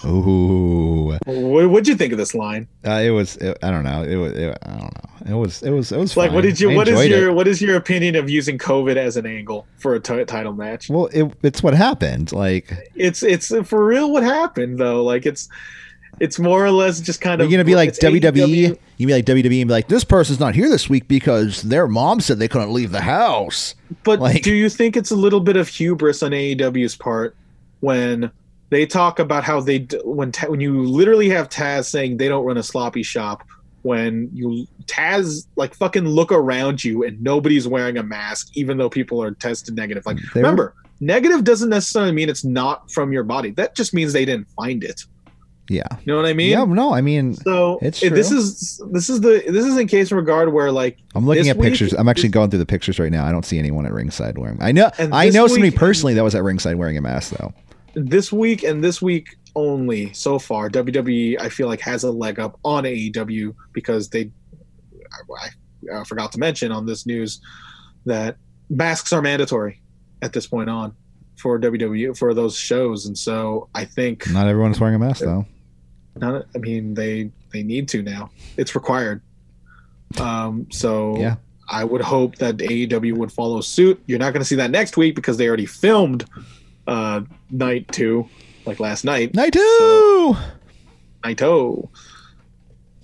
[0.04, 2.68] Ooh, What, what'd you think of this line?
[2.86, 3.36] uh, it was.
[3.36, 4.02] It, I don't know.
[4.02, 4.32] It was.
[4.32, 5.34] It, I don't know.
[5.36, 5.62] It was.
[5.62, 5.92] It was.
[5.92, 6.34] It was Like, fine.
[6.34, 6.72] what did you?
[6.72, 7.30] I What is your?
[7.30, 7.32] it.
[7.34, 10.90] What is your opinion of using COVID as an angle for a title match?
[10.90, 12.32] Well, it, it's what happened.
[12.32, 14.10] Like It's it's for real.
[14.12, 15.02] What happened though?
[15.02, 15.48] Like it's
[16.20, 17.64] it's more or less just kind of you're of.
[17.66, 18.78] gonna be like it's WWE.
[18.96, 21.88] You be like WWE and be like, this person's not here this week because their
[21.88, 23.74] mom said they couldn't leave the house.
[24.04, 27.36] But like- do you think it's a little bit of hubris on AEW's part
[27.80, 28.30] when
[28.70, 32.28] they talk about how they d- when Ta- when you literally have Taz saying they
[32.28, 33.42] don't run a sloppy shop
[33.82, 38.88] when you Taz like fucking look around you and nobody's wearing a mask even though
[38.90, 40.06] people are tested negative.
[40.06, 43.50] Like They were- remember, negative doesn't necessarily mean it's not from your body.
[43.50, 45.04] That just means they didn't find it.
[45.68, 45.82] Yeah.
[46.00, 46.50] You know what I mean?
[46.50, 46.64] Yeah.
[46.64, 50.10] No, I mean, So It's it- this is this is the this is in case
[50.10, 51.92] in regard where like I'm looking at week- pictures.
[51.94, 53.24] I'm actually going through the pictures right now.
[53.24, 54.58] I don't see anyone at ringside wearing.
[54.60, 54.90] I know.
[54.98, 57.54] I know somebody personally that was at ringside wearing a mask though.
[57.94, 62.40] this week and this week only so far WWE I feel like has a leg
[62.40, 64.30] up on AEW because they
[65.40, 65.48] I,
[66.00, 67.40] I forgot to mention on this news
[68.04, 68.36] that
[68.68, 69.80] masks are mandatory
[70.22, 70.92] at this point on
[71.36, 75.46] for WWE for those shows and so I think Not everyone's wearing a mask though.
[76.16, 79.20] Not I mean they they need to now it's required
[80.20, 81.36] um so Yeah.
[81.68, 84.02] I would hope that AEW would follow suit.
[84.06, 86.26] You're not going to see that next week because they already filmed
[86.86, 88.28] uh, night two,
[88.66, 89.34] like last night.
[89.34, 90.36] Night two.
[91.22, 91.88] Naito.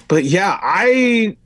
[0.09, 1.39] But yeah, I,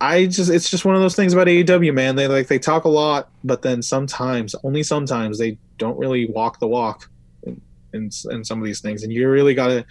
[0.00, 2.16] I just it's just one of those things about AEW, man.
[2.16, 6.58] They like they talk a lot, but then sometimes, only sometimes, they don't really walk
[6.58, 7.08] the walk
[7.44, 7.60] in
[7.92, 9.86] in, in some of these things, and you really gotta,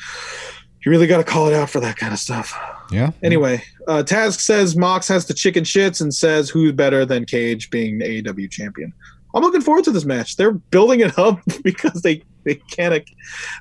[0.88, 2.58] you really gotta call it out for that kind of stuff.
[2.94, 3.12] yeah.
[3.22, 7.70] Anyway, uh, Taz says Mox has the chicken shits and says who's better than Cage
[7.70, 8.94] being AEW champion.
[9.36, 10.38] I'm looking forward to this match.
[10.38, 13.04] They're building it up because they they can't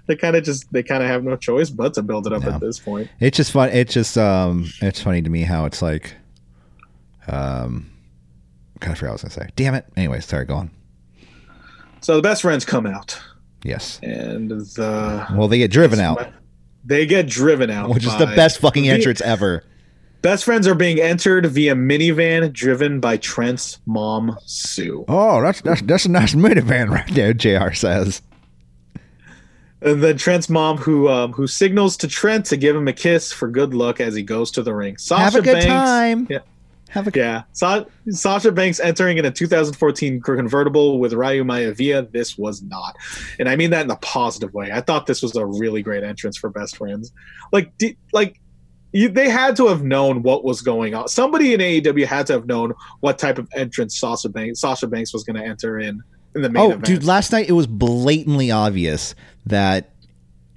[0.07, 2.45] they kind of just they kind of have no choice but to build it up
[2.45, 2.55] Yeah.
[2.55, 3.11] at this point.
[3.19, 3.71] It's just fun.
[3.71, 6.15] It's just um, it's funny to me how it's like,
[7.27, 7.91] um,
[8.81, 9.51] kind of forgot what I was gonna say.
[9.57, 9.87] Damn it.
[9.97, 10.45] Anyway, sorry.
[10.45, 10.71] Go on.
[12.01, 13.21] So the best friends come out,
[13.65, 13.99] Yes.
[14.05, 16.29] and the Well, they get driven out,
[16.87, 19.65] they get driven out, which is the best fucking the- entrance ever.
[20.23, 25.05] Best friends are being entered via minivan driven by Trent's mom, Sue.
[25.07, 27.33] Oh, that's that's that's a nice minivan right there.
[27.33, 27.73] Jr.
[27.75, 28.23] says.
[29.83, 33.31] And then Trent's mom, who um, who signals to Trent to give him a kiss
[33.31, 34.97] for good luck as he goes to the ring.
[34.97, 36.27] Sasha Have a good Banks, time.
[36.31, 36.39] Yeah.
[36.97, 42.11] Have a Yeah, Sa- Sasha Banks entering in a 2014 convertible with Ryu Maivia.
[42.11, 42.97] This was not,
[43.39, 44.73] and I mean that in a positive way.
[44.73, 47.13] I thought this was a really great entrance for Best Friends.
[47.53, 48.41] Like, d- like
[48.93, 51.07] you, they had to have known what was going on.
[51.09, 55.13] Somebody in AEW had to have known what type of entrance Sasha Banks Sasha Banks
[55.13, 56.03] was going to enter in
[56.35, 56.85] in the main Oh, event.
[56.85, 57.05] dude!
[57.05, 59.91] Last night it was blatantly obvious that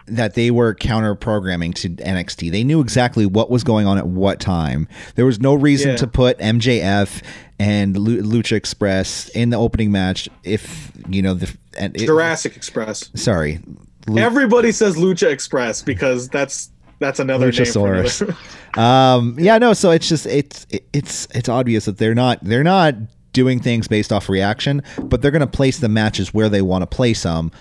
[0.10, 2.52] that they were counter programming to NXT.
[2.52, 4.88] They knew exactly what was going on at what time.
[5.16, 5.98] There was no reason Yeah.
[5.98, 7.22] to put MJF
[7.60, 12.56] and Lu- Lucha Express in the opening match if you know the and it, Jurassic
[12.56, 13.10] Express.
[13.16, 13.60] sorry.
[14.08, 18.26] Lu- Everybody says Lucha Express because that's that's another Luchasaurus.
[18.28, 18.36] name.
[18.74, 22.64] For um yeah no so it's just it's it's it's obvious that they're not they're
[22.64, 22.94] not
[23.34, 26.82] doing things based off reaction but they're going to place the matches where they want
[26.84, 27.52] to place them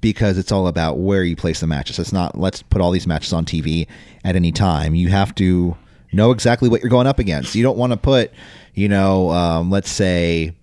[0.00, 3.06] because it's all about where you place the matches it's not let's put all these
[3.06, 3.86] matches on tv
[4.24, 5.76] at any time you have to
[6.12, 8.30] know exactly what you're going up against you don't want to put
[8.74, 10.54] you know um, let's say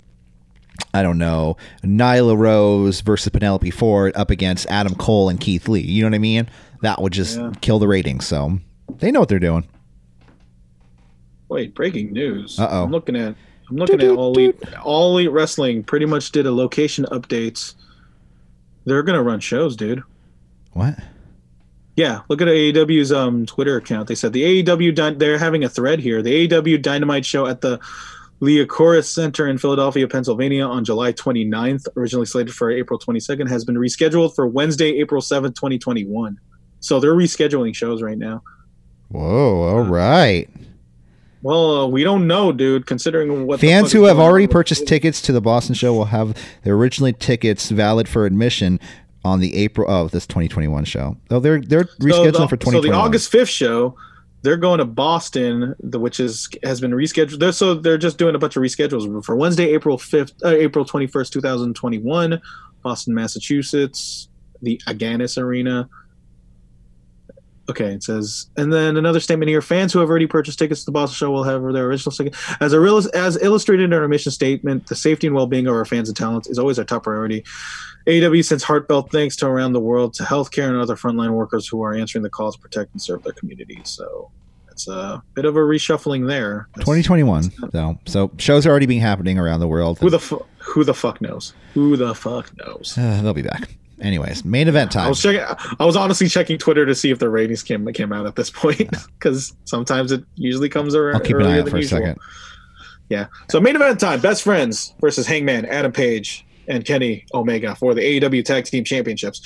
[0.93, 5.81] I don't know, Nyla Rose versus Penelope Ford up against Adam Cole and Keith Lee.
[5.81, 6.47] You know what I mean?
[6.83, 7.51] That would just Yeah.
[7.61, 8.27] kill the ratings.
[8.27, 8.59] So
[8.99, 9.67] they know what they're doing.
[11.49, 12.59] Wait, breaking news.
[12.59, 12.83] Uh-oh.
[12.83, 13.35] I'm looking at
[13.69, 17.73] I'm looking at All Elite All Elite Wrestling pretty much did a location updates.
[18.87, 20.01] They're gonna run shows, dude.
[20.71, 20.97] What?
[21.97, 24.07] Yeah, look at AEW's um Twitter account.
[24.07, 26.21] They said the AEW they're having a thread here.
[26.21, 27.81] The AEW Dynamite show at the
[28.41, 33.75] Liacouras Center in Philadelphia, Pennsylvania on July 29th, originally slated for April 22nd, has been
[33.75, 36.39] rescheduled for Wednesday, April 7th, 2021.
[36.79, 38.41] So they're rescheduling shows right now.
[39.09, 39.63] Whoa!
[39.63, 40.49] All right.
[41.41, 42.85] Well, uh, we don't know, dude.
[42.85, 46.05] Considering what the Fans who have on already purchased tickets to the Boston show will
[46.05, 48.79] have their originally tickets valid for admission
[49.23, 51.17] on the April of this 2021 show.
[51.29, 53.95] Oh, they're they're rescheduling so the, for So the August 5th show,
[54.41, 57.39] they're going to Boston, the, which is has been rescheduled.
[57.39, 60.85] They're, so they're just doing a bunch of reschedules for Wednesday, April 5th, uh, April
[60.85, 62.41] 21st, 2021,
[62.83, 64.29] Boston, Massachusetts,
[64.61, 65.89] the Agganis Arena.
[67.69, 70.85] Okay, it says, and then another statement here: fans who have already purchased tickets to
[70.85, 72.33] the Boston show will have their original ticket.
[72.61, 75.83] As a real, as illustrated in our mission statement, the safety and well-being of our
[75.85, 77.43] fans and talents is always our top priority.
[78.07, 81.81] AEW sends heartfelt thanks to around the world to healthcare and other frontline workers who
[81.83, 83.89] are answering the calls to protect and serve their communities.
[83.89, 84.31] So
[84.71, 86.69] it's a bit of a reshuffling there.
[86.75, 87.51] That's- 2021.
[87.71, 89.99] So so shows are already being happening around the world.
[89.99, 91.51] Who the fu- who the fuck knows?
[91.73, 92.97] Who the fuck knows?
[92.97, 93.75] Uh, they'll be back.
[94.01, 95.09] Anyways, main event I time.
[95.09, 95.41] was checking.
[95.79, 98.49] I was honestly checking Twitter to see if the ratings came came out at this
[98.49, 101.15] point because sometimes it usually comes around.
[101.15, 102.17] I'll keep an eye out for a second.
[103.09, 103.27] Yeah.
[103.49, 108.01] So main event time: Best Friends versus Hangman, Adam Page, and Kenny Omega for the
[108.01, 109.41] AEW Tag Team Championships.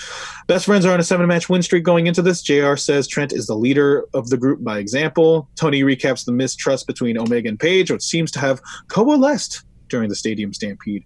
[0.47, 2.41] Best Friends are on a seven-match win streak going into this.
[2.41, 2.75] Jr.
[2.75, 5.47] says Trent is the leader of the group by example.
[5.55, 10.15] Tony recaps the mistrust between Omega and Page, which seems to have coalesced during the
[10.15, 11.03] Stadium Stampede.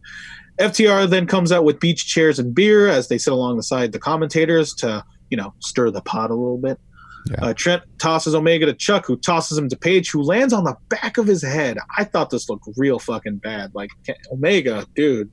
[0.60, 4.74] FTR then comes out with beach chairs and beer as they sit alongside the commentators
[4.76, 6.80] to, you know, stir the pot a little bit.
[7.30, 7.48] Yeah.
[7.48, 10.76] Uh, Trent tosses Omega to Chuck, who tosses him to Page, who lands on the
[10.90, 11.78] back of his head.
[11.98, 13.74] I thought this looked real fucking bad.
[13.74, 13.90] Like
[14.32, 15.32] Omega, dude,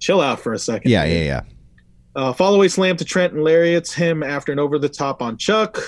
[0.00, 0.90] chill out for a second.
[0.90, 1.14] Yeah, dude.
[1.14, 1.42] yeah, yeah.
[2.14, 5.38] Uh, follow a slam to Trent and lariats him after an over the top on
[5.38, 5.78] Chuck.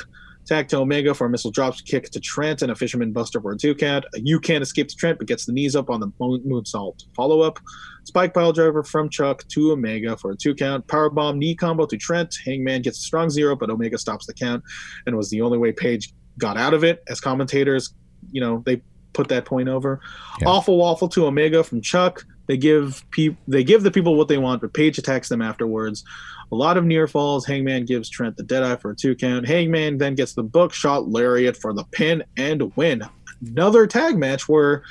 [0.47, 3.53] Tag to Omega for a missile drop kick to Trent and a fisherman buster for
[3.53, 4.05] a two count.
[4.15, 7.05] You can't escape to Trent, but gets the knees up on the moon- moonsault.
[7.17, 7.59] Follow up.
[8.05, 10.87] Spike pile driver from Chuck to Omega for a two count.
[10.87, 12.37] Powerbomb knee combo to Trent.
[12.45, 14.63] Hangman gets a strong zero, but Omega stops the count
[15.07, 17.03] and was the only way Page got out of it.
[17.09, 17.95] As commentators,
[18.31, 18.83] you know, they
[19.13, 20.01] put that point over.
[20.41, 20.49] Yeah.
[20.49, 22.25] Awful waffle to Omega from Chuck.
[22.47, 26.05] They give pe- they give the people what they want, but Page attacks them afterwards.
[26.53, 27.47] A lot of near falls.
[27.47, 29.49] Hangman gives Trent the deadeye for a two count.
[29.49, 33.03] Hangman then gets the Buckshot lariat for the pin and win.
[33.47, 34.83] Another tag match where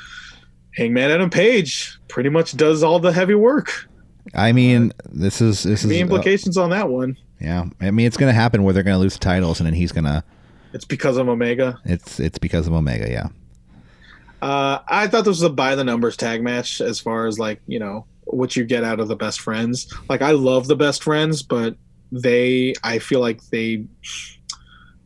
[0.75, 3.89] Hangman Adam Page pretty much does all the heavy work.
[4.33, 7.17] I mean, this is this is The uh, implications on that one.
[7.39, 7.65] yeah.
[7.81, 10.23] I mean, it's gonna happen where they're gonna lose titles, and then he's gonna.
[10.73, 11.79] It's because of Omega.
[11.85, 13.09] It's it's because of Omega.
[13.09, 13.27] Yeah.
[14.41, 17.61] Uh, I thought this was a by the numbers tag match as far as like
[17.67, 19.93] you know what you get out of the best friends.
[20.09, 21.75] Like I love the best friends, but
[22.11, 23.85] they I feel like they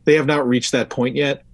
[0.04, 1.44] they have not reached that point yet.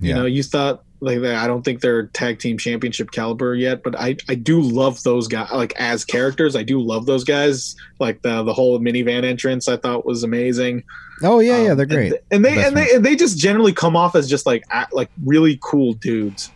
[0.00, 1.18] You know, you thought like.
[1.22, 5.28] I don't think they're tag team championship caliber yet, but I I do love those
[5.28, 5.50] guys.
[5.52, 7.76] Like as characters, I do love those guys.
[7.98, 10.82] Like the the whole minivan entrance, I thought was amazing.
[11.22, 12.12] Oh yeah, yeah, Um, they're great.
[12.12, 14.64] and, and they Best and they and they just generally come off as just like
[14.92, 16.50] like really cool dudes.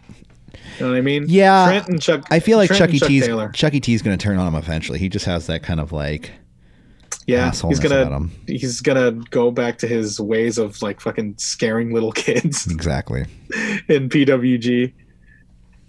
[0.78, 1.24] You know what I mean?
[1.28, 2.26] Yeah, Trent and Chuck.
[2.30, 2.98] I feel like Trent Chuck E.
[3.00, 3.50] T's Taylor.
[3.50, 3.80] Chuck E.
[3.80, 4.98] T's going to turn on him eventually.
[4.98, 6.30] He just has that kind of like
[7.28, 8.30] Yeah, he's gonna him.
[8.46, 13.26] he's gonna go back to his ways of like fucking scaring little kids Exactly.
[13.88, 14.92] in PWG.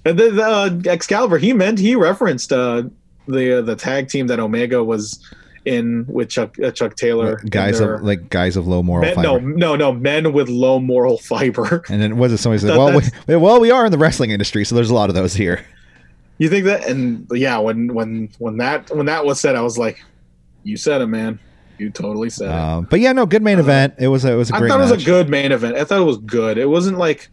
[0.05, 2.83] And then the, uh, Excalibur, he meant he referenced uh,
[3.27, 5.19] the uh, the tag team that Omega was
[5.65, 7.37] in with Chuck uh, Chuck Taylor.
[7.49, 9.27] Guys of like guys of low moral men, fiber.
[9.27, 11.83] no no no men with low moral fiber.
[11.89, 14.31] And then was it somebody said, That- "Well, we, well, we are in the wrestling
[14.31, 15.65] industry, so there's a lot of those here."
[16.37, 16.85] You think that?
[16.87, 20.01] And yeah, when when when that when that was said, I was like,
[20.69, 21.39] "You said it, man.
[21.77, 23.95] You totally said it." Um, but yeah, no, good main event.
[23.99, 24.69] It was a, it was a I great.
[24.69, 25.01] thought it was match.
[25.01, 25.75] a good main event.
[25.75, 26.57] I thought it was good.
[26.57, 27.29] It wasn't like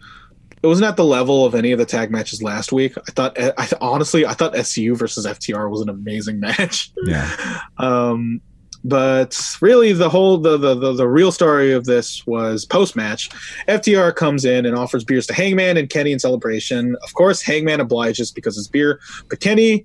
[0.63, 2.95] it wasn't at the level of any of the tag matches last week.
[2.97, 6.91] I thought I th- honestly I thought SCU versus FTR was an amazing match.
[7.05, 7.61] Yeah.
[7.79, 8.41] Um
[8.85, 13.29] but really the whole the, the the the real story of this was post match.
[13.69, 16.97] FTR comes in and offers beers to Hangman and Kenny in celebration.
[17.03, 19.85] Of course, Hangman obliges because it's beer, but Kenny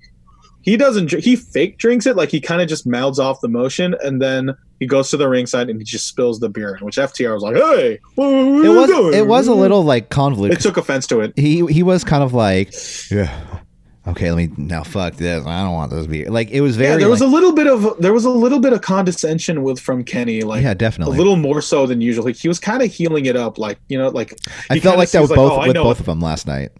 [0.64, 3.96] he doesn't he fake drinks it like he kind of just mouths off the motion
[4.04, 7.34] and then he goes to the ringside and he just spills the beer which ftr
[7.34, 10.58] was like hey what, what are It was doing?" it was a little like convoluted.
[10.58, 12.74] it took offense to it he he was kind of like,
[13.10, 13.62] yeah,
[14.08, 15.46] okay, let me now fuck this.
[15.46, 16.30] I don't want this beer.
[16.30, 16.94] Like it was very.
[16.94, 19.64] yeah there was like- a little bit of there was a little bit of condescension
[19.64, 22.60] with from kenny like yeah, definitely a little more so than usual like he was
[22.60, 24.40] kind of healing it up like you know like
[24.70, 26.72] I felt like that with both oh, with both of them last night.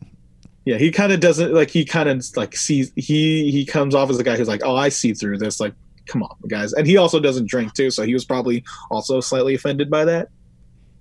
[0.66, 4.10] Yeah he kind of doesn't like he kind of like sees he he comes off
[4.10, 5.74] as a guy who's like oh i see through this like
[6.06, 9.56] come on guys and he also doesn't drink too so he was probably also slightly
[9.56, 10.30] offended by that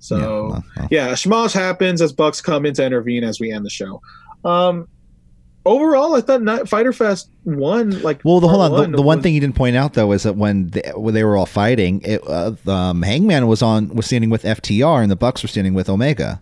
[0.01, 0.89] so yeah, well.
[0.91, 4.01] yeah, Shmosh happens as Bucks come in to intervene as we end the show.
[4.45, 4.89] Um,
[5.67, 8.03] overall, I thought Night Fyter Fest won.
[8.03, 8.91] Like, Well, the hold on.
[8.91, 11.23] The, the one thing you didn't point out though is that when they, when they
[11.23, 15.17] were all fighting, it, uh, um, Hangman was on was standing with FTR and the
[15.17, 16.41] Bucks were standing with Omega.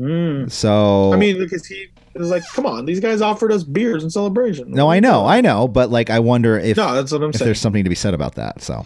[0.00, 0.50] Mm.
[0.50, 4.10] So I mean, because he was like, "Come on, these guys offered us beers in
[4.10, 7.30] celebration." no, I know, I know, but like I wonder if no, that's what I'm
[7.30, 7.46] if saying.
[7.46, 8.60] there's something to be said about that.
[8.62, 8.84] So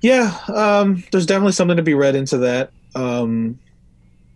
[0.00, 2.70] Yeah, um, there's definitely something to be read into that.
[2.94, 3.58] Um,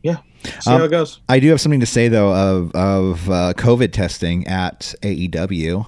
[0.03, 0.19] yeah,
[0.61, 1.21] see Um, how it goes.
[1.29, 5.87] I do have something to say though of of uh, COVID testing at AEW.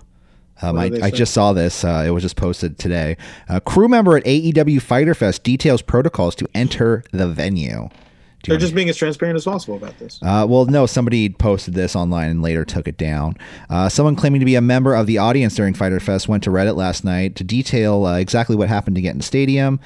[0.65, 1.85] Um, I, I just saw this.
[1.85, 3.17] Uh, it was just posted today.
[3.49, 7.89] A crew member at AEW Fyter Fest details protocols to enter the venue.
[8.51, 10.19] They're just being as transparent as possible about this.
[10.21, 13.37] Uh, well, no, somebody posted this online and later took it down.
[13.71, 16.51] Uh, someone claiming to be a member of the audience during Fyter Fest went to
[16.51, 19.79] Reddit last night to detail uh, exactly what happened to get in the stadium.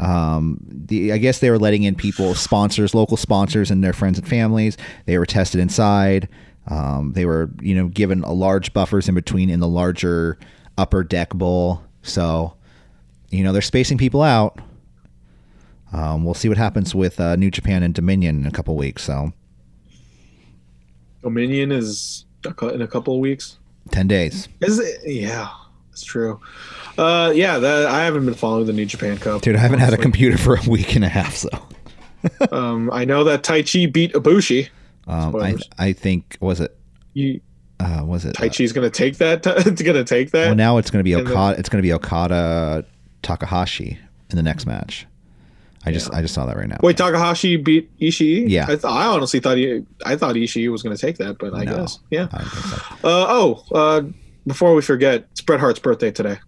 [0.00, 4.18] Um, the, I guess they were letting in people, sponsors, local sponsors, and their friends
[4.18, 4.76] and families.
[5.04, 6.28] They were tested inside.
[6.66, 10.38] Um, they were, you know, given a large buffers in between in the larger
[10.78, 11.82] upper deck bowl.
[12.02, 12.54] So,
[13.28, 14.58] you know, they're spacing people out.
[15.92, 19.02] Um, we'll see what happens with uh, New Japan and Dominion in a couple weeks.
[19.04, 19.32] So,
[21.22, 23.58] Dominion is in a couple of weeks.
[23.90, 24.48] 10 days.
[24.60, 25.00] Is it?
[25.04, 25.48] Yeah,
[25.90, 26.40] that's true.
[26.96, 29.42] Uh, yeah, that, I haven't been following the New Japan Cup.
[29.42, 31.48] Dude, I haven't had a computer for a week and a half, so.
[32.52, 34.68] Um, I know that Taichi beat Ibushi.
[35.08, 36.76] Um, I, I think, was it,
[37.14, 37.40] You,
[37.80, 38.34] uh, was it?
[38.34, 39.46] Tai uh, Chi's gonna take that.
[39.66, 40.48] It's gonna take that.
[40.48, 41.58] well, now it's going to be and then- Okada.
[41.58, 42.84] It's going to be Okada
[43.22, 43.98] Takahashi
[44.28, 45.06] in the next match.
[45.84, 46.76] I just, I just saw that right now.
[46.82, 48.44] Wait, Takahashi beat Ishii.
[48.48, 48.64] Yeah.
[48.64, 51.64] I, th- I honestly thought he, I thought Ishii was gonna take that, but I
[51.64, 51.76] No.
[51.78, 52.28] guess yeah.
[52.32, 52.76] I so.
[53.08, 54.02] Uh, oh, uh,
[54.46, 56.38] before we forget, it's Bret Hart's birthday today.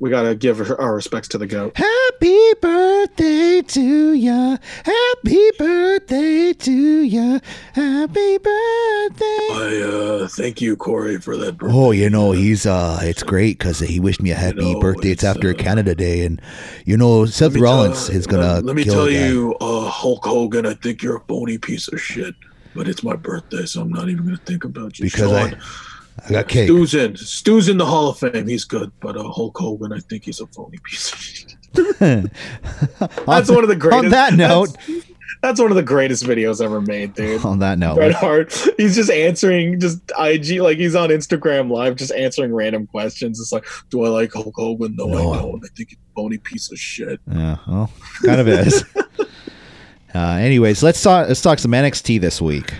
[0.00, 1.76] We gotta give our respects to the goat.
[1.76, 4.56] Happy birthday to ya.
[4.84, 7.38] Happy birthday to ya.
[7.74, 9.48] Happy birthday.
[9.50, 11.58] I uh, thank you, Corey, for that.
[11.58, 11.76] Birthday.
[11.76, 15.10] Oh, you know, he's uh it's great because he wished me a happy know, birthday.
[15.10, 16.40] It's, it's, after uh, Canada Day, and
[16.86, 20.64] you know Seth Rollins is gonna let, let me kill tell you, uh, Hulk Hogan.
[20.64, 22.34] I think you're a phony piece of shit.
[22.74, 25.04] But it's my birthday, so I'm not even gonna think about you.
[25.04, 25.91] Because Sean, I
[26.30, 26.68] got cake.
[26.68, 27.16] Stu's in.
[27.16, 28.46] Stu's in the Hall of Fame.
[28.46, 31.54] He's good, but uh, Hulk Hogan, I think he's a phony piece of shit.
[31.74, 34.04] That's one of the greatest.
[34.04, 35.06] On that note, that's,
[35.40, 37.42] that's one of the greatest videos ever made, dude.
[37.46, 41.96] on that note, Bret Hart, he's just answering just IG like he's on Instagram live,
[41.96, 43.40] just answering random questions.
[43.40, 44.94] It's like, do I like Hulk Hogan?
[44.96, 45.32] No, No.
[45.32, 45.64] I don't.
[45.64, 47.20] I think he's a phony piece of shit.
[47.32, 47.90] yeah, well,
[48.22, 48.84] kind of is.
[50.14, 51.26] uh, anyways, let's talk.
[51.28, 52.74] Let's talk some NXT this week.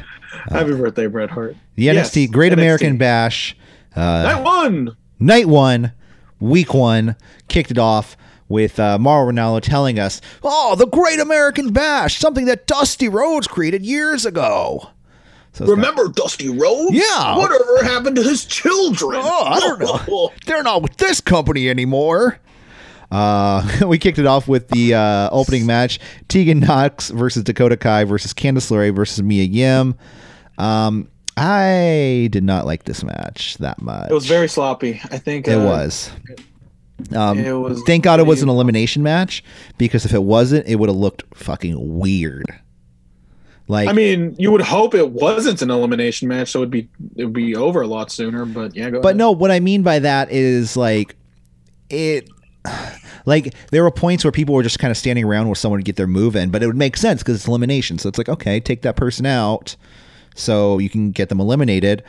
[0.50, 1.56] Happy birthday, Bret Hart.
[1.76, 2.54] The Yes, NXT Great NXT.
[2.54, 3.56] American Bash.
[3.94, 4.96] Uh, Night one.
[5.20, 5.92] night one,
[6.40, 7.14] week one,
[7.48, 8.16] kicked it off
[8.48, 13.46] with uh, Mauro Ranallo telling us, "Oh, the Great American Bash, something that Dusty Rhodes
[13.46, 14.88] created years ago."
[15.54, 16.92] So Remember Dusty Rhodes?
[16.92, 17.36] Yeah.
[17.36, 19.20] Whatever happened to his children?
[19.22, 20.30] Oh, I don't know.
[20.46, 22.38] They're not with this company anymore.
[23.10, 28.04] Uh, we kicked it off with the uh, opening match: Tegan Nox versus Dakota Kai
[28.04, 29.94] versus Candice LeRae versus Mia Yim.
[30.62, 34.10] Um, I did not like this match that much.
[34.10, 35.00] It was very sloppy.
[35.10, 36.10] I think It uh, was.
[37.14, 39.42] Um, it was thank God it was an elimination match
[39.76, 42.46] because if it wasn't, it would have looked fucking weird.
[43.66, 47.24] Like, I mean, you would hope it wasn't an elimination match, so it'd be it
[47.24, 48.44] would be over a lot sooner.
[48.44, 49.16] But yeah, go But ahead.
[49.16, 51.16] no, what I mean by that is like
[51.90, 52.28] it
[53.26, 55.84] like there were points where people were just kind of standing around where someone would
[55.86, 57.98] get their move in, but it would make sense because it's elimination.
[57.98, 59.74] So it's like, okay, take that person out
[60.34, 62.02] so you can get them eliminated.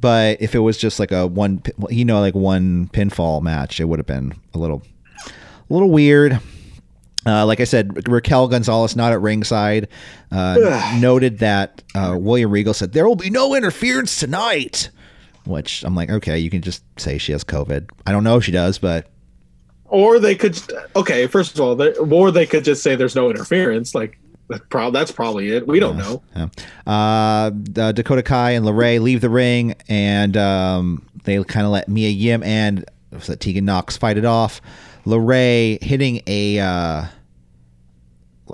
[0.00, 3.84] But if it was just like a one, you know, like one pinfall match, it
[3.84, 4.82] would have been a little,
[5.26, 6.40] a little weird.
[7.26, 9.88] Uh, like I said, Raquel Gonzalez not at ringside.
[10.32, 14.90] Uh, noted that uh, William Regal said there will be no interference tonight.
[15.44, 17.90] Which I'm like, okay, you can just say she has COVID.
[18.06, 19.08] I don't know if she does, but
[19.86, 20.58] or they could
[20.94, 21.26] okay.
[21.26, 23.94] First of all, they, or they could just say there's no interference.
[23.94, 24.18] Like
[24.50, 25.66] that's, that's probably it.
[25.66, 26.22] We don't know.
[26.36, 26.48] Yeah.
[26.86, 27.50] Uh,
[27.92, 32.42] Dakota Kai and LeRae leave the ring, and um, they kind of let Mia Yim
[32.42, 34.60] and was that Tegan Nox fight it off.
[35.06, 36.58] LeRae hitting a.
[36.60, 37.04] Uh,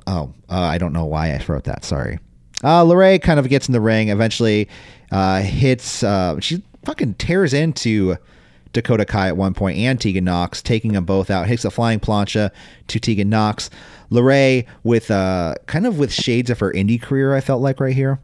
[0.06, 1.84] oh, uh, I don't know why I wrote that.
[1.84, 2.18] Sorry.
[2.62, 2.84] Uh,
[3.18, 4.08] kind of gets in the ring.
[4.08, 4.68] Eventually,
[5.10, 6.02] uh, hits.
[6.02, 8.16] Uh, she fucking tears into
[8.72, 11.46] Dakota Kai at one point and Tegan Nox, taking them both out.
[11.46, 12.50] Hits a flying plancha
[12.88, 13.70] to Tegan Nox.
[14.10, 17.34] LeRae with uh, kind of with shades of her indie career.
[17.34, 18.20] I felt like right here.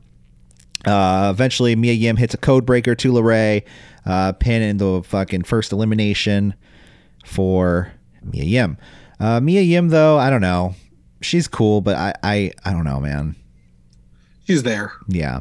[0.85, 3.63] Uh, eventually, Mia Yim hits a code breaker to LeRae,
[4.05, 6.55] uh, pin in the fucking first elimination
[7.25, 7.93] for
[8.23, 8.79] Mia Yim.
[9.21, 10.75] Uh, Mia Yim, though, I don't know.
[11.21, 13.37] She's cool, but I, I, I don't know, man.
[14.45, 14.93] She's there.
[15.07, 15.41] Yeah.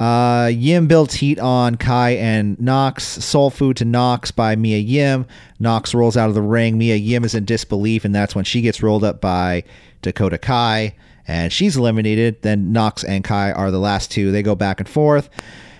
[0.00, 3.04] Uh, Yim builds heat on Kai and Nox.
[3.04, 5.26] Soul food to Nox by Mia Yim.
[5.58, 6.78] Nox rolls out of the ring.
[6.78, 9.64] Mia Yim is in disbelief, and that's when she gets rolled up by
[10.02, 10.94] Dakota Kai,
[11.26, 12.42] and she's eliminated.
[12.42, 14.30] Then Nox and Kai are the last two.
[14.30, 15.28] They go back and forth.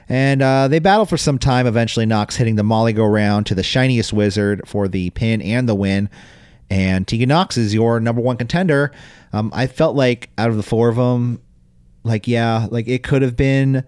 [0.08, 1.66] And uh, they battle for some time.
[1.66, 5.68] Eventually, Nox hitting the Molly go round to the shiniest wizard for the pin and
[5.68, 6.08] the win.
[6.70, 8.90] And Tegan Nox is your number one contender.
[9.32, 11.40] Um, I felt like out of the four of them,
[12.04, 13.84] like yeah, like it could have been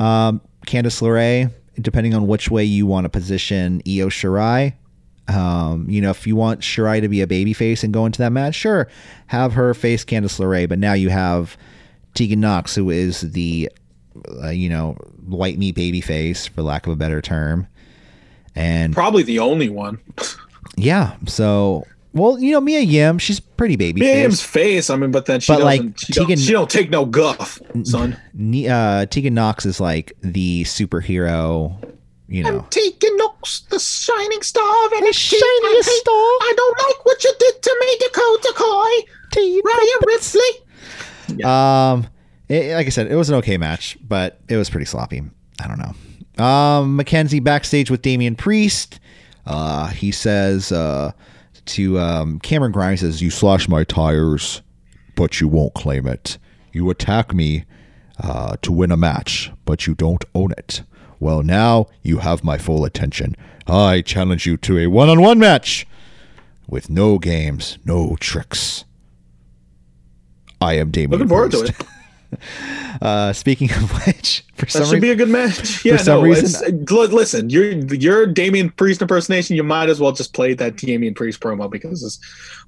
[0.00, 4.74] um, Candice LeRae, depending on which way you want to position Io Shirai.
[5.28, 8.32] Um, you know, if you want Shirai to be a babyface and go into that
[8.32, 8.88] match, sure,
[9.28, 10.68] have her face Candice LeRae.
[10.68, 11.56] But now you have
[12.14, 13.70] Tegan Nox, who is the
[14.42, 14.94] uh, you know
[15.26, 17.68] white meat babyface, for lack of a better term.
[18.56, 20.00] And Probably the only one.
[20.76, 24.90] yeah, so well, you know Mia Yim, she's pretty baby Mia Yim's face.
[24.90, 25.86] I mean, but then she But, doesn't.
[25.86, 28.16] like, she, don't, Tegan- she don't take no guff, son.
[28.68, 31.74] Uh, Tegan Nox is like the superhero,
[32.28, 32.66] you know.
[32.70, 35.12] Tegan Nox, the shining star of NXT.
[35.12, 36.12] shiniest I, star.
[36.14, 39.60] I don't like what you did to me, Dakota Coy.
[39.64, 41.44] Ryan Ripley.
[41.44, 42.06] Um,
[42.48, 45.22] it, like I said, it was an okay match, but it was pretty sloppy.
[45.62, 46.44] I don't know.
[46.44, 48.98] Um, Mackenzie backstage with Damian Priest.
[49.46, 51.12] Uh, he says uh,
[51.74, 54.62] to um, Cameron Grimes says, "You slash my tires,
[55.14, 56.38] but you won't claim it.
[56.72, 57.64] You attack me
[58.22, 60.82] uh, to win a match, but you don't own it.
[61.18, 63.36] Well, now you have my full attention.
[63.66, 65.86] I challenge you to a one-on-one match
[66.68, 68.84] with no games, no tricks."
[70.60, 71.12] I am Damian.
[71.12, 71.76] Looking forward to it.
[73.02, 75.84] Uh, speaking of which, for That some should reason, be a good match.
[75.84, 76.22] Yeah, some no.
[76.24, 79.56] reason- listen, you're you're Damian Priest impersonation.
[79.56, 82.18] You might as well just play that Damian Priest promo because it's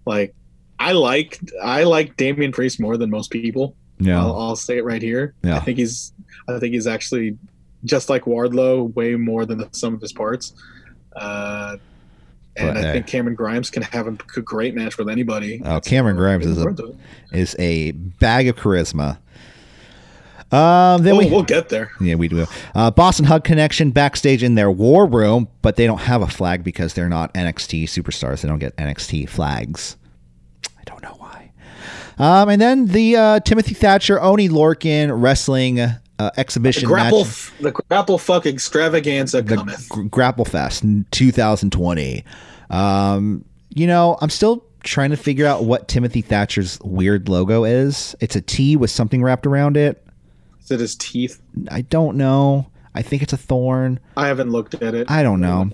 [0.06, 0.34] like
[0.78, 3.76] I like I like Damian Priest more than most people.
[3.98, 5.34] yeah, I'll, I'll say it right here.
[5.43, 5.56] Yeah.
[5.56, 6.12] I think he's
[6.48, 7.36] I think he's actually
[7.84, 10.55] just like Wardlow, way more than the sum of his parts.
[11.14, 11.76] Uh,
[12.56, 12.93] and But, I hey.
[12.94, 15.60] think Cameron Grimes can have a great match with anybody.
[15.64, 16.97] Oh, Cameron Grimes is a- Looking forward
[17.30, 17.39] to it.
[17.40, 19.18] is a bag of charisma.
[20.53, 21.91] Um, then We'll, we we'll get there.
[22.01, 22.47] yeah we do.
[22.74, 26.62] Uh, Boston Hug Connection backstage in their war room, but they don't have a flag
[26.62, 28.43] because they're not NXT superstars.
[28.43, 29.97] They don't get NXT flags.
[30.79, 31.53] I don't know why.
[32.19, 37.29] Um, and then the uh, Timothy Thatcher Oney Lorcan wrestling uh, exhibition Grapple, match.
[37.29, 39.89] f- the grapple fuck extravaganza the cometh.
[39.89, 42.24] Gr- Grapple Fest 2020.
[42.70, 48.15] Um, you know, I'm still trying to figure out what Timothy Thatcher's weird logo is.
[48.20, 50.05] It's a T with something wrapped around it.
[50.64, 51.40] Is it his teeth?
[51.70, 52.68] I don't know.
[52.94, 53.98] I think it's a thorn.
[54.16, 55.10] I haven't looked at it.
[55.10, 55.70] I don't know.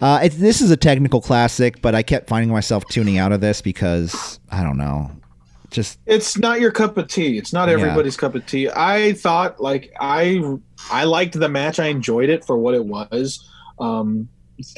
[0.00, 3.40] Uh, it, this is a technical classic, but I kept finding myself tuning out of
[3.40, 5.12] this because I don't know.
[5.70, 7.38] Just It's not your cup of tea.
[7.38, 7.74] It's not Yeah.
[7.74, 8.68] everybody's cup of tea.
[8.68, 10.42] I thought like I
[10.90, 11.78] I liked the match.
[11.78, 13.48] I enjoyed it for what it was.
[13.78, 14.28] Um,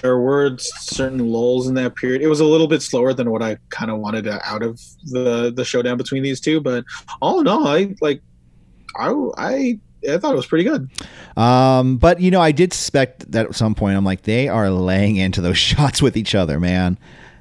[0.03, 2.21] there were certain lulls in that period.
[2.21, 5.53] It was a little bit slower than what I kind of wanted out of the
[5.55, 6.61] the showdown between these two.
[6.61, 6.85] But
[7.23, 8.21] all in all, I like
[8.97, 9.79] I I
[10.09, 10.89] I thought it was pretty good.
[11.37, 14.71] Um, but you know, I did suspect that at some point I'm like, they are
[14.71, 16.99] laying into those shots with each other, man.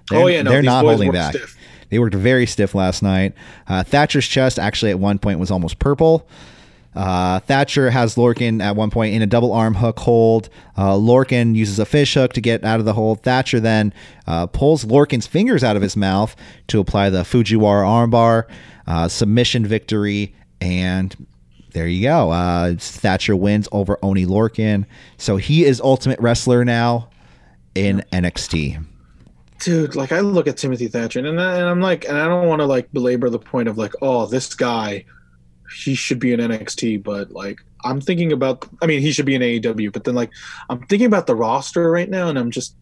[0.10, 1.36] They're, oh yeah, no, they're not holding back.
[1.36, 1.58] stiff.
[1.90, 3.34] They worked very stiff last night.
[3.68, 6.28] Uh, Thatcher's chest actually at one point was almost purple.
[6.96, 10.50] Uh, Thatcher has Lorcan at one point in a double arm hook hold.
[10.76, 13.22] Uh, Lorcan uses a fish hook to get out of the hold.
[13.22, 13.94] Thatcher then
[14.26, 16.36] uh, pulls Lorcan's fingers out of his mouth
[16.70, 18.46] to apply the Fujiwara armbar.
[18.88, 21.27] Uh, submission victory, and
[21.74, 22.32] there you go.
[22.32, 24.86] Uh, Thatcher wins over Oney Lorcan.
[25.18, 27.10] So he is Ultimate Wrestler now
[27.76, 28.84] in NXT.
[29.60, 32.48] dude like i look at timothy thatcher and, I, and i'm like and i don't
[32.48, 35.04] want to like belabor the point of like oh this guy
[35.76, 39.34] he should be in nxt but like i'm thinking about i mean he should be
[39.34, 40.30] in aew but then like
[40.70, 42.76] i'm thinking about the roster right now and i'm just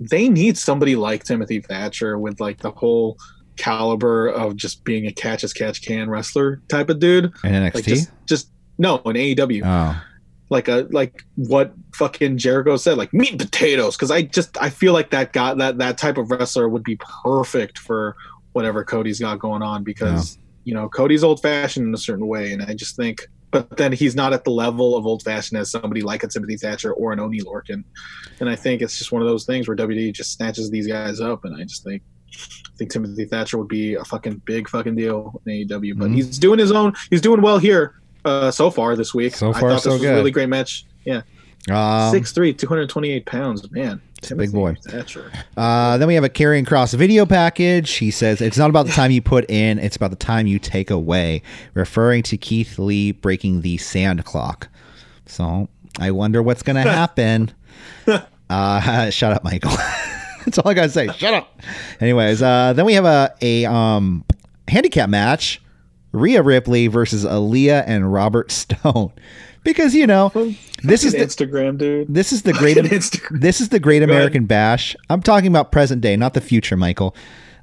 [0.00, 3.16] they need somebody like timothy thatcher with like the whole
[3.58, 7.74] caliber of just being a catch as catch can wrestler type of dude In NXT?
[7.74, 10.02] like just just no in aew oh.
[10.48, 13.96] like a like what fucking Jericho said, like meat and potatoes.
[13.96, 16.98] Because I just I feel like that guy that that type of wrestler would be
[17.24, 18.16] perfect for
[18.52, 19.84] whatever Cody's got going on.
[19.84, 23.76] Because you know Cody's old fashioned in a certain way, and I just think, but
[23.76, 26.92] then he's not at the level of old fashioned as somebody like a Timothy Thatcher
[26.92, 27.84] or an Oney Lorcan.
[28.40, 31.20] And I think it's just one of those things where WWE just snatches these guys
[31.20, 32.02] up, and I just think.
[32.78, 36.14] I think Timothy Thatcher would be a fucking big fucking deal in AEW, but Mhm.
[36.14, 36.92] he's doing his own.
[37.10, 37.94] He's doing well here
[38.24, 39.34] uh, so far this week.
[39.34, 40.12] So I far, thought so this was good.
[40.12, 40.86] a really great match.
[41.04, 41.22] Yeah,
[41.70, 44.00] Um, six three, two hundred twenty-eight pounds, man.
[44.30, 44.76] A big boy.
[44.86, 45.32] Thatcher.
[45.56, 47.90] Uh, then we have a Karrion Cross video package.
[47.94, 50.60] He says it's not about the time you put in; it's about the time you
[50.60, 51.42] take away,
[51.74, 54.68] referring to Keith Lee breaking the sand clock.
[55.26, 55.68] So
[55.98, 57.50] I wonder what's going to happen.
[58.50, 59.72] uh, shut up, Michael.
[60.48, 61.08] That's all I gotta say.
[61.08, 61.60] Shut up.
[62.00, 64.24] Anyways, uh, then we have a a um,
[64.66, 65.60] handicap match:
[66.12, 69.12] Rhea Ripley versus Aliyah and Robert Stone.
[69.64, 70.30] Because you know
[70.82, 72.06] this is the, Instagram, dude.
[72.08, 72.76] this is the great
[73.30, 74.02] this is the Great.
[74.02, 74.96] American Bash.
[75.10, 77.14] I'm talking about present day, not the future, Michael.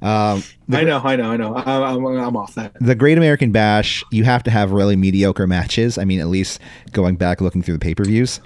[0.01, 1.55] Um, I know, I know, I know.
[1.55, 2.73] I, I'm, I'm off that.
[2.81, 5.97] the Great American Bash, you have to have really mediocre matches.
[5.97, 6.59] I mean, at least
[6.91, 8.39] going back looking through the pay per views.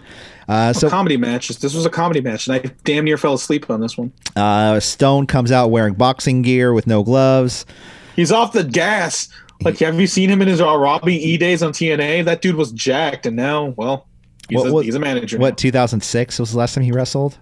[0.48, 1.60] Uh, so comedy matches.
[1.60, 4.12] This was a comedy match, and I damn near fell asleep on this one.
[4.36, 7.66] uh, Stone comes out wearing boxing gear with no gloves.
[8.16, 9.30] He's off the gas.
[9.62, 12.26] Like, have you seen him in his uh, Robbie E days on TNA?
[12.26, 14.08] That dude was jacked, and now, well,
[14.50, 15.38] he's, What- a, what- he's a manager.
[15.38, 17.38] What 2006 was the last time he wrestled,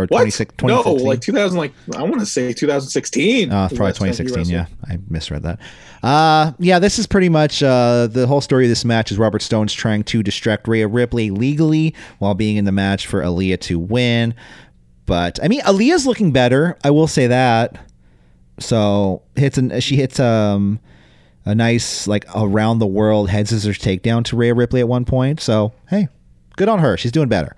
[0.00, 0.20] or What?
[0.20, 3.50] 26 No, like 2000, like I want to say 2016.
[3.50, 4.46] Uh, probably time he 2016.
[4.54, 4.66] Yeah.
[4.88, 5.60] I misread that.
[6.02, 9.42] Uh, yeah, this is pretty much uh, the whole story of this match is Robert
[9.42, 13.78] Stone's trying to distract Rhea Ripley legally while being in the match for Aliyah to
[13.78, 14.34] win.
[15.06, 16.78] But I mean, Aliyah's looking better.
[16.84, 17.86] I will say that.
[18.58, 20.80] So hits an she hits um
[21.44, 25.40] a nice like around the world head scissors takedown to Rhea Ripley at one point.
[25.40, 26.08] So hey,
[26.56, 26.96] good on her.
[26.96, 27.56] She's doing better.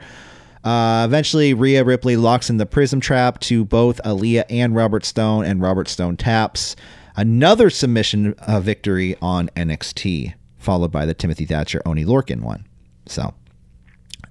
[0.64, 5.44] Uh, eventually, Rhea Ripley locks in the prism trap to both Aliyah and Robert Stone,
[5.44, 6.76] and Robert Stone taps
[7.16, 12.64] another submission uh, victory on NXT, followed by the Timothy Thatcher Oney Lorcan one.
[13.06, 13.34] So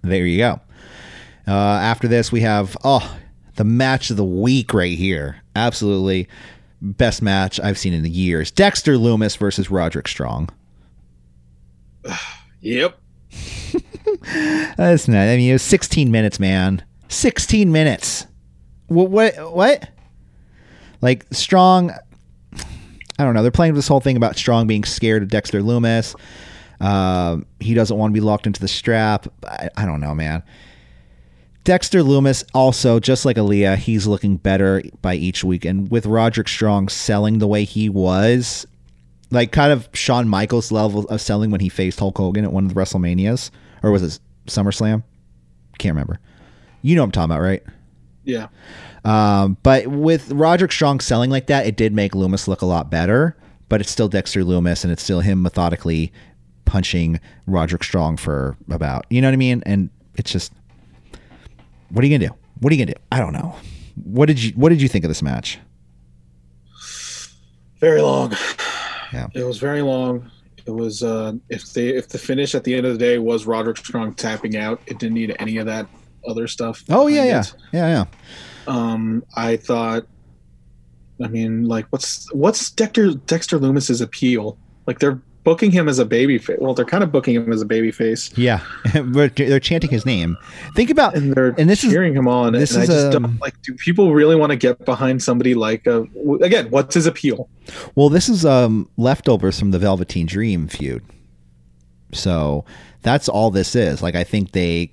[0.02, 0.62] there you go.
[1.48, 3.18] Uh, after this, we have oh
[3.56, 5.42] the match of the week right here.
[5.56, 6.28] Absolutely
[6.82, 8.52] best match I've seen in the years.
[8.52, 10.50] Dexter Lumis versus Roderick Strong.
[12.64, 12.96] Yep.
[14.78, 15.18] That's not.
[15.18, 16.84] I mean, it was 16 minutes, man.
[17.10, 18.28] 16 minutes.
[18.88, 19.10] What?
[19.10, 19.54] What?
[19.54, 19.90] What?
[21.02, 21.92] Like Strong.
[23.20, 23.42] I don't know.
[23.42, 26.16] They're playing this whole thing about Strong being scared of Dexter Lumis.
[26.80, 29.28] Um, he doesn't want to be locked into the strap.
[29.46, 30.42] I, I don't know, man.
[31.64, 35.64] Dexter Lumis also, just like Aliyah, he's looking better by each week.
[35.64, 38.66] And with Roderick Strong selling the way he was,
[39.30, 42.66] like kind of Shawn Michaels level of selling when he faced Hulk Hogan at one
[42.66, 43.52] of the WrestleManias,
[43.84, 45.04] or was it SummerSlam?
[45.78, 46.20] Can't remember.
[46.82, 47.64] You know what I'm talking about, right?
[48.24, 48.48] Yeah.
[49.04, 52.92] Um, but with Roderick Strong selling like that, it did make Lumis look a lot
[52.92, 53.36] better.
[53.70, 56.12] But it's still Dexter Lumis, and it's still him methodically
[56.66, 59.64] punching Roderick Strong for about, you know what I mean?
[59.66, 60.52] And it's just,
[61.90, 62.36] what are you gonna do?
[62.60, 63.02] What are you gonna do?
[63.12, 63.56] I don't know.
[64.04, 65.60] What did you What did you think of this match?
[67.80, 68.36] Very long.
[69.14, 69.28] Yeah.
[69.34, 70.30] It was very long.
[70.66, 73.46] It was uh, if they if the finish at the end of the day was
[73.46, 75.88] Roderick Strong tapping out, it didn't need any of that
[76.28, 76.84] other stuff.
[76.90, 77.54] Oh yeah, yeah, it.
[77.74, 78.06] yeah, yeah.
[78.68, 80.06] Um, I thought,
[81.24, 84.58] I mean, like, what's what's Dexter Dexter Lumis's appeal?
[84.88, 86.58] Like, they're booking him as a baby face.
[86.60, 88.62] Well, they're kind of booking him as a baby face, Yeah,
[88.94, 90.38] they're chanting his name.
[90.76, 92.54] Think about and they're And this is- cheering him on.
[92.54, 93.60] this and is, I just um, don't like.
[93.64, 96.06] Do people really want to get behind somebody like a,
[96.42, 96.70] again?
[96.70, 97.50] What's his appeal?
[97.96, 101.04] well, this is um leftovers from the Velveteen Dream feud.
[102.14, 102.66] So
[103.02, 104.02] that's all this is.
[104.02, 104.92] Like I think they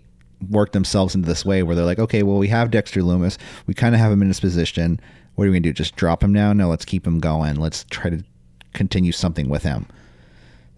[0.51, 3.75] worked themselves into this way where they're like, okay, well we have Dexter Lumis, we
[3.75, 5.01] kind of have him in this position.
[5.35, 5.73] What are we gonna do?
[5.73, 6.53] Just drop him now?
[6.53, 7.57] No, let's keep him going.
[7.57, 8.25] Let's try to
[8.73, 9.87] continue something with him.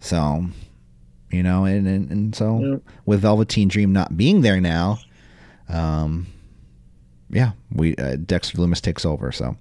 [0.01, 0.45] So,
[1.31, 4.99] you know, and and, and so with Velveteen Dream not being there now,
[5.69, 6.27] um,
[7.29, 9.31] yeah, we uh, Dexter Lumis takes over.
[9.31, 9.55] So,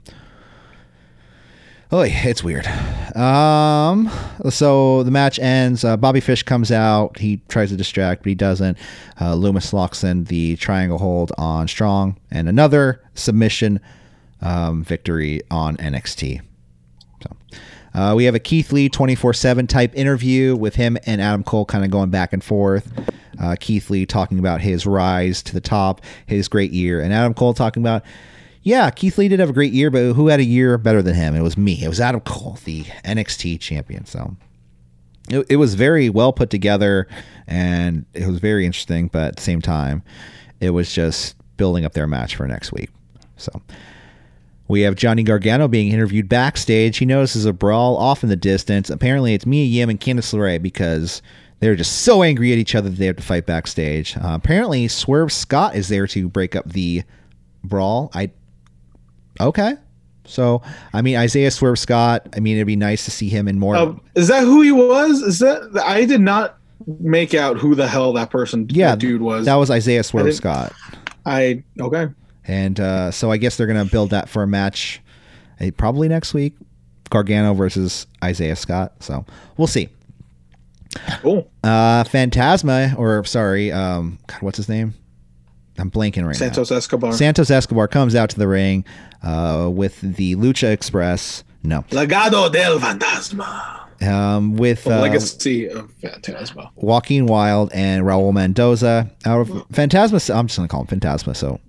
[1.93, 2.67] oh, it's weird.
[3.15, 4.11] Um,
[4.49, 5.85] so the match ends.
[5.85, 7.19] Uh, Bobby Fish comes out.
[7.19, 8.77] He tries to distract, but he doesn't.
[9.21, 13.79] Uh, Lumis locks in the triangle hold on Strong, and another submission
[14.41, 16.41] um, victory on NXT.
[17.95, 21.65] Uh, we have a Keith Lee 24 7 type interview with him and Adam Cole
[21.65, 22.93] kind of going back and forth.
[23.41, 27.35] Uh, Keith Lee talking about his rise to the top, his great year, and Adam
[27.35, 28.03] Cole talking about,
[28.63, 31.15] yeah, Keith Lee did have a great year, but who had a year better than
[31.15, 31.35] him?
[31.35, 31.83] It was me.
[31.83, 34.05] It was Adam Cole, the NXT champion.
[34.05, 34.37] So
[35.31, 37.09] it, it was very well put together
[37.47, 40.03] and it was very interesting, but at the same time,
[40.61, 42.91] it was just building up their match for next week.
[43.37, 43.63] So.
[44.71, 46.99] We have Johnny Gargano being interviewed backstage.
[46.99, 48.89] He notices a brawl off in the distance.
[48.89, 51.23] Apparently, it's Mia Yim and Candice LeRae because
[51.59, 54.17] they're just so angry at each other that they have to fight backstage.
[54.17, 57.03] Uh, apparently, Swerve Scott is there to break up the
[57.65, 58.13] brawl.
[58.15, 58.31] I
[59.41, 59.75] okay.
[60.25, 62.29] So, I mean, Isaiah Swerve Scott.
[62.37, 63.75] I mean, it'd be nice to see him in more.
[63.75, 65.21] Uh, is that who he was?
[65.21, 66.59] Is that I did not
[67.01, 69.47] make out who the hell that person, yeah, that dude was.
[69.47, 70.73] That was Isaiah Swerve Scott.
[71.27, 72.07] I okay.
[72.51, 75.01] And uh, so I guess they're going to build that for a match
[75.61, 76.57] eh, probably next week.
[77.09, 78.93] Gargano versus Isaiah Scott.
[78.99, 79.25] So
[79.57, 79.89] we'll see.
[81.23, 81.49] Cool.
[81.63, 84.95] Uh, Phantasma, or sorry, um, God, what's his name?
[85.79, 87.13] I'm blanking right Santos Escobar.
[87.13, 88.85] Santos Escobar comes out to the ring
[89.23, 91.45] uh, with the Lucha Express.
[91.63, 93.80] No, Legado del Fantasma.
[94.03, 96.71] Um, with The uh, legacy of Phantasma.
[96.77, 100.19] Joaquin Wilde and Raul Mendoza out of Phantasma.
[100.35, 101.35] I'm just gonna call him Phantasma.
[101.35, 101.61] So,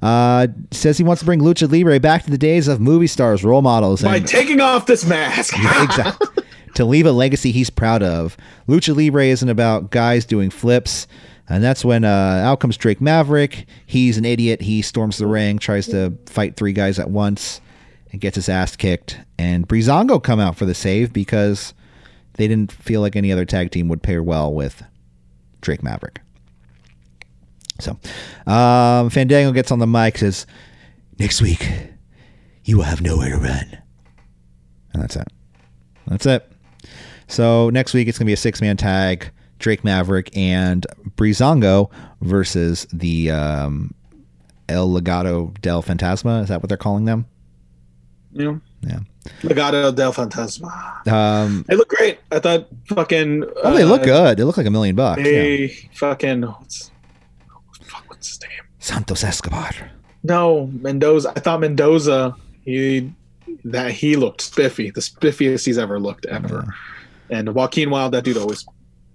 [0.00, 3.42] uh, says he wants to bring Lucha Libre back to the days of movie stars,
[3.44, 5.54] role models, By and taking off this mask.
[5.82, 6.44] exactly
[6.74, 8.36] to leave a legacy he's proud of.
[8.68, 11.06] Lucha Libre isn't about guys doing flips.
[11.48, 12.08] And that's when uh,
[12.44, 13.66] out comes Drake Maverick.
[13.84, 14.62] He's an idiot.
[14.62, 17.60] He storms the ring, tries to fight three guys at once,
[18.12, 19.18] and gets his ass kicked.
[19.38, 21.74] And Breezango come out for the save because
[22.34, 24.82] they didn't feel like any other tag team would pair well with
[25.60, 26.20] Drake Maverick.
[27.80, 27.98] So,
[28.46, 30.46] um, Fandango gets on the mic, says,
[31.18, 31.68] "Next week,
[32.64, 33.78] you will have nowhere to run,"
[34.92, 35.28] and that's it.
[36.06, 36.48] That's it.
[37.26, 40.86] So next week it's gonna be a six man tag: Drake Maverick and
[41.16, 41.90] Breezango
[42.20, 43.94] versus the um,
[44.68, 46.42] El Legado del Fantasma.
[46.42, 47.26] Is that what they're calling them?
[48.32, 48.98] You know, Yeah.
[49.42, 51.06] Legado del Fantasma.
[51.06, 52.18] Um, They look great.
[52.30, 53.44] I thought fucking.
[53.62, 54.38] oh, they look uh, good.
[54.38, 55.18] They look like a million bucks.
[55.20, 55.24] Yeah.
[55.24, 56.42] They fucking.
[56.42, 56.90] What's,
[57.82, 58.50] fuck, what's his name?
[58.78, 59.70] Santos Escobar.
[60.24, 61.32] No, Mendoza.
[61.36, 62.34] I thought Mendoza.
[62.64, 63.12] He
[63.64, 66.64] that he looked spiffy, the spiffiest he's ever looked ever.
[67.30, 68.64] And Joaquin Wilde, that dude always.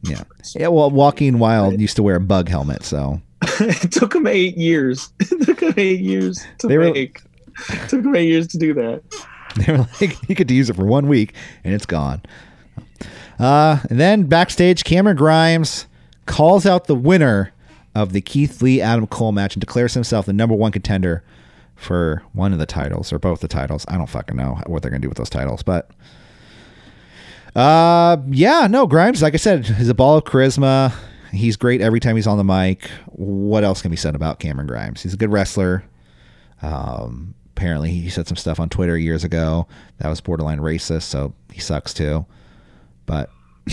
[0.04, 0.24] Yeah.
[0.56, 0.68] Yeah.
[0.68, 3.20] Well, Joaquin Wilde used to wear a bug helmet, so
[3.60, 5.10] it took him eight years.
[5.20, 7.22] it took him eight years to They were- make.
[7.88, 9.04] Took eight years to do that.
[9.58, 12.22] they were like, you could use it for one week and it's gone.
[13.40, 15.88] Uh, and then backstage, Cameron Grimes
[16.26, 17.54] calls out the winner
[17.96, 21.24] of the Keith Lee Adam Cole match and declares himself the number one contender
[21.76, 23.86] for one of the titles or both the titles.
[23.88, 25.92] I don't fucking know what they're gonna do with those titles, but
[27.56, 30.94] uh, yeah, no, Grimes, like I said, is a ball of charisma.
[31.32, 32.90] He's great every time he's on the mic.
[33.08, 35.02] What else can be said about Cameron Grimes?
[35.02, 35.84] He's a good wrestler.
[36.62, 39.68] Um, apparently, he said some stuff on Twitter years ago
[39.98, 42.24] that was borderline racist, so he sucks too.
[43.08, 43.32] But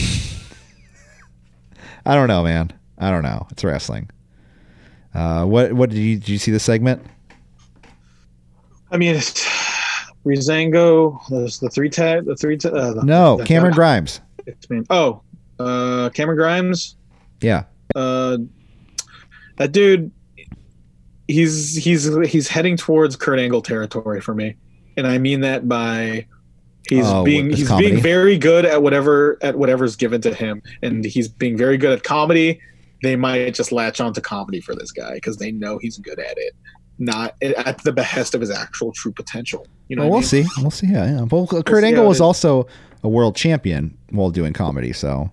[2.07, 2.73] I don't know, man.
[2.99, 3.47] I don't know.
[3.51, 4.09] It's wrestling.
[5.15, 7.05] Uh, what what did you did you see the segment?
[8.91, 9.45] I mean, it's,
[10.25, 12.57] Breezango, the three tag, the three.
[12.57, 14.21] Ta- uh, the, No, the- Cameron Grimes.
[14.47, 15.23] It's oh,
[15.59, 16.97] uh, Cameron Grimes.
[17.41, 18.39] Yeah, Uh,
[19.57, 20.11] that dude,
[21.29, 24.57] he's he's he's heading towards Kurt Angle territory for me,
[24.97, 26.27] and I mean that by
[26.89, 27.91] He's Oh, being he's comedy?
[27.93, 31.93] being very good at whatever at whatever's given to him, and he's being very good
[31.93, 32.61] at comedy.
[33.03, 36.19] They might just latch on to comedy for this guy because they know he's good
[36.19, 36.55] at it,
[36.99, 39.67] not at the behest of his actual true potential.
[39.89, 40.29] You know, Well, we'll mean?
[40.29, 40.45] see.
[40.59, 40.89] We'll see.
[40.89, 41.23] Yeah, yeah.
[41.23, 42.67] Well, Kurt see Angle was also
[43.03, 45.31] a world champion while doing comedy, so.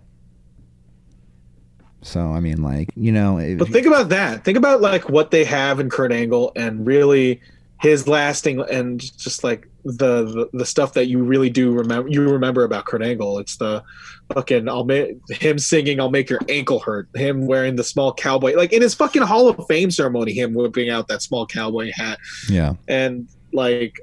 [2.01, 4.43] So I mean, like you know, if- But think about that.
[4.43, 7.41] Think about like what they have in Kurt Angle and really
[7.79, 12.21] his lasting and just like the the, the stuff that you really do remember you
[12.21, 13.39] remember about Kurt Angle.
[13.39, 13.83] It's the
[14.33, 17.07] fucking I'll make him singing I'll make your ankle hurt.
[17.15, 20.89] Him wearing the small cowboy like in his fucking Hall of Fame ceremony, him whipping
[20.89, 22.19] out that small cowboy hat
[22.49, 23.99] yeah, and like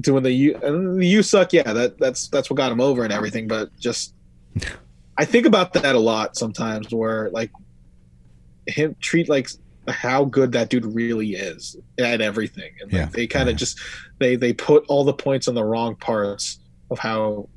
[0.00, 3.02] doing the you and the you suck yeah that that's that's what got him over
[3.04, 4.14] and everything but just
[5.18, 7.50] i think about that a lot sometimes where like
[8.66, 9.48] him treat like
[9.88, 13.08] how good that dude really is at everything and like, Yeah.
[13.12, 13.58] they kind of Yeah.
[13.58, 13.78] just
[14.18, 16.58] they they put all the points on the wrong parts
[16.90, 17.48] of how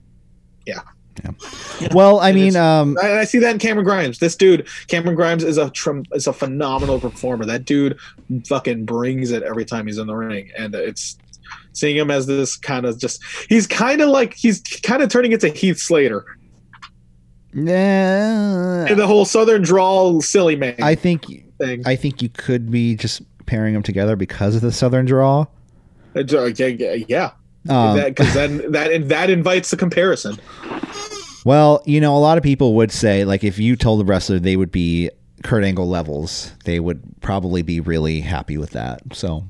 [0.66, 0.80] yeah.
[1.94, 4.20] Well, I mean, is- um, I, I see that in Cameron Grimes.
[4.20, 7.46] This dude, Cameron Grimes, is a trim, is a phenomenal performer.
[7.46, 7.98] That dude
[8.48, 11.18] fucking brings it every time he's in the ring, and it's
[11.72, 15.32] seeing him as this kind of just he's kind of like he's kind of turning
[15.32, 16.26] into Heath Slater
[17.56, 21.26] yeah, and the whole Southern drawl silly man I think
[21.58, 21.84] thing.
[21.86, 25.46] I think you could be just pairing them together because of the Southern draw.
[26.14, 26.52] It's, uh,
[27.08, 27.32] yeah.
[27.68, 30.38] Um, that because then that that invites the comparison.
[31.46, 34.40] Well, you know, a lot of people would say like if you told the wrestler
[34.40, 35.10] they would be
[35.44, 39.02] Kurt Angle levels, they would probably be really happy with that.
[39.14, 39.46] So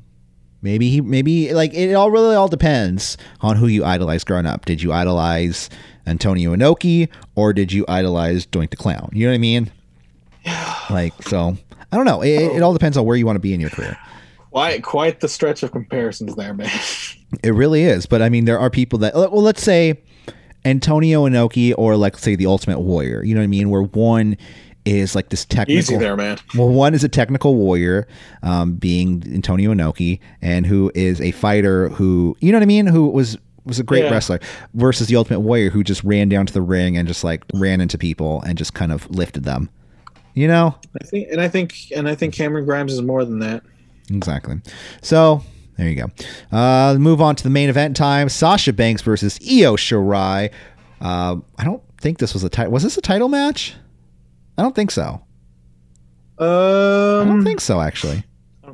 [0.61, 4.65] maybe he maybe like it all really all depends on who you idolize growing up.
[4.65, 5.69] Did you idolize
[6.06, 9.10] Antonio Inoki or did you idolize Doink the Clown?
[9.14, 9.72] You know what I mean?
[10.91, 11.57] Like so
[11.91, 12.22] I don't know.
[12.22, 13.98] It, it all depends on where you want to be in your career.
[14.52, 16.69] Quite quite the stretch of comparisons there, man.
[17.44, 18.06] It really is.
[18.06, 19.99] But I mean, there are people that, well, let's say
[20.64, 23.23] Antonio Inoki or like, say, the Ultimate Warrior.
[23.23, 23.69] You know what I mean?
[23.69, 24.38] Where one
[24.86, 25.77] is like this technical.
[25.77, 26.38] Easy there, man.
[26.56, 28.07] Well, one is a technical warrior,
[28.44, 32.86] um, being Antonio Inoki, and who is a fighter who, you know what I mean?
[32.86, 34.11] Who was was a great Yeah.
[34.11, 34.39] wrestler
[34.73, 37.81] versus the Ultimate Warrior who just ran down to the ring and just like ran
[37.81, 39.69] into people and just kind of lifted them.
[40.33, 40.75] You know?
[41.01, 43.63] I think, and I think, and I think Cameron Grimes is more than that.
[44.11, 44.55] Exactly.
[45.01, 45.41] So
[45.77, 46.11] there you go.
[46.57, 50.51] Uh, move on to the main event time: Sasha Banks versus Io Shirai.
[51.01, 52.71] Uh, I don't think this was a title.
[52.71, 53.75] Was this a title match?
[54.57, 55.21] I don't think so.
[56.37, 57.79] Um, I don't think so.
[57.81, 58.23] Actually,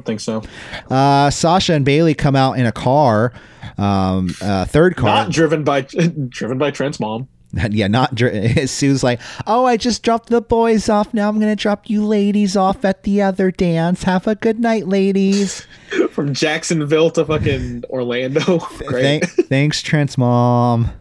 [0.01, 0.41] don't think so.
[0.89, 3.33] uh, Sasha and Bayley come out in a car.
[3.77, 5.05] Um, uh, third car.
[5.23, 5.81] Not driven by
[6.29, 7.27] driven by Trent's mom.
[7.69, 11.13] yeah, not dr- Sue's like, oh, I just dropped the boys off.
[11.13, 14.03] Now I'm gonna drop you ladies off at the other dance.
[14.03, 15.65] Have a good night, ladies.
[16.11, 18.59] From Jacksonville to fucking Orlando.
[18.87, 19.25] Great.
[19.25, 20.91] Thank- thanks, Trent's mom.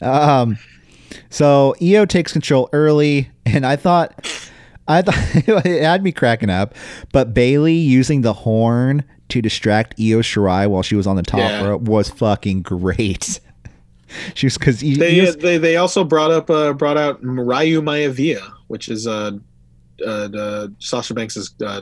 [0.00, 0.58] Um,
[1.30, 4.28] so Io takes control early, and I thought,
[4.86, 5.14] I thought
[5.66, 6.74] it had me cracking up.
[7.12, 11.38] But Bayley using the horn to distract Io Shirai while she was on the top
[11.40, 11.64] Yeah.
[11.64, 13.40] rope was fucking great.
[14.34, 18.88] she was because They, they they also brought up uh, brought out Ryu Maivia, which
[18.88, 19.32] is uh,
[20.06, 21.80] uh, the Sasha Banks's uh,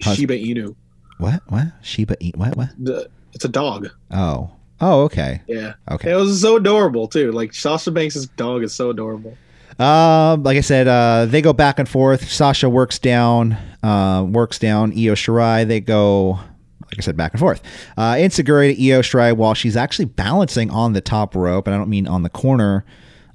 [0.00, 0.74] Shiba Inu.
[1.18, 3.88] what what Shiba eat what what The, it's a dog.
[4.12, 4.50] oh
[4.80, 5.74] oh okay Yeah.
[5.90, 7.32] okay It was so adorable too.
[7.32, 9.36] Like Sasha Banks's dog is so adorable.
[9.78, 12.30] Um, like I said, uh, they go back and forth.
[12.30, 15.66] Sasha works down, uh, works down Io Shirai.
[15.66, 16.38] They go,
[16.82, 17.62] like I said, back and forth.
[17.96, 21.90] Uh, to Io Shirai while she's actually balancing on the top rope, and I don't
[21.90, 22.84] mean on the corner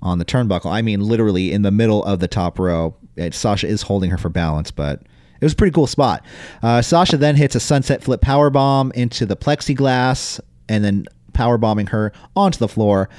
[0.02, 0.72] on the turnbuckle.
[0.72, 2.98] I mean literally in the middle of the top rope.
[3.16, 6.24] It, Sasha is holding her for balance, but it was a pretty cool spot.
[6.64, 11.58] Uh, Sasha then hits a sunset flip power bomb into the plexiglass, and then power
[11.58, 13.10] bombing her onto the floor.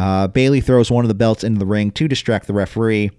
[0.00, 3.10] Uh, Bayley throws one of the belts into the ring to distract the referee.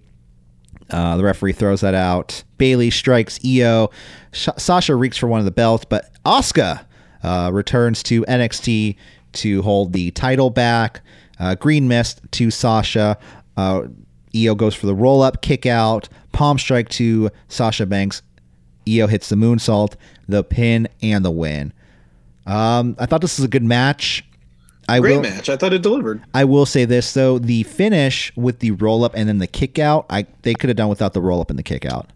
[0.90, 2.42] Uh, the referee throws that out.
[2.58, 3.90] Bayley strikes Io.
[4.32, 6.84] Sh- Sasha reeks for one of the belts, but Asuka
[7.22, 8.96] uh, returns to NXT
[9.34, 11.02] to hold the title back.
[11.38, 13.16] Uh, green mist to Sasha.
[13.56, 13.82] Uh,
[14.34, 18.22] Io goes for the roll up, kick out, palm strike to Sasha Banks.
[18.88, 19.94] Io hits the moonsault,
[20.26, 21.72] the pin, and the win.
[22.44, 24.24] Um, I thought this was a good match.
[24.88, 25.48] I Great will, match.
[25.48, 26.22] I thought it delivered.
[26.34, 29.78] I will say this though: the finish with the roll up and then the kick
[29.78, 32.10] out, I they could have done without the roll up and the kick out.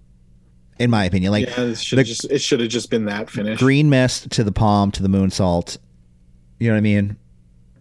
[0.78, 3.30] In my opinion, like yeah, it should have just it should have just been that
[3.30, 3.58] finish.
[3.58, 5.78] green mist to the palm to the moonsault.
[6.58, 7.16] You know what I mean?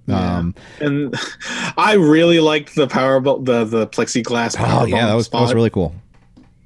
[0.07, 0.38] Yeah.
[0.38, 1.16] Um, And
[1.78, 4.56] I really liked the power the the plexiglass.
[4.60, 5.95] oh yeah, that was that was really cool.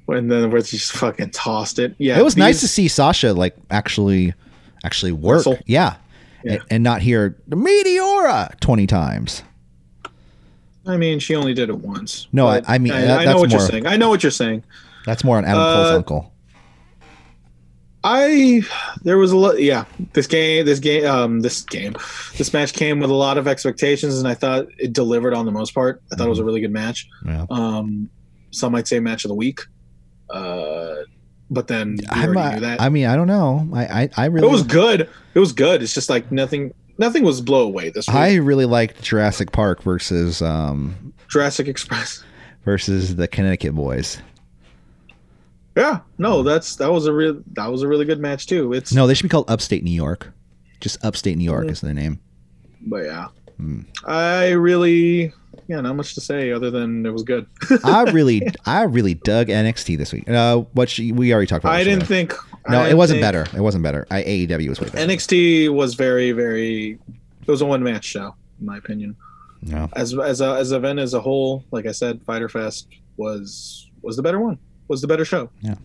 [0.08, 1.94] And then where she just fucking tossed it.
[1.98, 4.34] Yeah, it was nice to see Sasha like actually
[4.84, 5.46] actually work.
[5.66, 5.96] Yeah,
[6.44, 6.52] Yeah.
[6.54, 9.42] and, and not hear the Meteora twenty times.
[10.86, 12.26] I mean, she only did it once.
[12.32, 13.86] No, I- I mean, I, that- I know what more- you're saying.
[13.86, 14.64] I know what you're saying.
[15.06, 16.32] That's more on Adam Uh, Cole's uncle.
[18.02, 18.62] I
[19.02, 19.60] there was a lot.
[19.60, 19.84] Yeah,
[20.14, 21.94] this game, this game, um, this game,
[22.38, 25.52] this match came with a lot of expectations, and I thought it delivered on the
[25.52, 26.02] most part.
[26.10, 27.06] I thought it was a really good match.
[27.26, 27.44] Yeah.
[27.50, 28.08] Um,
[28.52, 29.60] some might say match of the week,
[30.30, 30.94] uh,
[31.50, 32.80] but then we I'm, already knew that.
[32.80, 33.68] I mean, I don't know.
[33.74, 35.08] I I, I really it was good.
[35.34, 35.82] It was good.
[35.82, 36.72] It's just like nothing.
[36.98, 38.16] Nothing was blow away this week.
[38.16, 42.22] I really liked Jurassic Park versus um Jurassic Express.
[42.64, 44.18] versus the Connecticut Boys.
[45.76, 48.72] Yeah, no, that's that was a real that was a really good match too.
[48.72, 50.32] It's No, they should be called Upstate New York.
[50.80, 51.70] Just Upstate New York Mhm.
[51.70, 52.18] is their name.
[52.82, 53.28] but yeah,
[54.04, 55.32] I really
[55.70, 57.46] yeah, not much to say other than it was good.
[57.84, 60.28] I really, I really dug NXT this week.
[60.28, 61.74] Uh, what she, we already talked about.
[61.74, 62.34] I didn't think.
[62.68, 63.46] No, I it wasn't better.
[63.54, 64.04] It wasn't better.
[64.10, 65.06] I AEW was way better.
[65.06, 66.98] NXT was very, very.
[67.42, 69.14] It was a one match show, in my opinion.
[69.62, 69.88] no.
[69.92, 73.88] As as a as a event as a whole, like I said, Fyter Fest was
[74.02, 74.58] was the better one.
[74.88, 75.50] Was the better show.
[75.60, 75.76] Yeah.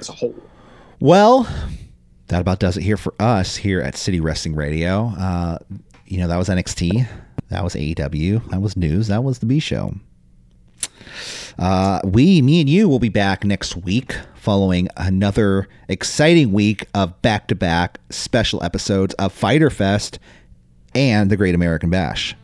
[0.00, 0.34] As a whole.
[0.98, 1.46] Well,
[2.28, 5.08] that about does it here for us here at City Wrestling Radio.
[5.08, 5.58] Uh,
[6.06, 7.06] you know, that was NXT.
[7.48, 8.50] That was AEW.
[8.50, 9.08] That was news.
[9.08, 9.94] That was the B show.
[11.58, 17.20] Uh, we, me and you will be back next week following another exciting week of
[17.22, 20.18] back to back special episodes of Fyter Fest
[20.94, 22.36] and the Great American Bash.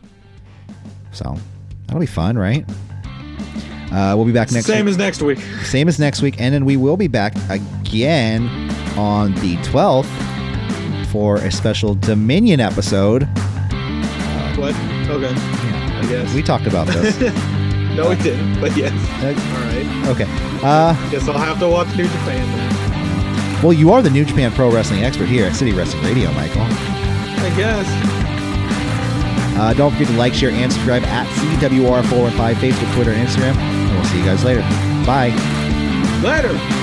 [1.11, 1.37] So
[1.85, 2.65] that'll be fun, right?
[3.91, 4.93] Uh, we'll be back next Same week.
[4.93, 5.39] as next week.
[5.63, 8.47] Same as next week, and then we will be back again
[8.97, 10.09] on the 12th
[11.11, 13.29] for a special Dominion episode.
[14.57, 14.75] What?
[15.09, 15.33] Okay.
[15.35, 16.33] I guess.
[16.33, 17.19] We talked about this.
[17.95, 18.59] no, we didn't.
[18.61, 18.93] But yes.
[19.21, 20.07] Uh, All right.
[20.09, 20.25] okay.
[20.63, 23.63] Uh, Guess I'll have to watch New Japan then.
[23.63, 26.61] well, you are the New Japan Pro Wrestling expert here at City Wrestling Radio, Michael.
[26.61, 27.87] I guess.
[29.55, 33.55] Uh, don't forget to like, share, and subscribe at CWR415 Facebook, Twitter, and Instagram.
[33.57, 34.61] And we'll see you guys later.
[35.05, 35.29] Bye.
[36.23, 36.82] Later.